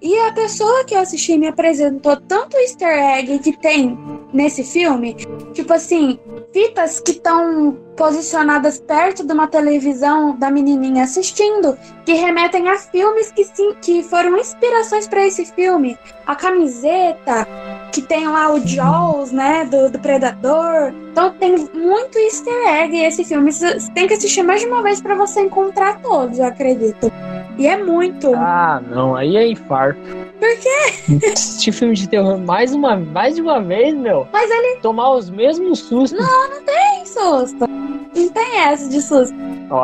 E 0.00 0.18
a 0.20 0.32
pessoa 0.32 0.84
que 0.84 0.94
eu 0.94 1.00
assisti 1.00 1.36
me 1.36 1.48
apresentou 1.48 2.16
tanto 2.16 2.56
easter 2.56 2.88
egg 2.88 3.38
que 3.40 3.56
tem 3.58 3.98
nesse 4.32 4.62
filme, 4.62 5.16
tipo 5.52 5.72
assim, 5.72 6.18
fitas 6.52 7.00
que 7.00 7.12
estão 7.12 7.76
posicionadas 7.98 8.78
perto 8.78 9.26
de 9.26 9.32
uma 9.32 9.48
televisão 9.48 10.34
da 10.36 10.50
menininha 10.50 11.02
assistindo, 11.02 11.76
que 12.06 12.12
remetem 12.12 12.68
a 12.68 12.78
filmes 12.78 13.32
que 13.32 13.44
sim, 13.44 13.74
que 13.82 14.04
foram 14.04 14.38
inspirações 14.38 15.08
para 15.08 15.26
esse 15.26 15.44
filme. 15.44 15.98
A 16.24 16.36
camiseta 16.36 17.46
que 17.92 18.00
tem 18.00 18.28
lá 18.28 18.52
o 18.52 18.64
Jaws, 18.64 19.32
né, 19.32 19.64
do, 19.64 19.90
do 19.90 19.98
Predador. 19.98 20.92
Então 21.10 21.32
tem 21.32 21.56
muito 21.74 22.16
easter 22.18 22.68
egg 22.68 22.96
esse 22.96 23.24
filme. 23.24 23.50
Você 23.50 23.76
tem 23.92 24.06
que 24.06 24.14
assistir 24.14 24.44
mais 24.44 24.60
de 24.60 24.68
uma 24.68 24.82
vez 24.82 25.00
para 25.00 25.16
você 25.16 25.40
encontrar 25.40 26.00
todos, 26.00 26.38
eu 26.38 26.46
acredito. 26.46 27.10
E 27.58 27.66
é 27.66 27.76
muito. 27.82 28.32
Ah, 28.36 28.80
não, 28.88 29.16
aí 29.16 29.36
é 29.36 29.48
infarto. 29.50 30.00
Por 30.38 30.56
quê? 30.58 31.26
Assistir 31.32 31.72
filme 31.72 31.94
de 31.94 32.08
terror 32.08 32.38
mais 32.38 32.72
uma, 32.72 32.96
mais 32.96 33.34
de 33.34 33.42
uma 33.42 33.60
vez, 33.60 33.94
meu. 33.94 34.26
Mas 34.32 34.48
ele 34.48 34.76
Tomar 34.80 35.12
os 35.14 35.28
mesmos 35.28 35.80
sustos. 35.80 36.24
tem 36.64 37.04
susto. 37.04 37.66
Não 37.68 38.28
tem 38.30 38.58
essa 38.60 38.88
de 38.88 39.02
susto. 39.02 39.34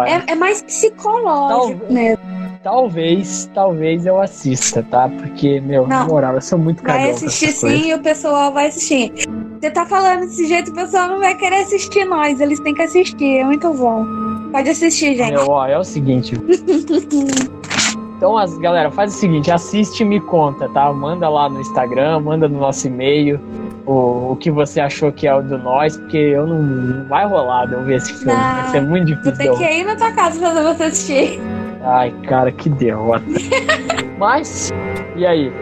É, 0.07 0.33
é 0.33 0.35
mais 0.35 0.63
psicológico 0.63 1.81
Talvez. 1.81 1.91
mesmo. 1.91 2.25
talvez, 2.63 3.51
talvez 3.53 4.07
eu 4.07 4.21
assista, 4.21 4.83
tá? 4.91 5.09
Porque, 5.09 5.61
meu, 5.61 5.87
na 5.87 6.01
Não. 6.01 6.07
moral, 6.07 6.35
eu 6.37 6.41
sou 6.41 6.59
muito 6.59 6.83
cagão 6.83 7.03
Vai 7.03 7.11
assistir 7.11 7.53
sim 7.53 7.89
e 7.91 7.95
o 7.95 7.99
pessoal 7.99 8.53
vai 8.53 8.69
assistir. 8.69 9.13
Você 9.61 9.71
tá 9.71 9.85
falando 9.85 10.21
desse 10.21 10.47
jeito, 10.47 10.71
o 10.71 10.75
pessoal 10.75 11.09
não 11.09 11.19
vai 11.19 11.35
querer 11.35 11.57
assistir 11.57 12.05
nós. 12.05 12.41
Eles 12.41 12.61
têm 12.61 12.75
que 12.75 12.83
assistir, 12.83 13.39
é 13.39 13.45
muito 13.45 13.69
bom. 13.75 14.07
Pode 14.53 14.71
assistir, 14.71 15.17
gente. 15.17 15.33
Meu, 15.33 15.49
ó, 15.49 15.67
é 15.67 15.79
o 15.79 15.85
seguinte. 15.85 16.35
Então, 18.25 18.39
as, 18.39 18.57
galera, 18.57 18.91
faz 18.91 19.15
o 19.15 19.19
seguinte, 19.19 19.51
assiste 19.51 20.01
e 20.01 20.05
me 20.07 20.19
conta, 20.19 20.67
tá? 20.71 20.91
Manda 20.91 21.29
lá 21.29 21.47
no 21.47 21.61
Instagram, 21.61 22.21
manda 22.21 22.49
no 22.49 22.59
nosso 22.59 22.87
e-mail 22.87 23.39
o, 23.85 24.33
o 24.33 24.37
que 24.37 24.51
você 24.51 24.81
achou 24.81 25.13
que 25.13 25.27
é 25.27 25.35
o 25.35 25.43
do 25.43 25.59
nós, 25.59 25.99
porque 25.99 26.17
eu 26.17 26.47
não, 26.47 26.63
não 26.63 27.07
vai 27.07 27.27
rolar 27.27 27.67
de 27.67 27.75
eu 27.75 27.85
ver 27.85 27.97
esse 27.97 28.15
filme. 28.15 28.33
Não. 28.33 28.63
Vai 28.63 28.71
ser 28.71 28.81
muito 28.81 29.15
Tu 29.17 29.31
difícil. 29.31 29.53
de 29.53 29.59
tem 29.59 29.69
que 29.69 29.75
ir 29.75 29.85
na 29.85 29.95
tua 29.95 30.11
casa 30.13 30.41
fazer 30.41 30.63
você 30.63 30.83
assistir. 30.85 31.41
Ai, 31.83 32.15
cara, 32.27 32.51
que 32.51 32.71
derrota. 32.71 33.27
Mas, 34.17 34.73
e 35.17 35.27
aí? 35.27 35.53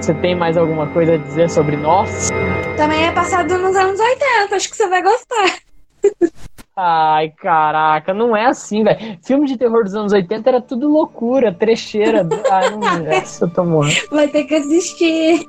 Você 0.00 0.14
tem 0.14 0.34
mais 0.34 0.56
alguma 0.56 0.86
coisa 0.86 1.12
a 1.12 1.16
dizer 1.18 1.50
sobre 1.50 1.76
nós? 1.76 2.30
Também 2.78 3.04
é 3.04 3.12
passado 3.12 3.58
nos 3.58 3.76
anos 3.76 4.00
80, 4.00 4.56
acho 4.56 4.70
que 4.70 4.76
você 4.78 4.88
vai 4.88 5.02
gostar. 5.02 5.58
Ai, 6.80 7.30
caraca, 7.30 8.14
não 8.14 8.36
é 8.36 8.46
assim, 8.46 8.84
velho. 8.84 9.18
Filme 9.20 9.48
de 9.48 9.56
terror 9.56 9.82
dos 9.82 9.96
anos 9.96 10.12
80 10.12 10.48
era 10.48 10.60
tudo 10.60 10.88
loucura, 10.88 11.52
trecheira. 11.52 12.24
Ai, 12.48 12.70
não, 12.76 13.04
essa 13.08 13.46
eu 13.46 13.50
tô 13.50 13.64
morrendo. 13.64 14.06
Vai 14.12 14.28
ter 14.28 14.44
que 14.44 14.54
assistir. 14.54 15.48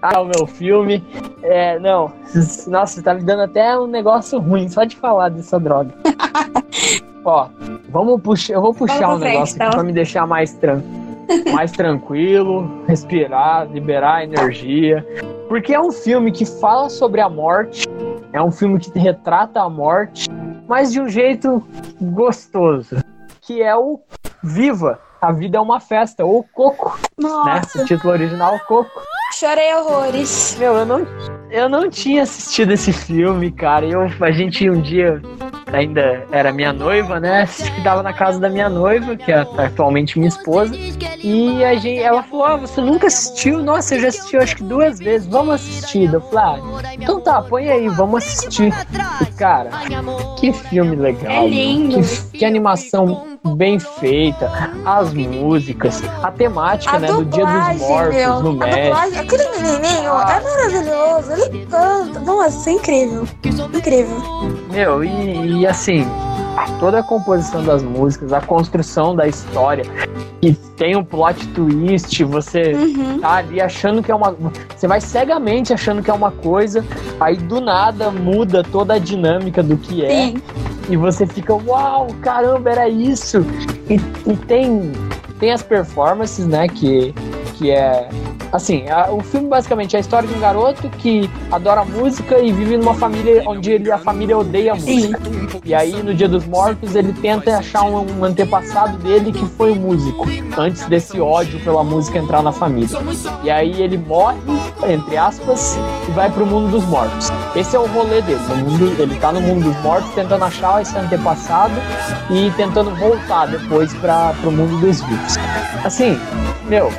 Ah, 0.00 0.20
o 0.20 0.26
meu 0.26 0.46
filme. 0.46 1.04
É, 1.42 1.80
não. 1.80 2.12
Nossa, 2.68 3.02
tá 3.02 3.12
me 3.12 3.24
dando 3.24 3.42
até 3.42 3.76
um 3.76 3.88
negócio 3.88 4.38
ruim 4.38 4.68
só 4.68 4.84
de 4.84 4.94
falar 4.94 5.30
dessa 5.30 5.58
droga. 5.58 5.92
Ó, 7.24 7.48
vamos 7.88 8.22
puxar. 8.22 8.54
Eu 8.54 8.62
vou 8.62 8.72
puxar 8.72 9.00
Vamos 9.00 9.16
um 9.16 9.24
negócio 9.24 9.56
frente, 9.56 9.62
aqui 9.62 9.64
então. 9.64 9.70
pra 9.70 9.82
me 9.82 9.92
deixar 9.92 10.28
mais, 10.28 10.52
tran 10.54 10.80
mais 11.52 11.72
tranquilo, 11.72 12.84
respirar, 12.86 13.68
liberar 13.68 14.22
energia. 14.22 15.04
Porque 15.48 15.74
é 15.74 15.80
um 15.80 15.90
filme 15.90 16.30
que 16.30 16.46
fala 16.46 16.88
sobre 16.88 17.20
a 17.20 17.28
morte. 17.28 17.84
É 18.32 18.42
um 18.42 18.50
filme 18.50 18.78
que 18.78 18.96
retrata 18.98 19.60
a 19.62 19.68
morte, 19.70 20.28
mas 20.68 20.92
de 20.92 21.00
um 21.00 21.08
jeito 21.08 21.66
gostoso. 22.00 22.96
Que 23.40 23.62
é 23.62 23.74
o 23.76 24.00
Viva! 24.42 25.00
A 25.20 25.32
vida 25.32 25.58
é 25.58 25.60
uma 25.60 25.80
festa, 25.80 26.24
ou 26.24 26.44
Coco, 26.44 26.96
né? 27.20 27.28
Nossa, 27.28 27.82
O 27.82 27.84
título 27.84 28.12
original, 28.12 28.56
Coco. 28.68 29.02
chorei 29.34 29.74
horrores. 29.74 30.56
Meu, 30.60 30.74
eu 30.74 30.86
não, 30.86 31.06
eu 31.50 31.68
não 31.68 31.90
tinha 31.90 32.22
assistido 32.22 32.72
esse 32.72 32.92
filme, 32.92 33.50
cara. 33.50 33.84
Eu, 33.84 34.02
a 34.02 34.30
gente 34.30 34.70
um 34.70 34.80
dia 34.80 35.20
ainda 35.72 36.26
era 36.30 36.52
minha 36.52 36.72
noiva, 36.72 37.20
né? 37.20 37.46
Ficava 37.46 38.02
na 38.02 38.12
casa 38.12 38.38
da 38.38 38.48
minha 38.48 38.68
noiva, 38.68 39.16
que 39.16 39.32
é 39.32 39.40
atualmente 39.40 40.18
minha 40.18 40.28
esposa. 40.28 40.74
E 41.22 41.64
a 41.64 41.74
gente, 41.74 42.00
ela 42.00 42.22
falou: 42.22 42.44
Ah, 42.44 42.56
você 42.56 42.80
nunca 42.80 43.06
assistiu? 43.06 43.62
Nossa, 43.62 43.94
eu 43.94 44.00
já 44.02 44.08
assisti 44.08 44.36
acho 44.36 44.56
que 44.56 44.62
duas 44.62 44.98
vezes. 44.98 45.26
Vamos 45.28 45.56
assistir. 45.56 46.12
Eu 46.12 46.20
falei: 46.20 46.62
ah, 46.84 46.94
então 46.94 47.20
tá, 47.20 47.42
põe 47.42 47.68
aí, 47.68 47.88
vamos 47.88 48.24
assistir. 48.24 48.72
E, 49.20 49.26
cara, 49.32 49.70
que 50.38 50.52
filme 50.52 50.96
legal. 50.96 51.44
É 51.44 51.48
lindo. 51.48 52.00
Que, 52.32 52.38
que 52.38 52.44
animação 52.44 53.27
bem 53.56 53.78
feita. 53.78 54.50
As 54.84 55.12
músicas, 55.12 56.02
a 56.22 56.30
temática, 56.30 56.96
A 56.96 56.98
né? 56.98 57.08
Do 57.08 57.24
Dia 57.24 57.44
dos 57.44 57.52
dublagem, 57.54 57.78
Mortos 57.88 58.14
meu. 58.14 58.42
no 58.42 58.52
México. 58.52 58.84
dublagem, 58.84 59.18
aquele 59.18 59.48
menininho 59.50 60.10
é 60.10 60.40
maravilhoso. 60.42 61.32
Ele 61.32 61.66
canta. 61.66 62.20
Nossa, 62.20 62.70
é 62.70 62.72
incrível. 62.72 63.28
Incrível. 63.44 64.16
Meu, 64.70 65.04
e, 65.04 65.60
e 65.60 65.66
assim, 65.66 66.06
toda 66.80 67.00
a 67.00 67.02
composição 67.02 67.64
das 67.64 67.82
músicas, 67.82 68.32
a 68.32 68.40
construção 68.40 69.14
da 69.14 69.26
história, 69.26 69.84
que 70.40 70.52
tem 70.76 70.96
um 70.96 71.04
plot 71.04 71.46
twist, 71.48 72.22
você 72.24 72.72
Uhum. 72.74 73.18
tá 73.20 73.36
ali 73.36 73.60
achando 73.60 74.02
que 74.02 74.10
é 74.10 74.14
uma. 74.14 74.36
Você 74.76 74.86
vai 74.86 75.00
cegamente 75.00 75.72
achando 75.72 76.02
que 76.02 76.10
é 76.10 76.14
uma 76.14 76.30
coisa, 76.30 76.84
aí 77.20 77.36
do 77.36 77.60
nada 77.60 78.10
muda 78.10 78.62
toda 78.62 78.94
a 78.94 78.98
dinâmica 78.98 79.62
do 79.62 79.76
que 79.76 80.04
é, 80.04 80.08
Sim. 80.10 80.42
E 80.88 80.96
você 80.96 81.26
fica, 81.26 81.54
uau, 81.54 82.08
caramba, 82.22 82.70
era 82.70 82.88
isso! 82.88 83.38
E, 83.88 83.94
e 84.30 84.36
tem, 84.36 84.92
tem 85.38 85.52
as 85.52 85.62
performances, 85.62 86.46
né, 86.46 86.66
que, 86.68 87.14
que 87.54 87.70
é. 87.70 88.08
Assim, 88.52 88.88
a- 88.88 89.10
o 89.10 89.20
filme 89.20 89.46
basicamente 89.48 89.94
é 89.94 89.98
a 89.98 90.00
história 90.00 90.26
de 90.28 90.34
um 90.34 90.40
garoto 90.40 90.88
que 90.90 91.28
adora 91.52 91.84
música 91.84 92.38
e 92.38 92.50
vive 92.50 92.76
numa 92.78 92.94
família 92.94 93.42
onde 93.46 93.70
ele, 93.72 93.92
a 93.92 93.98
família 93.98 94.38
odeia 94.38 94.74
Sim. 94.76 95.08
música. 95.12 95.20
E 95.64 95.74
aí, 95.74 96.02
no 96.02 96.14
Dia 96.14 96.28
dos 96.28 96.46
Mortos, 96.46 96.94
ele 96.94 97.12
tenta 97.12 97.58
achar 97.58 97.82
um, 97.84 98.06
um 98.18 98.24
antepassado 98.24 98.96
dele 98.98 99.32
que 99.32 99.44
foi 99.44 99.72
um 99.72 99.76
músico, 99.76 100.26
antes 100.56 100.86
desse 100.86 101.20
ódio 101.20 101.60
pela 101.60 101.84
música 101.84 102.18
entrar 102.18 102.42
na 102.42 102.52
família. 102.52 102.98
E 103.44 103.50
aí 103.50 103.82
ele 103.82 103.98
morre, 103.98 104.38
entre 104.88 105.16
aspas, 105.16 105.78
e 106.08 106.10
vai 106.12 106.30
pro 106.30 106.46
mundo 106.46 106.70
dos 106.70 106.84
mortos. 106.86 107.30
Esse 107.54 107.76
é 107.76 107.78
o 107.78 107.86
rolê 107.86 108.22
dele. 108.22 108.38
Mundo, 108.56 108.96
ele 108.98 109.14
tá 109.16 109.30
no 109.30 109.40
mundo 109.42 109.64
dos 109.64 109.82
mortos 109.82 110.10
tentando 110.14 110.44
achar 110.44 110.80
esse 110.80 110.96
antepassado 110.96 111.74
e 112.30 112.50
tentando 112.56 112.94
voltar 112.96 113.46
depois 113.46 113.92
para 113.94 114.32
pro 114.40 114.50
mundo 114.50 114.80
dos 114.80 115.02
vivos. 115.02 115.36
Assim, 115.84 116.18
meu, 116.66 116.90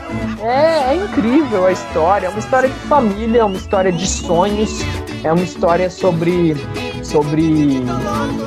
é, 0.41 0.91
é 0.93 0.95
incrível 0.95 1.39
a 1.66 1.72
história. 1.72 2.28
É 2.28 2.30
uma 2.30 2.40
história 2.40 2.70
de 2.70 2.76
família, 2.76 3.42
é 3.42 3.44
uma 3.44 3.56
história 3.56 3.92
de 3.92 4.08
sonhos, 4.08 4.82
é 5.24 5.32
uma 5.32 5.44
história 5.44 5.90
sobre 5.90 6.56
sobre 7.04 7.82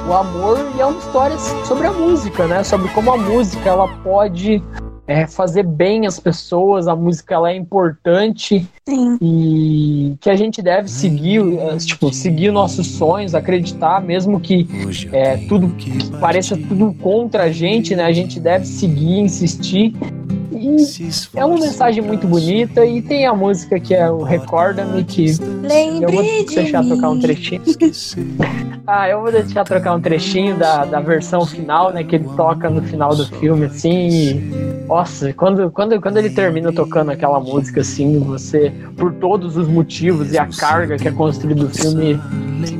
o 0.08 0.12
amor 0.12 0.58
e 0.76 0.80
é 0.80 0.86
uma 0.86 0.98
história 0.98 1.36
sobre 1.64 1.86
a 1.86 1.92
música, 1.92 2.46
né? 2.46 2.62
Sobre 2.62 2.88
como 2.90 3.12
a 3.12 3.16
música 3.16 3.68
ela 3.68 3.88
pode 4.04 4.62
é, 5.06 5.26
fazer 5.26 5.64
bem 5.64 6.06
as 6.06 6.20
pessoas, 6.20 6.86
a 6.86 6.94
música 6.94 7.34
ela 7.34 7.50
é 7.50 7.56
importante 7.56 8.66
Sim. 8.88 9.18
e 9.20 10.16
que 10.20 10.30
a 10.30 10.36
gente 10.36 10.62
deve 10.62 10.88
seguir, 10.88 11.40
é, 11.58 11.76
tipo, 11.78 12.12
seguir 12.12 12.52
nossos 12.52 12.86
sonhos, 12.86 13.34
acreditar, 13.34 14.00
mesmo 14.00 14.38
que 14.38 14.66
é, 15.12 15.38
tudo 15.48 15.68
que 15.70 16.10
pareça 16.18 16.56
tudo 16.56 16.94
contra 16.94 17.44
a 17.44 17.50
gente, 17.50 17.96
né? 17.96 18.04
A 18.04 18.12
gente 18.12 18.38
deve 18.38 18.64
seguir, 18.64 19.18
insistir 19.18 19.94
é 21.34 21.44
uma 21.44 21.58
mensagem 21.58 22.02
muito 22.02 22.26
bonita 22.26 22.84
e 22.84 23.02
tem 23.02 23.26
a 23.26 23.34
música 23.34 23.78
que 23.80 23.94
é 23.94 24.10
o 24.10 24.22
Recorda-me 24.22 25.04
que 25.04 25.26
Lembre 25.62 26.04
eu 26.04 26.10
vou 26.12 26.22
de 26.22 26.54
deixar 26.54 26.82
mim. 26.82 26.88
tocar 26.90 27.10
um 27.10 27.20
trechinho. 27.20 27.62
Ah, 28.86 29.08
eu 29.08 29.20
vou 29.20 29.30
deixar 29.30 29.64
tocar 29.64 29.94
um 29.94 30.00
trechinho 30.00 30.56
da, 30.56 30.84
da 30.84 31.00
versão 31.00 31.46
final, 31.46 31.92
né? 31.92 32.02
Que 32.02 32.16
ele 32.16 32.28
toca 32.36 32.68
no 32.68 32.82
final 32.82 33.14
do 33.14 33.24
filme, 33.26 33.66
assim. 33.66 34.08
E, 34.08 34.34
nossa, 34.88 35.32
quando, 35.32 35.70
quando, 35.70 36.00
quando 36.00 36.16
ele 36.16 36.30
termina 36.30 36.72
tocando 36.72 37.10
aquela 37.10 37.38
música, 37.38 37.80
assim, 37.80 38.18
você, 38.18 38.72
por 38.96 39.12
todos 39.14 39.56
os 39.56 39.68
motivos 39.68 40.32
e 40.32 40.38
a 40.38 40.46
carga 40.46 40.96
que 40.96 41.06
é 41.06 41.12
construída 41.12 41.64
do 41.64 41.70
filme, 41.70 42.20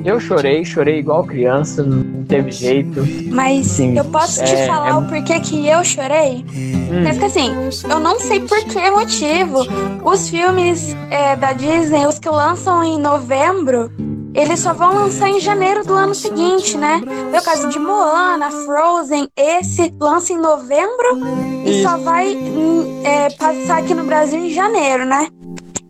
eu 0.05 0.19
chorei, 0.19 0.65
chorei 0.65 0.99
igual 0.99 1.25
criança, 1.25 1.85
não 1.85 2.25
teve 2.25 2.51
jeito. 2.51 3.03
Mas 3.31 3.67
Sim, 3.67 3.97
eu 3.97 4.05
posso 4.07 4.45
te 4.45 4.55
é- 4.55 4.67
falar 4.67 4.91
é- 4.91 4.95
o 4.95 5.03
porquê 5.07 5.39
que 5.39 5.67
eu 5.69 5.85
chorei? 5.85 6.45
Hum. 6.55 7.05
Mas 7.05 7.17
que 7.17 7.25
assim, 7.25 7.51
eu 7.89 8.01
não 8.01 8.19
sei 8.19 8.41
por 8.41 8.59
que 8.65 8.91
motivo. 8.91 9.61
Os 10.05 10.29
filmes 10.29 10.97
é, 11.11 11.37
da 11.37 11.53
Disney, 11.53 12.07
os 12.07 12.19
que 12.19 12.29
lançam 12.29 12.83
em 12.83 12.99
novembro, 12.99 13.91
eles 14.35 14.61
só 14.61 14.73
vão 14.73 14.95
lançar 14.95 15.29
em 15.29 15.41
janeiro 15.41 15.85
do 15.85 15.95
ano 15.95 16.15
seguinte, 16.15 16.77
né? 16.77 17.01
É 17.33 17.39
o 17.39 17.43
caso 17.43 17.69
de 17.69 17.79
Moana, 17.79 18.51
Frozen, 18.51 19.29
esse 19.37 19.93
lança 20.01 20.33
em 20.33 20.39
novembro 20.39 21.19
e 21.65 21.83
só 21.83 21.97
vai 21.99 22.35
hum, 22.35 23.03
é, 23.05 23.31
passar 23.31 23.79
aqui 23.79 23.95
no 23.95 24.05
Brasil 24.05 24.39
em 24.39 24.51
janeiro, 24.51 25.05
né? 25.05 25.29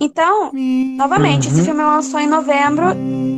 Então, 0.01 0.51
novamente, 0.53 1.47
esse 1.47 1.61
Uhum. 1.61 1.65
filme 1.65 1.83
lançou 1.83 2.19
em 2.19 2.27
novembro, 2.27 2.87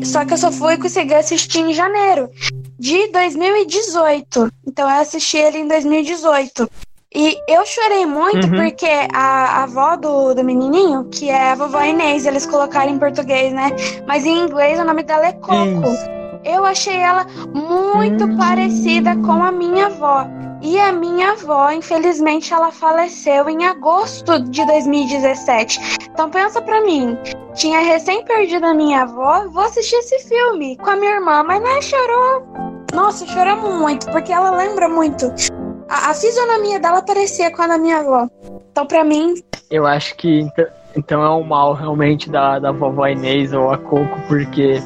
só 0.02 0.24
que 0.24 0.32
eu 0.32 0.38
só 0.38 0.50
fui 0.50 0.78
conseguir 0.78 1.14
assistir 1.14 1.58
em 1.60 1.74
janeiro 1.74 2.30
de 2.78 3.08
2018. 3.08 4.50
Então 4.66 4.88
eu 4.88 5.00
assisti 5.00 5.36
ele 5.36 5.58
em 5.58 5.68
2018. 5.68 6.66
E 7.14 7.38
eu 7.48 7.64
chorei 7.64 8.04
muito 8.06 8.46
Uhum. 8.48 8.56
porque 8.56 8.88
a, 9.14 9.60
a 9.60 9.62
avó 9.62 9.96
do, 9.96 10.34
do 10.34 10.42
menininho, 10.44 11.04
que 11.04 11.30
é 11.30 11.52
a 11.52 11.54
vovó 11.54 11.80
Inês, 11.82 12.26
eles 12.26 12.44
colocaram 12.44 12.90
em 12.90 12.98
português, 12.98 13.52
né? 13.52 13.70
Mas 14.06 14.26
em 14.26 14.36
inglês 14.40 14.80
o 14.80 14.84
nome 14.84 15.02
dela 15.04 15.26
é 15.26 15.32
Coco. 15.32 15.64
Isso. 15.64 16.10
Eu 16.44 16.64
achei 16.64 16.96
ela 16.96 17.24
muito 17.54 18.24
Hum. 18.24 18.36
parecida 18.36 19.16
com 19.16 19.42
a 19.42 19.52
minha 19.52 19.86
avó. 19.86 20.26
E 20.60 20.78
a 20.80 20.92
minha 20.92 21.32
avó, 21.32 21.70
infelizmente, 21.70 22.52
ela 22.52 22.70
faleceu 22.72 23.48
em 23.50 23.64
agosto 23.66 24.40
de 24.40 24.66
2017. 24.66 25.78
Então 26.10 26.30
pensa 26.30 26.60
pra 26.62 26.80
mim, 26.80 27.16
tinha 27.54 27.80
recém 27.80 28.24
perdido 28.24 28.64
a 28.66 28.72
minha 28.74 29.02
avó, 29.02 29.44
vou 29.50 29.62
assistir 29.62 29.96
esse 29.96 30.18
filme 30.26 30.76
com 30.78 30.88
a 30.90 30.96
minha 30.96 31.12
irmã, 31.16 31.42
mas 31.44 31.62
né, 31.62 31.80
chorou. 31.82 32.42
Nossa, 32.94 33.26
chorou 33.26 33.56
muito, 33.78 34.10
porque 34.10 34.32
ela 34.32 34.50
lembra 34.56 34.88
muito. 34.88 35.30
A, 35.88 36.10
a 36.10 36.14
fisionomia 36.14 36.80
dela 36.80 37.02
parecia 37.02 37.50
com 37.54 37.62
a 37.62 37.66
da 37.66 37.78
minha 37.78 37.98
avó. 37.98 38.28
Então 38.70 38.86
pra 38.86 39.04
mim, 39.04 39.34
Eu 39.70 39.86
acho 39.86 40.16
que 40.16 40.40
ent- 40.40 40.68
então 40.96 41.22
é 41.22 41.30
um 41.30 41.42
mal 41.42 41.72
realmente 41.74 42.30
da, 42.30 42.58
da 42.58 42.70
vovó 42.72 43.06
Inês 43.08 43.52
ou 43.52 43.70
a 43.70 43.76
Coco, 43.78 44.16
porque 44.28 44.80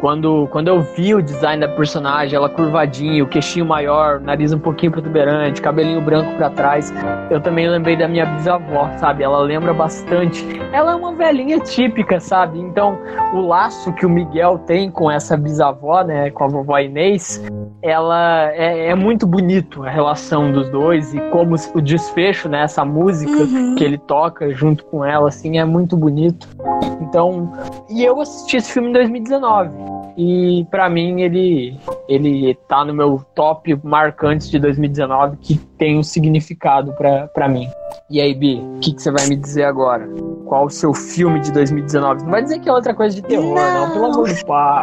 quando, 0.00 0.46
quando 0.52 0.68
eu 0.68 0.82
vi 0.82 1.14
o 1.14 1.22
design 1.22 1.66
da 1.66 1.72
personagem, 1.74 2.36
ela 2.36 2.50
curvadinha, 2.50 3.24
o 3.24 3.26
queixinho 3.26 3.64
maior, 3.64 4.20
nariz 4.20 4.52
um 4.52 4.58
pouquinho 4.58 4.92
protuberante, 4.92 5.62
cabelinho 5.62 6.02
branco 6.02 6.34
pra 6.36 6.50
trás, 6.50 6.92
eu 7.30 7.40
também 7.40 7.66
lembrei 7.66 7.96
da 7.96 8.06
minha 8.06 8.26
bisavó, 8.26 8.90
sabe? 8.98 9.22
Ela 9.22 9.38
lembra 9.38 9.72
bastante. 9.72 10.44
Ela 10.70 10.92
é 10.92 10.94
uma 10.94 11.14
velhinha 11.14 11.58
típica, 11.60 12.20
sabe? 12.20 12.58
Então, 12.60 12.98
o 13.32 13.40
laço 13.40 13.94
que 13.94 14.04
o 14.04 14.10
Miguel 14.10 14.58
tem 14.66 14.90
com 14.90 15.10
essa 15.10 15.38
bisavó, 15.38 16.02
né, 16.02 16.30
com 16.30 16.44
a 16.44 16.48
vovó 16.48 16.78
Inês, 16.78 17.40
ela 17.84 18.50
é, 18.52 18.88
é 18.88 18.94
muito 18.94 19.26
bonito 19.26 19.84
a 19.84 19.90
relação 19.90 20.50
dos 20.50 20.70
dois 20.70 21.12
e 21.12 21.20
como 21.30 21.54
o 21.74 21.80
desfecho, 21.82 22.48
né, 22.48 22.62
essa 22.62 22.82
música 22.84 23.30
Uhum. 23.44 23.74
que 23.74 23.84
ele 23.84 23.98
toca 23.98 24.50
junto 24.52 24.84
com 24.86 25.04
ela, 25.04 25.28
assim, 25.28 25.58
é 25.58 25.64
muito 25.64 25.96
bonito. 25.96 26.48
Então, 27.02 27.52
e 27.90 28.02
eu 28.02 28.18
assisti 28.20 28.56
esse 28.56 28.72
filme 28.72 28.88
em 28.88 28.92
2019 28.92 29.70
e 30.16 30.66
pra 30.70 30.88
mim 30.88 31.20
ele 31.22 31.78
ele 32.08 32.54
tá 32.68 32.84
no 32.84 32.94
meu 32.94 33.24
top 33.34 33.78
marcantes 33.82 34.50
de 34.50 34.58
2019 34.58 35.36
que 35.40 35.56
tem 35.78 35.98
um 35.98 36.02
significado 36.02 36.92
pra 36.92 37.26
pra 37.28 37.48
mim. 37.48 37.68
E 38.10 38.20
aí, 38.20 38.34
Bi, 38.34 38.56
o 38.56 38.80
que, 38.80 38.92
que 38.92 39.02
você 39.02 39.10
vai 39.10 39.26
me 39.26 39.36
dizer 39.36 39.64
agora? 39.64 40.06
Qual 40.46 40.66
o 40.66 40.70
seu 40.70 40.92
filme 40.92 41.40
de 41.40 41.50
2019? 41.52 42.22
Não 42.24 42.30
vai 42.30 42.42
dizer 42.42 42.58
que 42.60 42.68
é 42.68 42.72
outra 42.72 42.92
coisa 42.94 43.14
de 43.16 43.22
terror, 43.22 43.54
não, 43.54 43.86
Não. 43.86 43.92
pelo 43.92 44.04
amor 44.06 44.28
de 44.28 44.44
pai. 44.44 44.82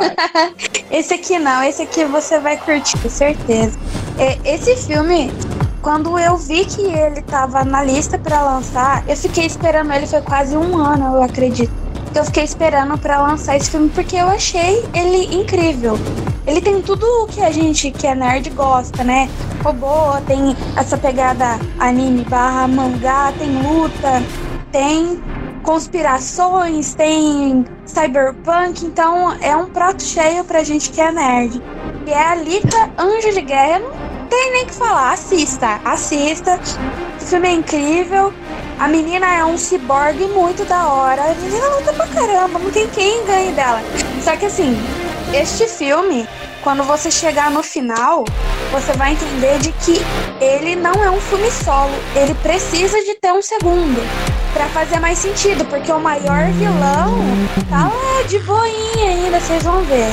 esse 0.90 1.14
aqui 1.14 1.38
não, 1.38 1.64
esse 1.64 1.84
aqui 1.84 2.04
você 2.06 2.40
vai 2.40 2.58
curtir, 2.58 2.98
com 3.00 3.10
certeza. 3.10 3.78
É, 4.18 4.38
esse 4.54 4.76
filme, 4.76 5.32
quando 5.82 6.18
eu 6.18 6.36
vi 6.36 6.66
que 6.66 6.82
ele 6.82 7.22
tava 7.22 7.64
na 7.64 7.84
lista 7.84 8.18
pra 8.18 8.42
lançar, 8.42 9.08
eu 9.08 9.16
fiquei 9.16 9.46
esperando 9.46 9.94
ele, 9.94 10.08
foi 10.08 10.22
quase 10.22 10.58
um 10.58 10.76
ano, 10.78 11.18
eu 11.18 11.24
acredito. 11.24 11.72
Eu 12.14 12.26
fiquei 12.26 12.44
esperando 12.44 12.98
pra 12.98 13.22
lançar 13.22 13.56
esse 13.56 13.72
filme 13.72 13.90
porque 13.90 14.18
eu 14.18 14.28
achei 14.28 14.84
ele 14.94 15.34
incrível. 15.34 15.98
Ele 16.46 16.60
tem 16.60 16.82
tudo 16.82 17.06
o 17.24 17.28
que 17.28 17.42
a 17.42 17.52
gente 17.52 17.90
que 17.90 18.06
é 18.06 18.14
nerd 18.14 18.50
gosta, 18.50 19.02
né? 19.04 19.30
Robô, 19.64 20.20
tem 20.28 20.56
essa 20.76 20.98
pegada 20.98 21.58
anime 21.80 22.26
barra 22.26 22.68
mangá, 22.68 23.32
tem 23.38 23.62
luta, 23.62 24.22
tem 24.74 25.24
conspirações, 25.64 26.94
tem 26.96 27.64
cyberpunk, 27.86 28.86
então 28.86 29.34
é 29.42 29.56
um 29.56 29.68
prato 29.68 30.04
cheio 30.04 30.44
pra 30.44 30.64
gente 30.64 30.90
que 30.90 31.00
é 31.00 31.12
nerd. 31.12 31.62
E 32.06 32.10
é 32.10 32.28
a 32.28 32.36
Lita 32.36 32.92
Anjo 32.98 33.32
de 33.32 33.42
Guerra, 33.42 33.80
não 33.80 34.28
tem 34.28 34.52
nem 34.52 34.66
que 34.66 34.74
falar, 34.74 35.14
assista, 35.14 35.80
assista. 35.86 36.60
O 37.20 37.24
filme 37.24 37.48
é 37.48 37.54
incrível. 37.54 38.34
A 38.82 38.88
menina 38.88 39.28
é 39.36 39.46
um 39.46 39.60
ciborgue 39.60 40.26
muito 40.26 40.66
da 40.66 40.88
hora. 40.88 41.22
A 41.22 41.36
menina 41.36 41.68
luta 41.68 41.94
pra 41.94 42.08
caramba, 42.08 42.58
não 42.58 42.72
tem 42.72 42.88
quem 42.88 43.24
ganhe 43.28 43.52
dela. 43.52 43.80
Só 44.24 44.36
que 44.36 44.48
assim, 44.48 44.76
este 45.32 45.68
filme, 45.68 46.28
quando 46.64 46.82
você 46.82 47.12
chegar 47.12 47.52
no 47.52 47.62
final, 47.62 48.26
você 48.72 48.92
vai 48.94 49.12
entender 49.12 49.60
de 49.60 49.72
que 49.72 50.02
ele 50.44 50.76
não 50.76 50.94
é 50.94 51.12
um 51.12 51.22
filme 51.22 51.52
solo. 51.52 51.94
Ele 52.16 52.34
precisa 52.34 53.00
de 53.04 53.14
ter 53.22 53.32
um 53.32 53.42
segundo 53.44 54.02
pra 54.52 54.66
fazer 54.70 55.00
mais 55.00 55.20
sentido, 55.20 55.64
porque 55.66 55.92
o 55.92 56.00
maior 56.00 56.48
vilão 56.54 57.20
tá 57.70 57.88
lá 57.88 58.24
de 58.28 58.40
boinha 58.40 59.12
ainda, 59.12 59.40
vocês 59.40 59.62
vão 59.62 59.84
ver. 59.84 60.10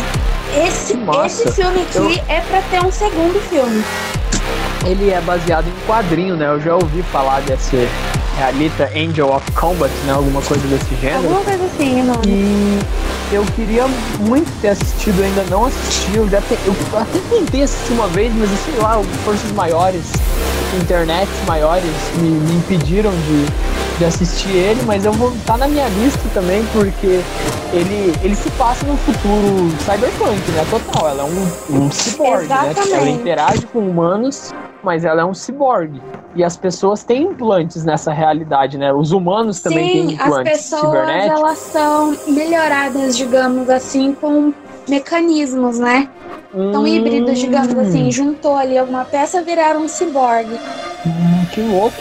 Esse, 0.66 0.92
esse 1.24 1.52
filme 1.52 1.80
aqui 1.80 2.22
é 2.28 2.42
pra 2.42 2.60
ter 2.70 2.84
um 2.84 2.92
segundo 2.92 3.40
filme. 3.48 3.82
Ele 4.84 5.10
é 5.10 5.22
baseado 5.22 5.66
em 5.66 5.86
quadrinho, 5.86 6.36
né? 6.36 6.48
Eu 6.48 6.60
já 6.60 6.74
ouvi 6.74 7.02
falar 7.04 7.40
desse 7.40 7.88
é 8.38 8.42
a 8.44 8.46
Alita 8.48 8.90
Angel 8.94 9.28
of 9.34 9.50
Combat, 9.52 9.90
né? 10.06 10.12
Alguma 10.12 10.40
coisa 10.42 10.66
desse 10.68 10.94
gênero. 11.00 11.18
Alguma 11.24 11.40
coisa 11.40 11.64
assim, 11.64 12.02
mano. 12.02 12.20
E 12.26 12.78
eu 13.32 13.44
queria 13.56 13.86
muito 14.20 14.48
ter 14.60 14.68
assistido, 14.68 15.22
ainda 15.22 15.44
não 15.50 15.66
assisti. 15.66 16.14
Eu, 16.16 16.28
já 16.28 16.40
te- 16.40 16.58
eu 16.64 16.74
até 16.98 17.18
tentei 17.28 17.62
assistir 17.62 17.92
uma 17.92 18.06
vez, 18.08 18.32
mas 18.34 18.48
sei 18.64 18.74
lá, 18.80 19.00
forças 19.24 19.50
maiores, 19.52 20.04
internet 20.80 21.28
maiores 21.46 21.90
me, 22.16 22.28
me 22.28 22.54
impediram 22.56 23.10
de, 23.10 23.98
de 23.98 24.04
assistir 24.04 24.50
ele. 24.50 24.80
Mas 24.86 25.04
eu 25.04 25.12
vou 25.12 25.32
estar 25.34 25.58
na 25.58 25.66
minha 25.68 25.88
lista 25.88 26.20
também, 26.32 26.64
porque 26.72 27.20
ele, 27.72 28.14
ele 28.22 28.34
se 28.36 28.48
passa 28.50 28.86
no 28.86 28.96
futuro 28.98 29.70
cyberpunk, 29.84 30.50
né? 30.52 30.64
Total. 30.70 31.08
Ela 31.08 31.22
é 31.22 31.24
um, 31.24 31.84
um 31.86 31.90
cyborg, 31.90 32.46
né? 32.46 32.74
Ela 32.92 33.10
interage 33.10 33.66
com 33.72 33.80
humanos, 33.80 34.50
mas 34.82 35.04
ela 35.04 35.22
é 35.22 35.24
um 35.24 35.34
cyborg. 35.34 36.00
E 36.34 36.44
as 36.44 36.56
pessoas 36.56 37.02
têm 37.04 37.22
implantes 37.24 37.84
nessa 37.84 38.12
realidade, 38.12 38.78
né? 38.78 38.92
Os 38.92 39.12
humanos 39.12 39.60
também 39.60 39.88
têm 39.90 40.08
Sim, 40.08 40.14
as 40.16 40.26
implantes 40.26 40.52
pessoas 40.52 40.80
cibernéticos. 40.82 41.38
elas 41.40 41.58
são 41.58 42.16
melhoradas, 42.28 43.16
digamos 43.16 43.68
assim, 43.70 44.12
com 44.12 44.52
mecanismos, 44.88 45.78
né? 45.78 46.08
São 46.72 46.82
Hum, 46.82 46.86
híbridos, 46.86 47.38
digamos 47.38 47.76
assim. 47.78 48.10
Juntou 48.10 48.56
ali 48.56 48.78
alguma 48.78 49.04
peça, 49.04 49.42
viraram 49.42 49.82
um 49.82 49.88
ciborgue. 49.88 50.54
hum, 51.06 51.46
que 51.52 51.60
louco. 51.60 51.96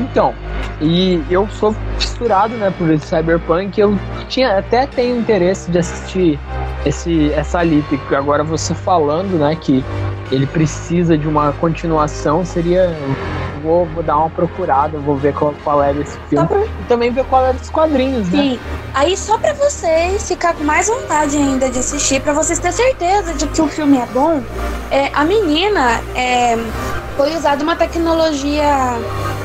Então, 0.00 0.34
e 0.82 1.22
eu 1.30 1.48
sou 1.48 1.74
fissurado, 1.98 2.54
né, 2.56 2.72
por 2.76 2.98
cyberpunk. 2.98 3.80
Eu 3.80 3.96
tinha 4.28 4.58
até 4.58 4.86
tenho 4.86 5.18
interesse 5.18 5.70
de 5.70 5.78
assistir 5.78 6.38
esse 6.84 7.32
essa 7.32 7.60
Alita, 7.60 7.96
que 7.96 8.14
agora 8.14 8.42
você 8.42 8.74
falando, 8.74 9.38
né, 9.38 9.56
que 9.60 9.84
ele 10.30 10.46
precisa 10.46 11.16
de 11.16 11.28
uma 11.28 11.52
continuação, 11.52 12.44
seria 12.44 12.94
vou, 13.62 13.86
vou 13.86 14.02
dar 14.02 14.16
uma 14.18 14.30
procurada, 14.30 14.98
vou 14.98 15.16
ver 15.16 15.34
qual, 15.34 15.54
qual 15.62 15.82
é 15.82 15.94
desse 15.94 16.18
filme. 16.28 16.46
Pra... 16.46 16.64
E 16.64 16.84
também 16.88 17.10
ver 17.10 17.24
qual 17.24 17.46
é 17.46 17.52
dos 17.52 17.70
quadrinhos, 17.70 18.28
né? 18.30 18.42
Sim. 18.42 18.60
Aí 18.94 19.16
só 19.16 19.38
pra 19.38 19.52
vocês 19.54 20.28
ficar 20.28 20.54
com 20.54 20.64
mais 20.64 20.88
vontade 20.88 21.36
ainda 21.36 21.70
de 21.70 21.78
assistir, 21.78 22.20
pra 22.20 22.32
vocês 22.32 22.58
terem 22.58 22.76
certeza 22.76 23.34
de 23.34 23.46
que 23.46 23.62
o 23.62 23.68
filme 23.68 23.98
é 23.98 24.06
bom, 24.06 24.42
é, 24.90 25.10
a 25.14 25.24
menina 25.24 26.00
é, 26.14 26.56
foi 27.16 27.34
usada 27.34 27.62
uma 27.62 27.76
tecnologia 27.76 28.64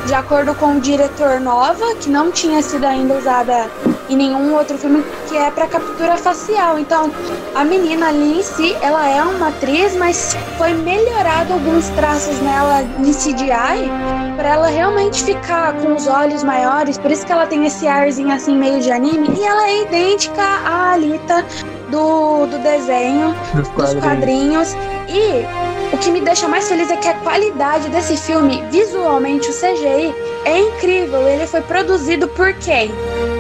de 0.06 0.14
acordo 0.14 0.56
com 0.56 0.78
o 0.78 0.80
diretor 0.80 1.40
nova, 1.40 1.96
que 1.96 2.10
não 2.10 2.32
tinha 2.32 2.62
sido 2.62 2.86
ainda 2.86 3.16
usada 3.16 3.70
em 4.10 4.16
nenhum 4.16 4.56
outro 4.56 4.78
filme, 4.78 5.04
que 5.28 5.36
é 5.36 5.52
para 5.52 5.68
captura 5.68 6.16
facial. 6.16 6.80
Então, 6.80 7.12
a 7.54 7.66
menina 7.66 8.08
ali 8.08 8.40
em 8.40 8.44
si, 8.44 8.76
ela 8.82 9.08
é 9.08 9.22
uma 9.22 9.50
atriz, 9.50 9.96
mas 9.98 10.36
foi 10.58 10.74
melhorado 10.74 11.54
alguns 11.54 11.90
traços 11.90 12.40
nela 12.40 12.84
de 13.00 13.12
CGI 13.12 13.92
para 14.36 14.50
ela 14.50 14.68
realmente 14.68 15.24
ficar 15.24 15.74
com 15.74 15.94
os 15.94 16.08
olhos 16.08 16.44
maiores, 16.44 16.98
por 16.98 17.12
isso 17.12 17.26
que 17.26 17.32
ela 17.32 17.48
tem 17.48 17.66
esse 17.66 17.88
arzinho 17.88 18.32
assim 18.32 18.58
meio 18.58 18.80
de 18.80 18.92
anime, 18.92 19.30
e 19.38 19.44
ela 19.44 19.68
é 19.68 19.82
idêntica 19.84 20.42
à 20.42 20.94
Alita 20.94 21.46
do, 21.90 22.46
do 22.46 22.58
desenho, 22.60 23.36
dos 23.54 23.68
quadrinhos. 23.70 23.94
dos 23.94 24.04
quadrinhos. 24.04 24.74
E 25.10 25.67
o 25.92 25.98
que 25.98 26.12
me 26.12 26.20
deixa 26.22 26.48
mais 26.48 26.68
feliz 26.68 26.90
é 26.90 26.98
que 26.98 27.08
a 27.08 27.14
qualidade 27.16 27.90
desse 27.90 28.18
filme, 28.18 28.64
visualmente, 28.70 29.50
o 29.50 29.54
CGI, 29.54 30.14
é 30.46 30.60
incrível. 30.60 31.28
Ele 31.28 31.48
foi 31.48 31.62
produzido 31.62 32.28
por 32.30 32.54
quem? 32.54 32.92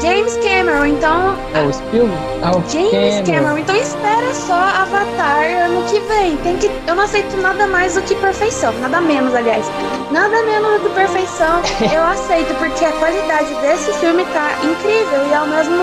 James 0.01 0.37
Cameron, 0.37 0.85
então. 0.85 1.35
É 1.53 1.61
o 1.61 1.73
Spielberg? 1.73 2.17
É 2.41 2.69
James 2.69 3.15
Cameron. 3.15 3.25
Cameron. 3.25 3.57
Então 3.57 3.75
espera 3.75 4.33
só 4.33 4.53
Avatar 4.53 5.45
ano 5.65 5.83
que 5.89 5.99
vem. 6.01 6.37
Tem 6.37 6.57
que, 6.57 6.69
eu 6.87 6.95
não 6.95 7.03
aceito 7.03 7.35
nada 7.37 7.67
mais 7.67 7.95
do 7.95 8.01
que 8.01 8.15
perfeição. 8.15 8.73
Nada 8.79 9.01
menos, 9.01 9.33
aliás. 9.33 9.65
Nada 10.11 10.43
menos 10.43 10.81
do 10.81 10.89
que 10.89 10.95
perfeição 10.95 11.61
eu 11.93 12.03
aceito, 12.03 12.53
porque 12.59 12.85
a 12.85 12.91
qualidade 12.93 13.53
desse 13.55 13.91
filme 13.99 14.25
tá 14.25 14.57
incrível. 14.63 15.27
E 15.29 15.33
é 15.33 15.41
o 15.41 15.47
mesmo 15.47 15.75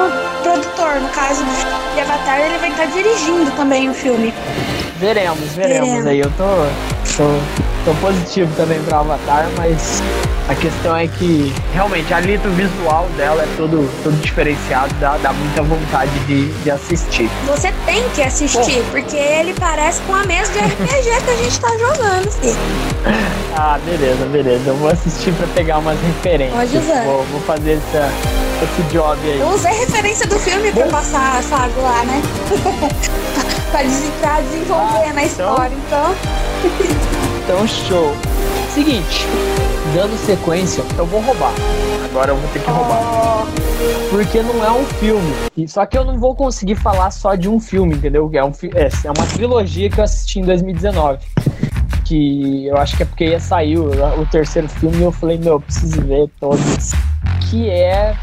produtor, 0.42 1.00
no 1.00 1.08
caso 1.10 1.44
de 1.94 2.00
Avatar, 2.00 2.40
ele 2.40 2.58
vai 2.58 2.70
estar 2.70 2.86
tá 2.86 2.90
dirigindo 2.90 3.50
também 3.52 3.90
o 3.90 3.94
filme. 3.94 4.32
Veremos, 4.98 5.52
veremos, 5.54 5.88
veremos. 5.88 6.06
aí. 6.06 6.20
Eu 6.20 6.30
tô, 6.32 6.44
tô, 7.16 7.38
tô 7.84 7.94
positivo 8.00 8.52
também 8.56 8.80
pra 8.82 8.98
Avatar, 8.98 9.48
mas 9.56 10.02
a 10.48 10.54
questão 10.54 10.94
é 10.96 11.08
que 11.08 11.52
realmente 11.72 12.12
ali 12.12 12.36
o 12.36 12.50
visual 12.50 13.08
dela 13.16 13.42
é 13.42 13.48
todo, 13.56 13.90
todo 14.02 14.14
diferenciado, 14.20 14.92
dá, 15.00 15.16
dá 15.16 15.32
muita 15.32 15.62
vontade 15.62 16.10
de, 16.26 16.48
de 16.62 16.70
assistir. 16.70 17.30
Você 17.46 17.72
tem 17.86 18.08
que 18.10 18.22
assistir, 18.22 18.82
Bom. 18.82 18.90
porque 18.90 19.16
ele 19.16 19.54
parece 19.54 20.00
com 20.02 20.14
a 20.14 20.24
mesa 20.24 20.52
de 20.52 20.58
RPG 20.58 21.24
que 21.24 21.30
a 21.30 21.36
gente 21.36 21.60
tá 21.60 21.70
jogando, 21.78 22.30
filho. 22.32 22.56
Ah, 23.56 23.78
beleza, 23.86 24.24
beleza. 24.26 24.70
Eu 24.70 24.74
vou 24.74 24.88
assistir 24.90 25.32
pra 25.34 25.46
pegar 25.54 25.78
umas 25.78 25.96
referências. 26.00 26.56
Pode 26.58 26.76
usar. 26.76 27.04
Vou, 27.04 27.22
vou 27.26 27.40
fazer 27.42 27.74
essa, 27.74 28.10
esse 28.64 28.82
job 28.92 29.16
aí. 29.22 29.38
Eu 29.38 29.46
usei 29.46 29.72
referência 29.74 30.26
do 30.26 30.36
filme 30.40 30.72
Bom. 30.72 30.80
pra 30.80 30.90
passar 30.90 31.40
sago 31.44 31.80
lá, 31.80 32.04
né? 32.04 32.20
pra, 33.74 33.82
pra 34.20 34.40
desenvolver 34.40 35.08
ah, 35.08 35.12
na 35.12 35.24
então? 35.24 35.24
história, 35.24 35.74
então. 35.74 36.14
então, 37.44 37.66
show. 37.66 38.12
Seguinte, 38.70 39.26
dando 39.92 40.16
sequência, 40.24 40.84
eu 40.96 41.04
vou 41.06 41.20
roubar. 41.20 41.52
Agora 42.04 42.30
eu 42.30 42.36
vou 42.36 42.48
ter 42.50 42.60
que 42.60 42.70
roubar. 42.70 43.46
Porque 44.10 44.42
não 44.42 44.64
é 44.64 44.70
um 44.70 44.84
filme. 44.84 45.34
Só 45.66 45.84
que 45.86 45.98
eu 45.98 46.04
não 46.04 46.18
vou 46.18 46.36
conseguir 46.36 46.76
falar 46.76 47.10
só 47.10 47.34
de 47.34 47.48
um 47.48 47.58
filme, 47.58 47.96
entendeu? 47.96 48.30
É, 48.32 48.44
um, 48.44 48.52
é, 48.74 48.88
é 49.04 49.10
uma 49.10 49.26
trilogia 49.26 49.90
que 49.90 49.98
eu 49.98 50.04
assisti 50.04 50.38
em 50.38 50.44
2019 50.44 51.18
que 52.04 52.66
eu 52.66 52.76
acho 52.76 52.98
que 52.98 53.02
é 53.02 53.06
porque 53.06 53.24
ia 53.24 53.40
sair 53.40 53.78
o, 53.78 53.88
o, 54.20 54.26
terceiro 54.26 54.68
filme 54.68 54.98
e 54.98 55.02
eu 55.02 55.10
falei, 55.10 55.38
meu, 55.38 55.54
eu 55.54 55.60
preciso 55.60 56.02
ver 56.02 56.28
todos. 56.38 56.92
Que 57.48 57.70
é 57.70 58.14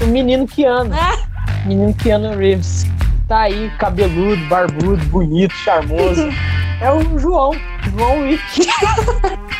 o 0.00 0.06
menino 0.06 0.46
Keanu. 0.46 0.94
Ah. 0.94 1.28
Menino 1.66 1.92
Keanu 1.92 2.34
Reeves. 2.34 2.86
Tá 3.28 3.40
aí, 3.42 3.70
cabeludo, 3.78 4.44
barbudo, 4.46 5.04
bonito, 5.06 5.54
charmoso. 5.54 6.28
É 6.80 6.90
o 6.90 7.18
João. 7.18 7.52
João 7.96 8.20
Wick. 8.22 8.68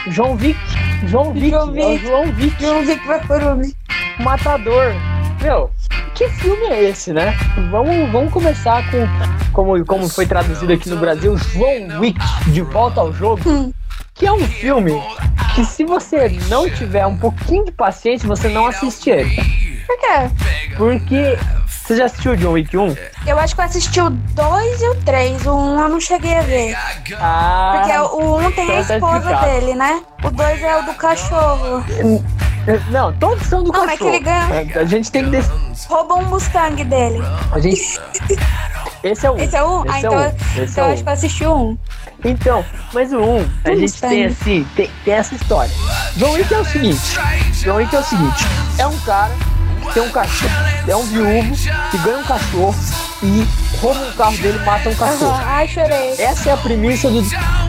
João 0.10 0.36
Vick. 0.36 0.58
João 1.06 1.32
Vick. 1.32 1.50
João 1.50 1.72
Vick. 1.72 1.86
É 1.86 1.98
João 1.98 2.32
Vick. 2.32 2.60
João 2.60 2.84
Vick 2.84 3.06
Vaporub. 3.06 3.76
Matador. 4.20 4.92
Meu, 5.40 5.70
que 6.14 6.28
filme 6.28 6.66
é 6.66 6.90
esse, 6.90 7.12
né? 7.12 7.36
Vamos, 7.70 8.10
vamos 8.10 8.32
começar 8.32 8.90
com 8.90 9.06
como, 9.52 9.84
como 9.84 10.08
foi 10.08 10.26
traduzido 10.26 10.72
aqui 10.72 10.88
no 10.88 10.96
Brasil, 10.96 11.36
João 11.36 12.00
Wick, 12.00 12.18
De 12.48 12.62
Volta 12.62 13.00
ao 13.00 13.12
Jogo. 13.12 13.48
Hum. 13.48 13.72
Que 14.14 14.26
é 14.26 14.32
um 14.32 14.46
filme 14.46 14.92
que 15.54 15.64
se 15.64 15.84
você 15.84 16.28
não 16.48 16.68
tiver 16.68 17.06
um 17.06 17.16
pouquinho 17.16 17.64
de 17.64 17.72
paciência, 17.72 18.26
você 18.26 18.48
não 18.48 18.66
assiste 18.66 19.10
ele. 19.10 19.34
Por 19.86 19.98
quê? 19.98 20.76
Porque 20.76 21.38
você 21.82 21.96
já 21.96 22.04
assistiu 22.04 22.32
o 22.32 22.36
John 22.36 22.52
Wick 22.52 22.76
1? 22.76 22.96
Eu 23.26 23.38
acho 23.38 23.54
que 23.54 23.60
eu 23.60 23.64
assisti 23.64 24.00
o 24.00 24.10
2 24.10 24.82
e 24.82 24.88
o 24.88 24.94
3. 25.02 25.46
O 25.46 25.54
1 25.54 25.80
eu 25.80 25.88
não 25.88 26.00
cheguei 26.00 26.36
a 26.36 26.42
ver. 26.42 26.76
Ah, 27.18 27.80
Porque 27.80 27.98
o 27.98 28.36
1 28.38 28.52
tem 28.52 28.70
a 28.70 28.80
então 28.80 28.86
tá 28.86 28.94
esposa 28.94 29.36
dele, 29.40 29.74
né? 29.74 30.02
O 30.22 30.30
2 30.30 30.62
é 30.62 30.78
o 30.78 30.82
do 30.84 30.94
cachorro. 30.94 31.84
Não, 32.90 33.12
todos 33.14 33.44
são 33.48 33.64
do 33.64 33.72
não, 33.72 33.84
cachorro. 33.84 34.10
Não, 34.10 34.16
é 34.16 34.20
que 34.20 34.30
ele 34.30 34.64
ganha. 34.64 34.80
A 34.80 34.84
gente 34.84 35.10
tem 35.10 35.24
que. 35.24 35.30
Des... 35.30 35.50
Rouba 35.86 36.14
um 36.14 36.24
Mustang 36.26 36.84
dele. 36.84 37.18
A 37.50 37.58
gente. 37.58 38.00
Esse 39.02 39.26
é 39.26 39.30
o 39.30 39.34
1. 39.34 39.38
Esse 39.38 39.56
é 39.56 39.62
o 39.62 39.82
1? 39.82 39.84
Ah, 39.90 39.96
é 39.96 39.98
então, 39.98 40.20
é 40.20 40.34
então 40.58 40.86
eu 40.86 40.92
acho 40.92 41.02
que 41.02 41.08
eu 41.08 41.12
assisti 41.12 41.44
o 41.44 41.54
1. 41.54 41.78
Então, 42.24 42.64
mas 42.92 43.12
o 43.12 43.18
1, 43.18 43.50
a 43.64 43.74
gente 43.74 44.00
tem 44.00 44.26
assim, 44.26 44.66
tem, 44.76 44.88
tem 45.04 45.14
essa 45.14 45.34
história. 45.34 45.74
John 46.14 46.30
Wick 46.30 46.54
é 46.54 46.58
o 46.58 46.64
seguinte: 46.64 47.18
John 47.64 47.74
Wick 47.74 47.94
é 47.96 47.98
o 47.98 48.04
seguinte, 48.04 48.44
é 48.78 48.86
um 48.86 48.96
cara 49.00 49.32
tem 49.92 50.02
um 50.02 50.10
cachorro, 50.10 50.52
é 50.86 50.96
um 50.96 51.04
viúvo 51.04 51.54
que 51.90 51.98
ganha 51.98 52.18
um 52.18 52.22
cachorro 52.24 52.74
e 53.22 53.46
rouba 53.80 54.00
um 54.00 54.12
carro 54.12 54.36
dele 54.38 54.58
e 54.58 54.64
mata 54.64 54.88
um 54.88 54.94
cachorro. 54.94 55.32
Uhum. 55.32 55.44
Ai, 55.46 55.68
chorei. 55.68 56.14
Essa 56.18 56.50
é 56.50 56.52
a 56.52 56.56
premissa 56.56 57.10
do. 57.10 57.22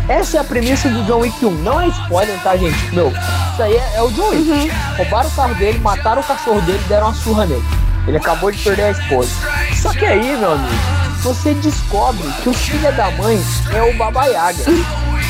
Essa 0.09 0.37
é 0.37 0.39
a 0.39 0.43
premissa 0.43 0.89
do 0.89 1.03
John 1.03 1.19
Wick 1.19 1.45
1. 1.45 1.51
Não 1.63 1.79
é 1.79 1.87
spoiler, 1.87 2.39
tá, 2.41 2.57
gente? 2.57 2.93
Meu, 2.93 3.09
isso 3.09 3.63
aí 3.63 3.73
é, 3.75 3.91
é 3.95 4.01
o 4.01 4.11
John 4.11 4.29
Wick. 4.29 4.49
Uhum. 4.49 4.69
Roubaram 4.97 5.29
o 5.29 5.31
carro 5.31 5.55
dele, 5.55 5.79
mataram 5.79 6.21
o 6.21 6.25
cachorro 6.25 6.61
dele 6.61 6.81
e 6.83 6.87
deram 6.87 7.07
uma 7.07 7.13
surra 7.13 7.45
nele. 7.45 7.63
Ele 8.07 8.17
acabou 8.17 8.51
de 8.51 8.57
perder 8.57 8.83
a 8.83 8.91
esposa. 8.91 9.31
Só 9.75 9.91
que 9.91 10.05
aí, 10.05 10.35
meu 10.37 10.53
amigo, 10.53 10.75
você 11.21 11.53
descobre 11.53 12.23
que 12.41 12.49
o 12.49 12.53
filho 12.53 12.91
da 12.95 13.09
mãe 13.11 13.41
é 13.73 13.81
o 13.81 13.95
Baba 13.97 14.25
Yaga. 14.25 14.63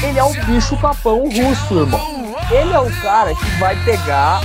Ele 0.01 0.19
é 0.19 0.23
o 0.23 0.33
bicho 0.45 0.75
papão 0.77 1.23
russo, 1.29 1.79
irmão. 1.79 2.35
Ele 2.49 2.73
é 2.73 2.79
o 2.79 2.91
cara 3.01 3.33
que 3.35 3.45
vai 3.59 3.75
pegar 3.83 4.41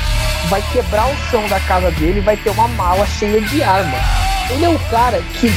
vai 0.49 0.63
quebrar 0.73 1.07
o 1.07 1.17
chão 1.31 1.47
da 1.49 1.61
casa 1.61 1.91
dele 1.93 2.19
e 2.19 2.23
vai 2.23 2.37
ter 2.37 2.51
uma 2.51 2.69
mala 2.69 3.07
cheia 3.07 3.41
de 3.41 3.63
arma. 3.63 3.99
Ele 4.51 4.65
é 4.65 4.69
o 4.69 4.79
cara 4.91 5.21
que 5.35 5.49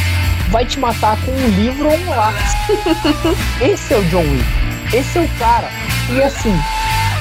vai 0.49 0.65
te 0.65 0.79
matar 0.79 1.17
com 1.21 1.31
um 1.31 1.47
livro 1.49 1.87
ou 1.87 1.97
um 1.97 2.09
lápis. 2.09 2.53
Esse 3.61 3.93
é 3.93 3.97
o 3.97 4.03
John 4.05 4.21
Wick. 4.21 4.95
Esse 4.95 5.17
é 5.17 5.21
o 5.21 5.27
cara. 5.39 5.69
E 6.09 6.21
assim, 6.21 6.53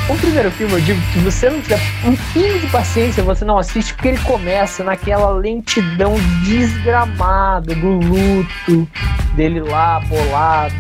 o 0.09 0.17
primeiro 0.17 0.51
filme 0.51 0.73
eu 0.73 0.81
digo 0.81 1.01
que 1.13 1.21
você 1.21 1.49
não 1.49 1.61
tiver 1.61 1.81
um 2.05 2.17
pingo 2.33 2.59
de 2.59 2.67
paciência, 2.67 3.23
você 3.23 3.45
não 3.45 3.59
assiste, 3.59 3.95
porque 3.95 4.09
ele 4.09 4.19
começa 4.19 4.83
naquela 4.83 5.31
lentidão 5.31 6.15
desgramada 6.43 7.75
do 7.77 8.01
luto 8.01 8.89
dele 9.37 9.61
lá, 9.61 10.01
bolado. 10.01 10.75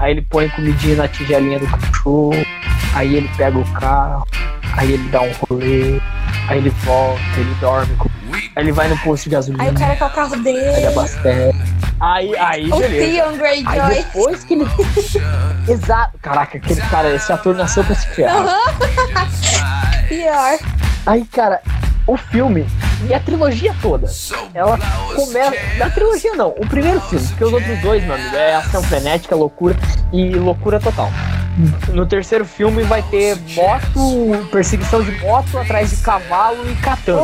Aí 0.00 0.10
ele 0.10 0.22
põe 0.22 0.48
comidinha 0.48 0.96
na 0.96 1.08
tigelinha 1.08 1.60
do 1.60 1.66
cachorro. 1.66 2.34
Aí 2.94 3.14
ele 3.14 3.30
pega 3.36 3.58
o 3.58 3.64
carro. 3.72 4.26
Aí 4.76 4.92
ele 4.92 5.08
dá 5.08 5.22
um 5.22 5.32
rolê. 5.48 6.00
Aí 6.48 6.58
ele 6.58 6.70
volta, 6.70 7.20
ele 7.36 7.54
dorme. 7.60 7.96
Com... 7.96 8.08
Aí 8.56 8.64
ele 8.64 8.72
vai 8.72 8.88
no 8.88 8.98
posto 8.98 9.24
de 9.24 9.30
gasolina. 9.30 9.62
Aí 9.62 9.70
o 9.70 9.74
cara 9.74 9.96
quer 9.96 10.04
o 10.04 10.10
carro 10.10 10.36
dele. 10.36 10.58
Aí 10.58 10.86
abastece. 10.86 11.58
Aí, 12.00 12.36
aí, 12.36 12.72
o 12.72 12.76
beleza. 12.76 13.22
Theon 13.22 13.36
Greyjoy. 13.38 13.80
Aí 13.80 14.04
depois 14.04 14.44
que 14.44 14.54
ele... 14.54 14.64
Exato. 15.68 16.18
Caraca, 16.20 16.58
aquele 16.58 16.80
cara, 16.82 17.14
esse 17.14 17.32
ator 17.32 17.54
nasceu 17.54 17.84
pra 17.84 17.94
se 17.94 18.06
ferrar. 18.08 18.46
Pior. 20.08 20.58
Aí, 21.06 21.24
cara, 21.26 21.62
o 22.06 22.16
filme 22.16 22.66
e 23.08 23.14
a 23.14 23.20
trilogia 23.20 23.74
toda, 23.80 24.06
ela 24.54 24.78
começa. 25.14 25.56
Na 25.78 25.90
trilogia 25.90 26.34
não, 26.34 26.48
o 26.50 26.66
primeiro 26.66 27.00
filme, 27.02 27.26
porque 27.28 27.44
os 27.44 27.52
outros 27.52 27.78
dois, 27.80 28.02
meu 28.04 28.14
amigo, 28.14 28.36
é 28.36 28.54
ação 28.54 28.82
frenética, 28.82 29.34
loucura 29.34 29.76
e 30.12 30.30
loucura 30.34 30.80
total. 30.80 31.10
No 31.92 32.04
terceiro 32.04 32.44
filme 32.44 32.82
vai 32.82 33.02
ter 33.02 33.36
moto, 33.54 34.48
perseguição 34.50 35.02
de 35.02 35.12
moto 35.20 35.56
atrás 35.58 35.90
de 35.90 35.96
cavalo 35.98 36.68
e 36.68 36.74
katana. 36.76 37.20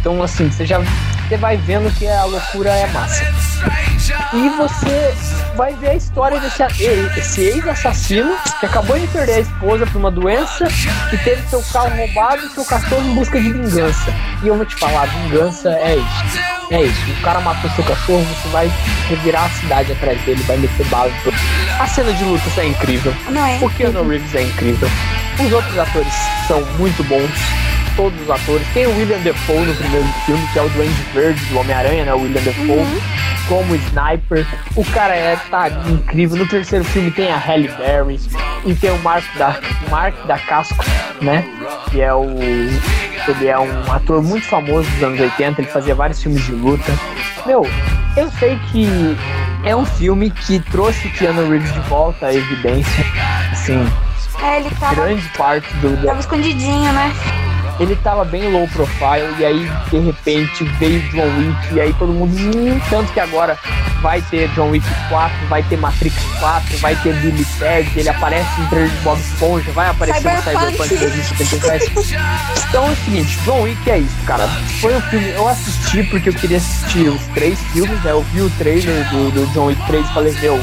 Então, 0.00 0.22
assim, 0.22 0.50
você 0.50 0.64
já 0.64 0.80
você 1.28 1.36
vai 1.36 1.58
vendo 1.58 1.90
que 1.98 2.06
a 2.06 2.24
loucura 2.24 2.70
é 2.70 2.86
massa. 2.86 3.22
E 4.32 4.48
você 4.56 5.14
vai 5.56 5.74
ver 5.74 5.90
a 5.90 5.94
história 5.94 6.40
desse 6.40 6.62
esse 7.16 7.40
ex-assassino 7.42 8.36
que 8.60 8.66
acabou 8.66 8.98
de 8.98 9.06
perder 9.08 9.34
a 9.34 9.40
esposa 9.40 9.86
por 9.86 9.98
uma 9.98 10.10
doença, 10.10 10.66
que 11.10 11.16
teve 11.18 11.42
seu 11.48 11.62
carro 11.72 11.96
roubado 11.96 12.46
e 12.46 12.50
seu 12.50 12.64
cachorro 12.64 13.02
em 13.02 13.14
busca 13.14 13.40
de 13.40 13.52
vingança. 13.52 14.14
E 14.42 14.48
eu 14.48 14.56
vou 14.56 14.66
te 14.66 14.76
falar, 14.76 15.06
vingança 15.06 15.70
é 15.70 15.96
isso. 15.96 16.38
É 16.70 16.82
isso. 16.82 17.10
O 17.10 17.22
cara 17.22 17.40
matou 17.40 17.70
seu 17.70 17.84
cachorro, 17.84 18.24
você 18.24 18.48
vai 18.48 18.70
revirar 19.08 19.46
a 19.46 19.50
cidade 19.50 19.92
atrás 19.92 20.20
dele, 20.22 20.42
vai 20.42 20.58
meter 20.58 20.86
bala. 20.86 21.10
A 21.80 21.86
cena 21.86 22.12
de 22.12 22.24
luta 22.24 22.60
é 22.60 22.66
incrível. 22.66 23.14
Não 23.30 23.46
é? 23.46 23.58
O 23.62 23.70
Keanu 23.70 24.06
Reeves 24.06 24.34
é 24.34 24.42
incrível. 24.42 24.88
Os 25.40 25.52
outros 25.52 25.78
atores 25.78 26.12
são 26.46 26.60
muito 26.78 27.02
bons, 27.04 27.30
todos 27.98 28.18
os 28.22 28.30
atores. 28.30 28.66
Tem 28.72 28.86
o 28.86 28.96
William 28.96 29.18
Defoe 29.18 29.66
no 29.66 29.74
primeiro 29.74 30.06
filme, 30.24 30.48
que 30.52 30.58
é 30.58 30.62
o 30.62 30.68
Duende 30.70 31.02
Verde 31.12 31.44
do 31.46 31.58
Homem-Aranha, 31.58 32.04
né? 32.04 32.14
O 32.14 32.20
William 32.20 32.40
Defoe. 32.40 32.78
Uhum. 32.78 33.00
Como 33.48 33.74
Sniper, 33.74 34.46
o 34.76 34.84
cara 34.84 35.14
é 35.16 35.36
tá 35.50 35.68
incrível. 35.88 36.36
No 36.36 36.46
terceiro 36.46 36.84
filme 36.84 37.10
tem 37.10 37.30
a 37.32 37.36
Halle 37.36 37.68
Berry 37.68 38.20
e 38.64 38.74
tem 38.74 38.90
o 38.90 38.98
Mark 38.98 39.24
da 39.36 39.58
Mark 39.90 40.14
da 40.26 40.38
Casco, 40.38 40.84
né? 41.20 41.44
Que 41.90 42.00
é 42.02 42.12
o 42.14 42.26
ele 43.26 43.46
é 43.46 43.58
um 43.58 43.92
ator 43.92 44.22
muito 44.22 44.46
famoso 44.46 44.88
dos 44.90 45.02
anos 45.02 45.20
80, 45.20 45.60
ele 45.60 45.70
fazia 45.70 45.94
vários 45.94 46.22
filmes 46.22 46.44
de 46.44 46.52
luta. 46.52 46.92
Meu, 47.46 47.66
eu 48.16 48.30
sei 48.32 48.58
que 48.70 48.86
é 49.64 49.74
um 49.74 49.84
filme 49.84 50.30
que 50.30 50.60
trouxe 50.70 51.08
Keanu 51.10 51.50
Reeves 51.50 51.72
de 51.72 51.80
volta 51.80 52.26
à 52.26 52.34
evidência. 52.34 53.04
Assim, 53.52 53.86
é, 54.42 54.60
ele 54.60 54.70
tava, 54.78 54.94
grande 54.94 55.28
parte 55.36 55.74
do. 55.76 56.06
Tava 56.06 56.20
escondidinho, 56.20 56.92
né? 56.92 57.12
Ele 57.80 57.96
tava 57.96 58.24
bem 58.24 58.50
low 58.50 58.66
profile 58.68 59.34
e 59.38 59.44
aí 59.44 59.70
de 59.90 59.98
repente 59.98 60.64
veio 60.78 61.00
John 61.10 61.28
Wick 61.38 61.74
e 61.74 61.80
aí 61.80 61.92
todo 61.94 62.12
mundo 62.12 62.34
hum, 62.36 62.80
tanto 62.90 63.12
que 63.12 63.20
agora 63.20 63.58
vai 64.00 64.22
ter 64.22 64.48
John 64.50 64.70
Wick 64.70 64.86
4, 65.08 65.46
vai 65.48 65.62
ter 65.64 65.76
Matrix 65.76 66.16
4, 66.40 66.78
vai 66.78 66.94
ter 66.96 67.14
Billy 67.16 67.44
Ted, 67.58 67.90
ele 67.96 68.08
aparece 68.08 68.60
em 68.60 68.66
trailer 68.66 68.90
de 68.90 68.96
Bob 68.98 69.18
Esponja, 69.20 69.70
vai 69.72 69.88
aparecer 69.88 70.20
Cyberpunk. 70.20 70.54
no 70.54 70.60
Cyberpunk 70.60 70.96
2077. 70.96 71.92
então 72.68 72.88
é 72.88 72.90
o 72.90 72.96
seguinte, 72.96 73.38
John 73.44 73.62
Wick 73.62 73.90
é 73.90 73.98
isso, 73.98 74.16
cara. 74.24 74.46
Foi 74.80 74.94
um 74.94 75.00
filme, 75.02 75.30
eu 75.30 75.48
assisti 75.48 76.02
porque 76.04 76.28
eu 76.28 76.34
queria 76.34 76.58
assistir 76.58 77.08
os 77.08 77.22
três 77.28 77.58
filmes, 77.72 78.02
né? 78.02 78.12
Eu 78.12 78.22
vi 78.22 78.42
o 78.42 78.50
trailer 78.50 79.08
do, 79.10 79.30
do 79.30 79.46
John 79.52 79.66
Wick 79.66 79.84
3 79.86 80.04
e 80.08 80.14
falei, 80.14 80.32
meu, 80.40 80.60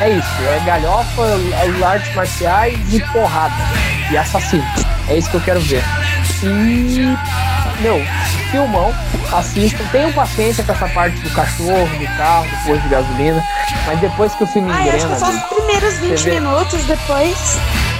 é 0.00 0.10
isso, 0.10 0.42
é 0.42 0.62
galhofa, 0.64 1.22
é 1.22 1.84
artes 1.84 2.14
marciais 2.14 2.78
e 2.92 3.00
porrada. 3.12 3.54
E 4.10 4.16
assassino. 4.16 4.64
É 5.08 5.16
isso 5.16 5.30
que 5.30 5.36
eu 5.36 5.40
quero 5.40 5.60
ver. 5.60 5.82
E. 6.42 7.16
Meu, 7.80 8.00
filmão, 8.50 8.94
assistam, 9.32 9.84
tenham 9.92 10.12
paciência 10.12 10.64
com 10.64 10.72
essa 10.72 10.88
parte 10.88 11.18
do 11.18 11.30
cachorro, 11.30 11.86
do 11.98 12.16
carro, 12.16 12.44
do 12.44 12.56
posto 12.64 12.82
de 12.82 12.88
gasolina, 12.88 13.44
mas 13.86 14.00
depois 14.00 14.34
que 14.34 14.44
o 14.44 14.46
filme 14.46 14.70
Ai, 14.70 14.88
engrena. 14.88 14.96
Acho 14.96 15.08
que 15.08 15.20
só 15.20 15.30
os 15.30 15.42
primeiros 15.54 15.98
20 15.98 16.22
vê... 16.22 16.30
minutos 16.40 16.84
depois. 16.84 17.58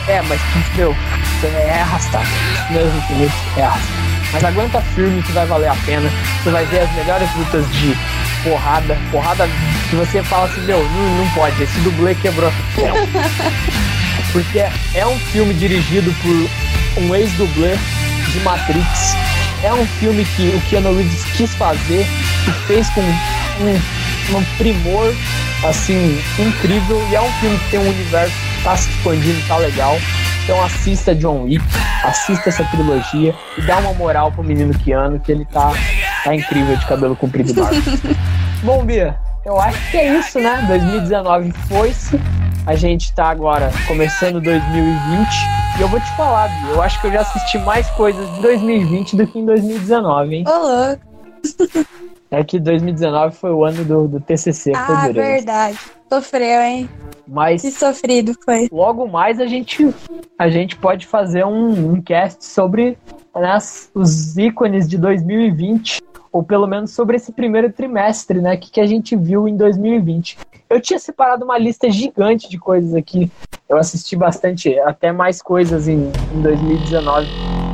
É, 0.08 0.22
mas, 0.22 0.40
meu, 0.76 0.96
é 1.44 1.80
arrastado. 1.80 2.26
Primeiros 2.66 2.92
20 2.92 3.10
minutos 3.10 3.36
é 3.56 3.62
arrastado. 3.62 4.06
Mas 4.32 4.44
aguenta 4.44 4.80
firme 4.94 5.22
que 5.22 5.32
vai 5.32 5.46
valer 5.46 5.68
a 5.68 5.76
pena. 5.86 6.10
Você 6.42 6.50
vai 6.50 6.64
ver 6.66 6.80
as 6.80 6.92
melhores 6.94 7.28
lutas 7.36 7.70
de 7.72 7.96
porrada. 8.42 8.96
Porrada 9.10 9.48
que 9.90 9.96
você 9.96 10.22
fala 10.22 10.46
assim, 10.46 10.60
meu, 10.62 10.82
não, 10.82 11.24
não 11.24 11.30
pode, 11.30 11.62
esse 11.62 11.78
dublê 11.80 12.14
quebrou. 12.14 12.52
Porque 14.32 14.64
é 14.94 15.06
um 15.06 15.18
filme 15.18 15.54
dirigido 15.54 16.12
por 16.22 17.02
um 17.02 17.14
ex-dublê 17.14 17.78
de 18.36 18.44
Matrix. 18.44 19.14
É 19.62 19.72
um 19.72 19.86
filme 19.86 20.24
que 20.36 20.48
o 20.48 20.60
Keanu 20.68 20.94
Reeves 20.94 21.24
quis 21.36 21.54
fazer 21.54 22.06
e 22.46 22.52
fez 22.66 22.88
com 22.90 23.00
um, 23.00 24.36
um 24.36 24.44
primor 24.58 25.14
assim 25.66 26.18
incrível 26.38 27.02
e 27.10 27.14
é 27.14 27.20
um 27.20 27.32
filme 27.40 27.58
que 27.58 27.70
tem 27.70 27.80
um 27.80 27.88
universo 27.88 28.34
que 28.34 28.62
tá 28.62 28.76
se 28.76 28.90
expandindo, 28.90 29.40
tá 29.48 29.56
legal. 29.56 29.96
Então 30.44 30.62
assista 30.62 31.14
John 31.14 31.44
Wick, 31.44 31.64
assista 32.04 32.50
essa 32.50 32.64
trilogia 32.64 33.34
e 33.56 33.62
dá 33.62 33.78
uma 33.78 33.94
moral 33.94 34.30
pro 34.30 34.44
menino 34.44 34.78
Keanu 34.78 35.18
que 35.18 35.32
ele 35.32 35.44
tá, 35.46 35.72
tá 36.22 36.34
incrível 36.34 36.76
de 36.76 36.86
cabelo 36.86 37.16
comprido 37.16 37.50
e 37.50 37.54
barba. 37.54 37.76
Bom, 38.62 38.84
Bia, 38.84 39.16
eu 39.44 39.58
acho 39.58 39.90
que 39.90 39.96
é 39.96 40.18
isso, 40.18 40.38
né? 40.38 40.64
2019 40.68 41.52
foi-se. 41.68 42.20
A 42.66 42.74
gente 42.74 43.14
tá 43.14 43.26
agora 43.26 43.70
começando 43.86 44.40
2020 44.40 45.28
e 45.78 45.82
eu 45.82 45.86
vou 45.86 46.00
te 46.00 46.16
falar, 46.16 46.48
Bia, 46.48 46.70
eu 46.72 46.82
acho 46.82 47.00
que 47.00 47.06
eu 47.06 47.12
já 47.12 47.20
assisti 47.20 47.58
mais 47.58 47.88
coisas 47.90 48.28
em 48.38 48.42
2020 48.42 49.16
do 49.16 49.24
que 49.24 49.38
em 49.38 49.46
2019, 49.46 50.34
hein? 50.34 50.44
Ô, 50.48 50.50
louco. 50.50 51.86
É 52.28 52.42
que 52.42 52.58
2019 52.58 53.36
foi 53.36 53.52
o 53.52 53.64
ano 53.64 53.84
do, 53.84 54.08
do 54.08 54.20
TCC, 54.20 54.72
ah, 54.74 55.04
foi 55.04 55.12
verdade. 55.12 55.78
Sofreu, 56.12 56.60
hein? 56.60 56.90
Mas 57.26 57.62
que 57.62 57.70
sofrido 57.70 58.32
foi. 58.44 58.68
Logo 58.72 59.06
mais 59.06 59.38
a 59.38 59.46
gente 59.46 59.94
a 60.36 60.48
gente 60.48 60.74
pode 60.76 61.06
fazer 61.06 61.46
um, 61.46 61.92
um 61.92 62.02
cast 62.02 62.44
sobre 62.44 62.98
né, 63.32 63.58
os 63.94 64.36
ícones 64.36 64.88
de 64.88 64.98
2020 64.98 66.02
ou 66.32 66.42
pelo 66.42 66.66
menos 66.66 66.92
sobre 66.92 67.16
esse 67.16 67.32
primeiro 67.32 67.72
trimestre, 67.72 68.40
né? 68.40 68.56
Que, 68.56 68.70
que 68.70 68.80
a 68.80 68.86
gente 68.86 69.16
viu 69.16 69.48
em 69.48 69.56
2020. 69.56 70.38
Eu 70.68 70.80
tinha 70.80 70.98
separado 70.98 71.44
uma 71.44 71.58
lista 71.58 71.90
gigante 71.90 72.48
de 72.48 72.58
coisas 72.58 72.94
aqui. 72.94 73.30
Eu 73.68 73.76
assisti 73.76 74.16
bastante, 74.16 74.78
até 74.80 75.12
mais 75.12 75.40
coisas 75.40 75.88
em, 75.88 76.10
em 76.34 76.42
2019 76.42 77.26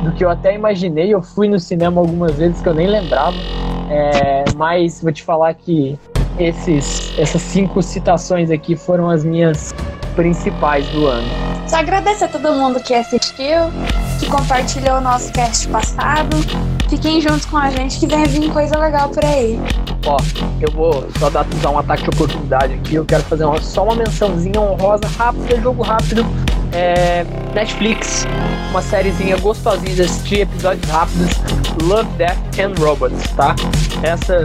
do 0.03 0.11
que 0.11 0.23
eu 0.23 0.29
até 0.29 0.53
imaginei. 0.53 1.13
Eu 1.13 1.21
fui 1.21 1.47
no 1.47 1.59
cinema 1.59 2.01
algumas 2.01 2.35
vezes 2.35 2.61
que 2.61 2.69
eu 2.69 2.73
nem 2.73 2.87
lembrava. 2.87 3.37
É, 3.89 4.45
mas 4.55 5.01
vou 5.01 5.11
te 5.11 5.23
falar 5.23 5.53
que 5.53 5.99
esses, 6.39 7.17
essas 7.17 7.41
cinco 7.41 7.81
citações 7.81 8.49
aqui 8.49 8.75
foram 8.75 9.09
as 9.09 9.23
minhas 9.23 9.73
principais 10.15 10.87
do 10.89 11.07
ano. 11.07 11.27
Só 11.67 11.77
agradecer 11.77 12.25
a 12.25 12.27
todo 12.27 12.53
mundo 12.53 12.81
que 12.81 12.93
assistiu, 12.93 13.71
que 14.19 14.29
compartilhou 14.29 14.97
o 14.97 15.01
nosso 15.01 15.31
cast 15.31 15.67
passado. 15.69 16.37
Fiquem 16.93 17.19
juntos 17.19 17.43
com 17.45 17.57
a 17.57 17.71
gente 17.71 17.99
que 17.99 18.05
vem 18.05 18.23
vir 18.25 18.51
coisa 18.51 18.77
legal 18.77 19.09
por 19.09 19.25
aí. 19.25 19.59
Ó, 20.05 20.15
eu 20.61 20.71
vou 20.73 21.07
só 21.17 21.27
dar, 21.27 21.43
usar 21.57 21.71
um 21.71 21.79
ataque 21.79 22.03
de 22.03 22.09
oportunidade 22.09 22.73
aqui. 22.75 22.93
Eu 22.93 23.03
quero 23.03 23.23
fazer 23.23 23.45
uma, 23.45 23.59
só 23.59 23.83
uma 23.83 23.95
mençãozinha 23.95 24.61
honrosa, 24.61 25.07
rápida, 25.17 25.59
jogo 25.59 25.81
rápido. 25.81 26.23
É, 26.71 27.25
Netflix, 27.55 28.27
uma 28.69 28.81
sériezinha 28.83 29.35
gostosinha 29.37 29.95
de 29.95 30.03
assistir, 30.03 30.41
episódios 30.41 30.87
rápidos. 30.87 31.31
Love, 31.81 32.07
Death 32.15 32.59
and 32.59 32.79
Robots, 32.79 33.23
tá? 33.35 33.55
Essa 34.03 34.43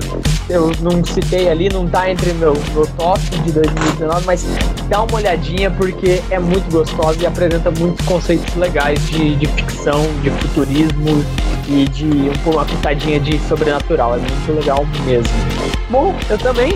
eu 0.49 0.73
não 0.81 1.05
citei 1.05 1.51
ali, 1.51 1.69
não 1.69 1.87
tá 1.87 2.11
entre 2.11 2.33
meu, 2.33 2.55
meu 2.73 2.87
top 2.97 3.21
de 3.45 3.53
2019, 3.53 4.25
mas 4.25 4.47
dá 4.89 5.03
uma 5.03 5.17
olhadinha 5.17 5.71
porque 5.71 6.23
é 6.31 6.39
muito 6.39 6.73
gostosa 6.73 7.23
e 7.23 7.27
apresenta 7.27 7.71
muitos 7.73 8.07
conceitos 8.07 8.55
legais 8.55 8.99
de, 9.11 9.37
de 9.37 9.47
ficção, 9.49 10.01
de 10.23 10.31
futurismo 10.31 11.23
e 11.69 11.85
de 11.89 12.07
um, 12.07 12.51
uma 12.51 12.65
pitadinha 12.65 13.21
de 13.21 13.39
sobrenatural. 13.41 14.15
É 14.15 14.19
muito 14.19 14.53
legal 14.53 14.87
mesmo. 15.05 15.33
Bom, 15.91 16.15
eu 16.29 16.39
também, 16.39 16.73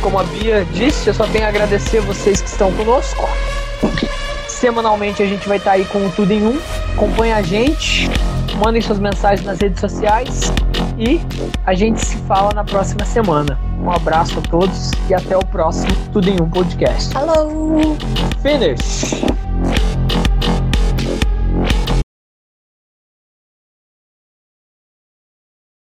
como 0.00 0.18
a 0.18 0.24
Bia 0.24 0.66
disse, 0.72 1.08
eu 1.08 1.14
só 1.14 1.26
tenho 1.26 1.44
a 1.46 1.48
agradecer 1.48 2.00
vocês 2.00 2.40
que 2.42 2.48
estão 2.48 2.72
conosco. 2.72 3.28
Semanalmente 4.48 5.22
a 5.22 5.26
gente 5.26 5.48
vai 5.48 5.56
estar 5.56 5.72
aí 5.72 5.84
com 5.84 6.08
tudo 6.10 6.32
em 6.32 6.46
um. 6.46 6.58
Acompanhe 6.94 7.32
a 7.32 7.42
gente, 7.42 8.08
mandem 8.64 8.80
suas 8.80 8.98
mensagens 8.98 9.44
nas 9.44 9.60
redes 9.60 9.80
sociais 9.80 10.52
e 10.98 11.20
a 11.64 11.74
gente 11.74 12.04
se 12.04 12.16
fala 12.18 12.52
na 12.54 12.64
próxima 12.64 13.04
semana. 13.04 13.58
Um 13.80 13.90
abraço 13.90 14.38
a 14.38 14.42
todos 14.42 14.92
e 15.08 15.14
até 15.14 15.36
o 15.36 15.44
próximo 15.44 15.92
Tudo 16.12 16.28
em 16.28 16.40
Um 16.40 16.48
Podcast. 16.48 17.12
Hello! 17.16 17.96
Finish! 18.40 19.51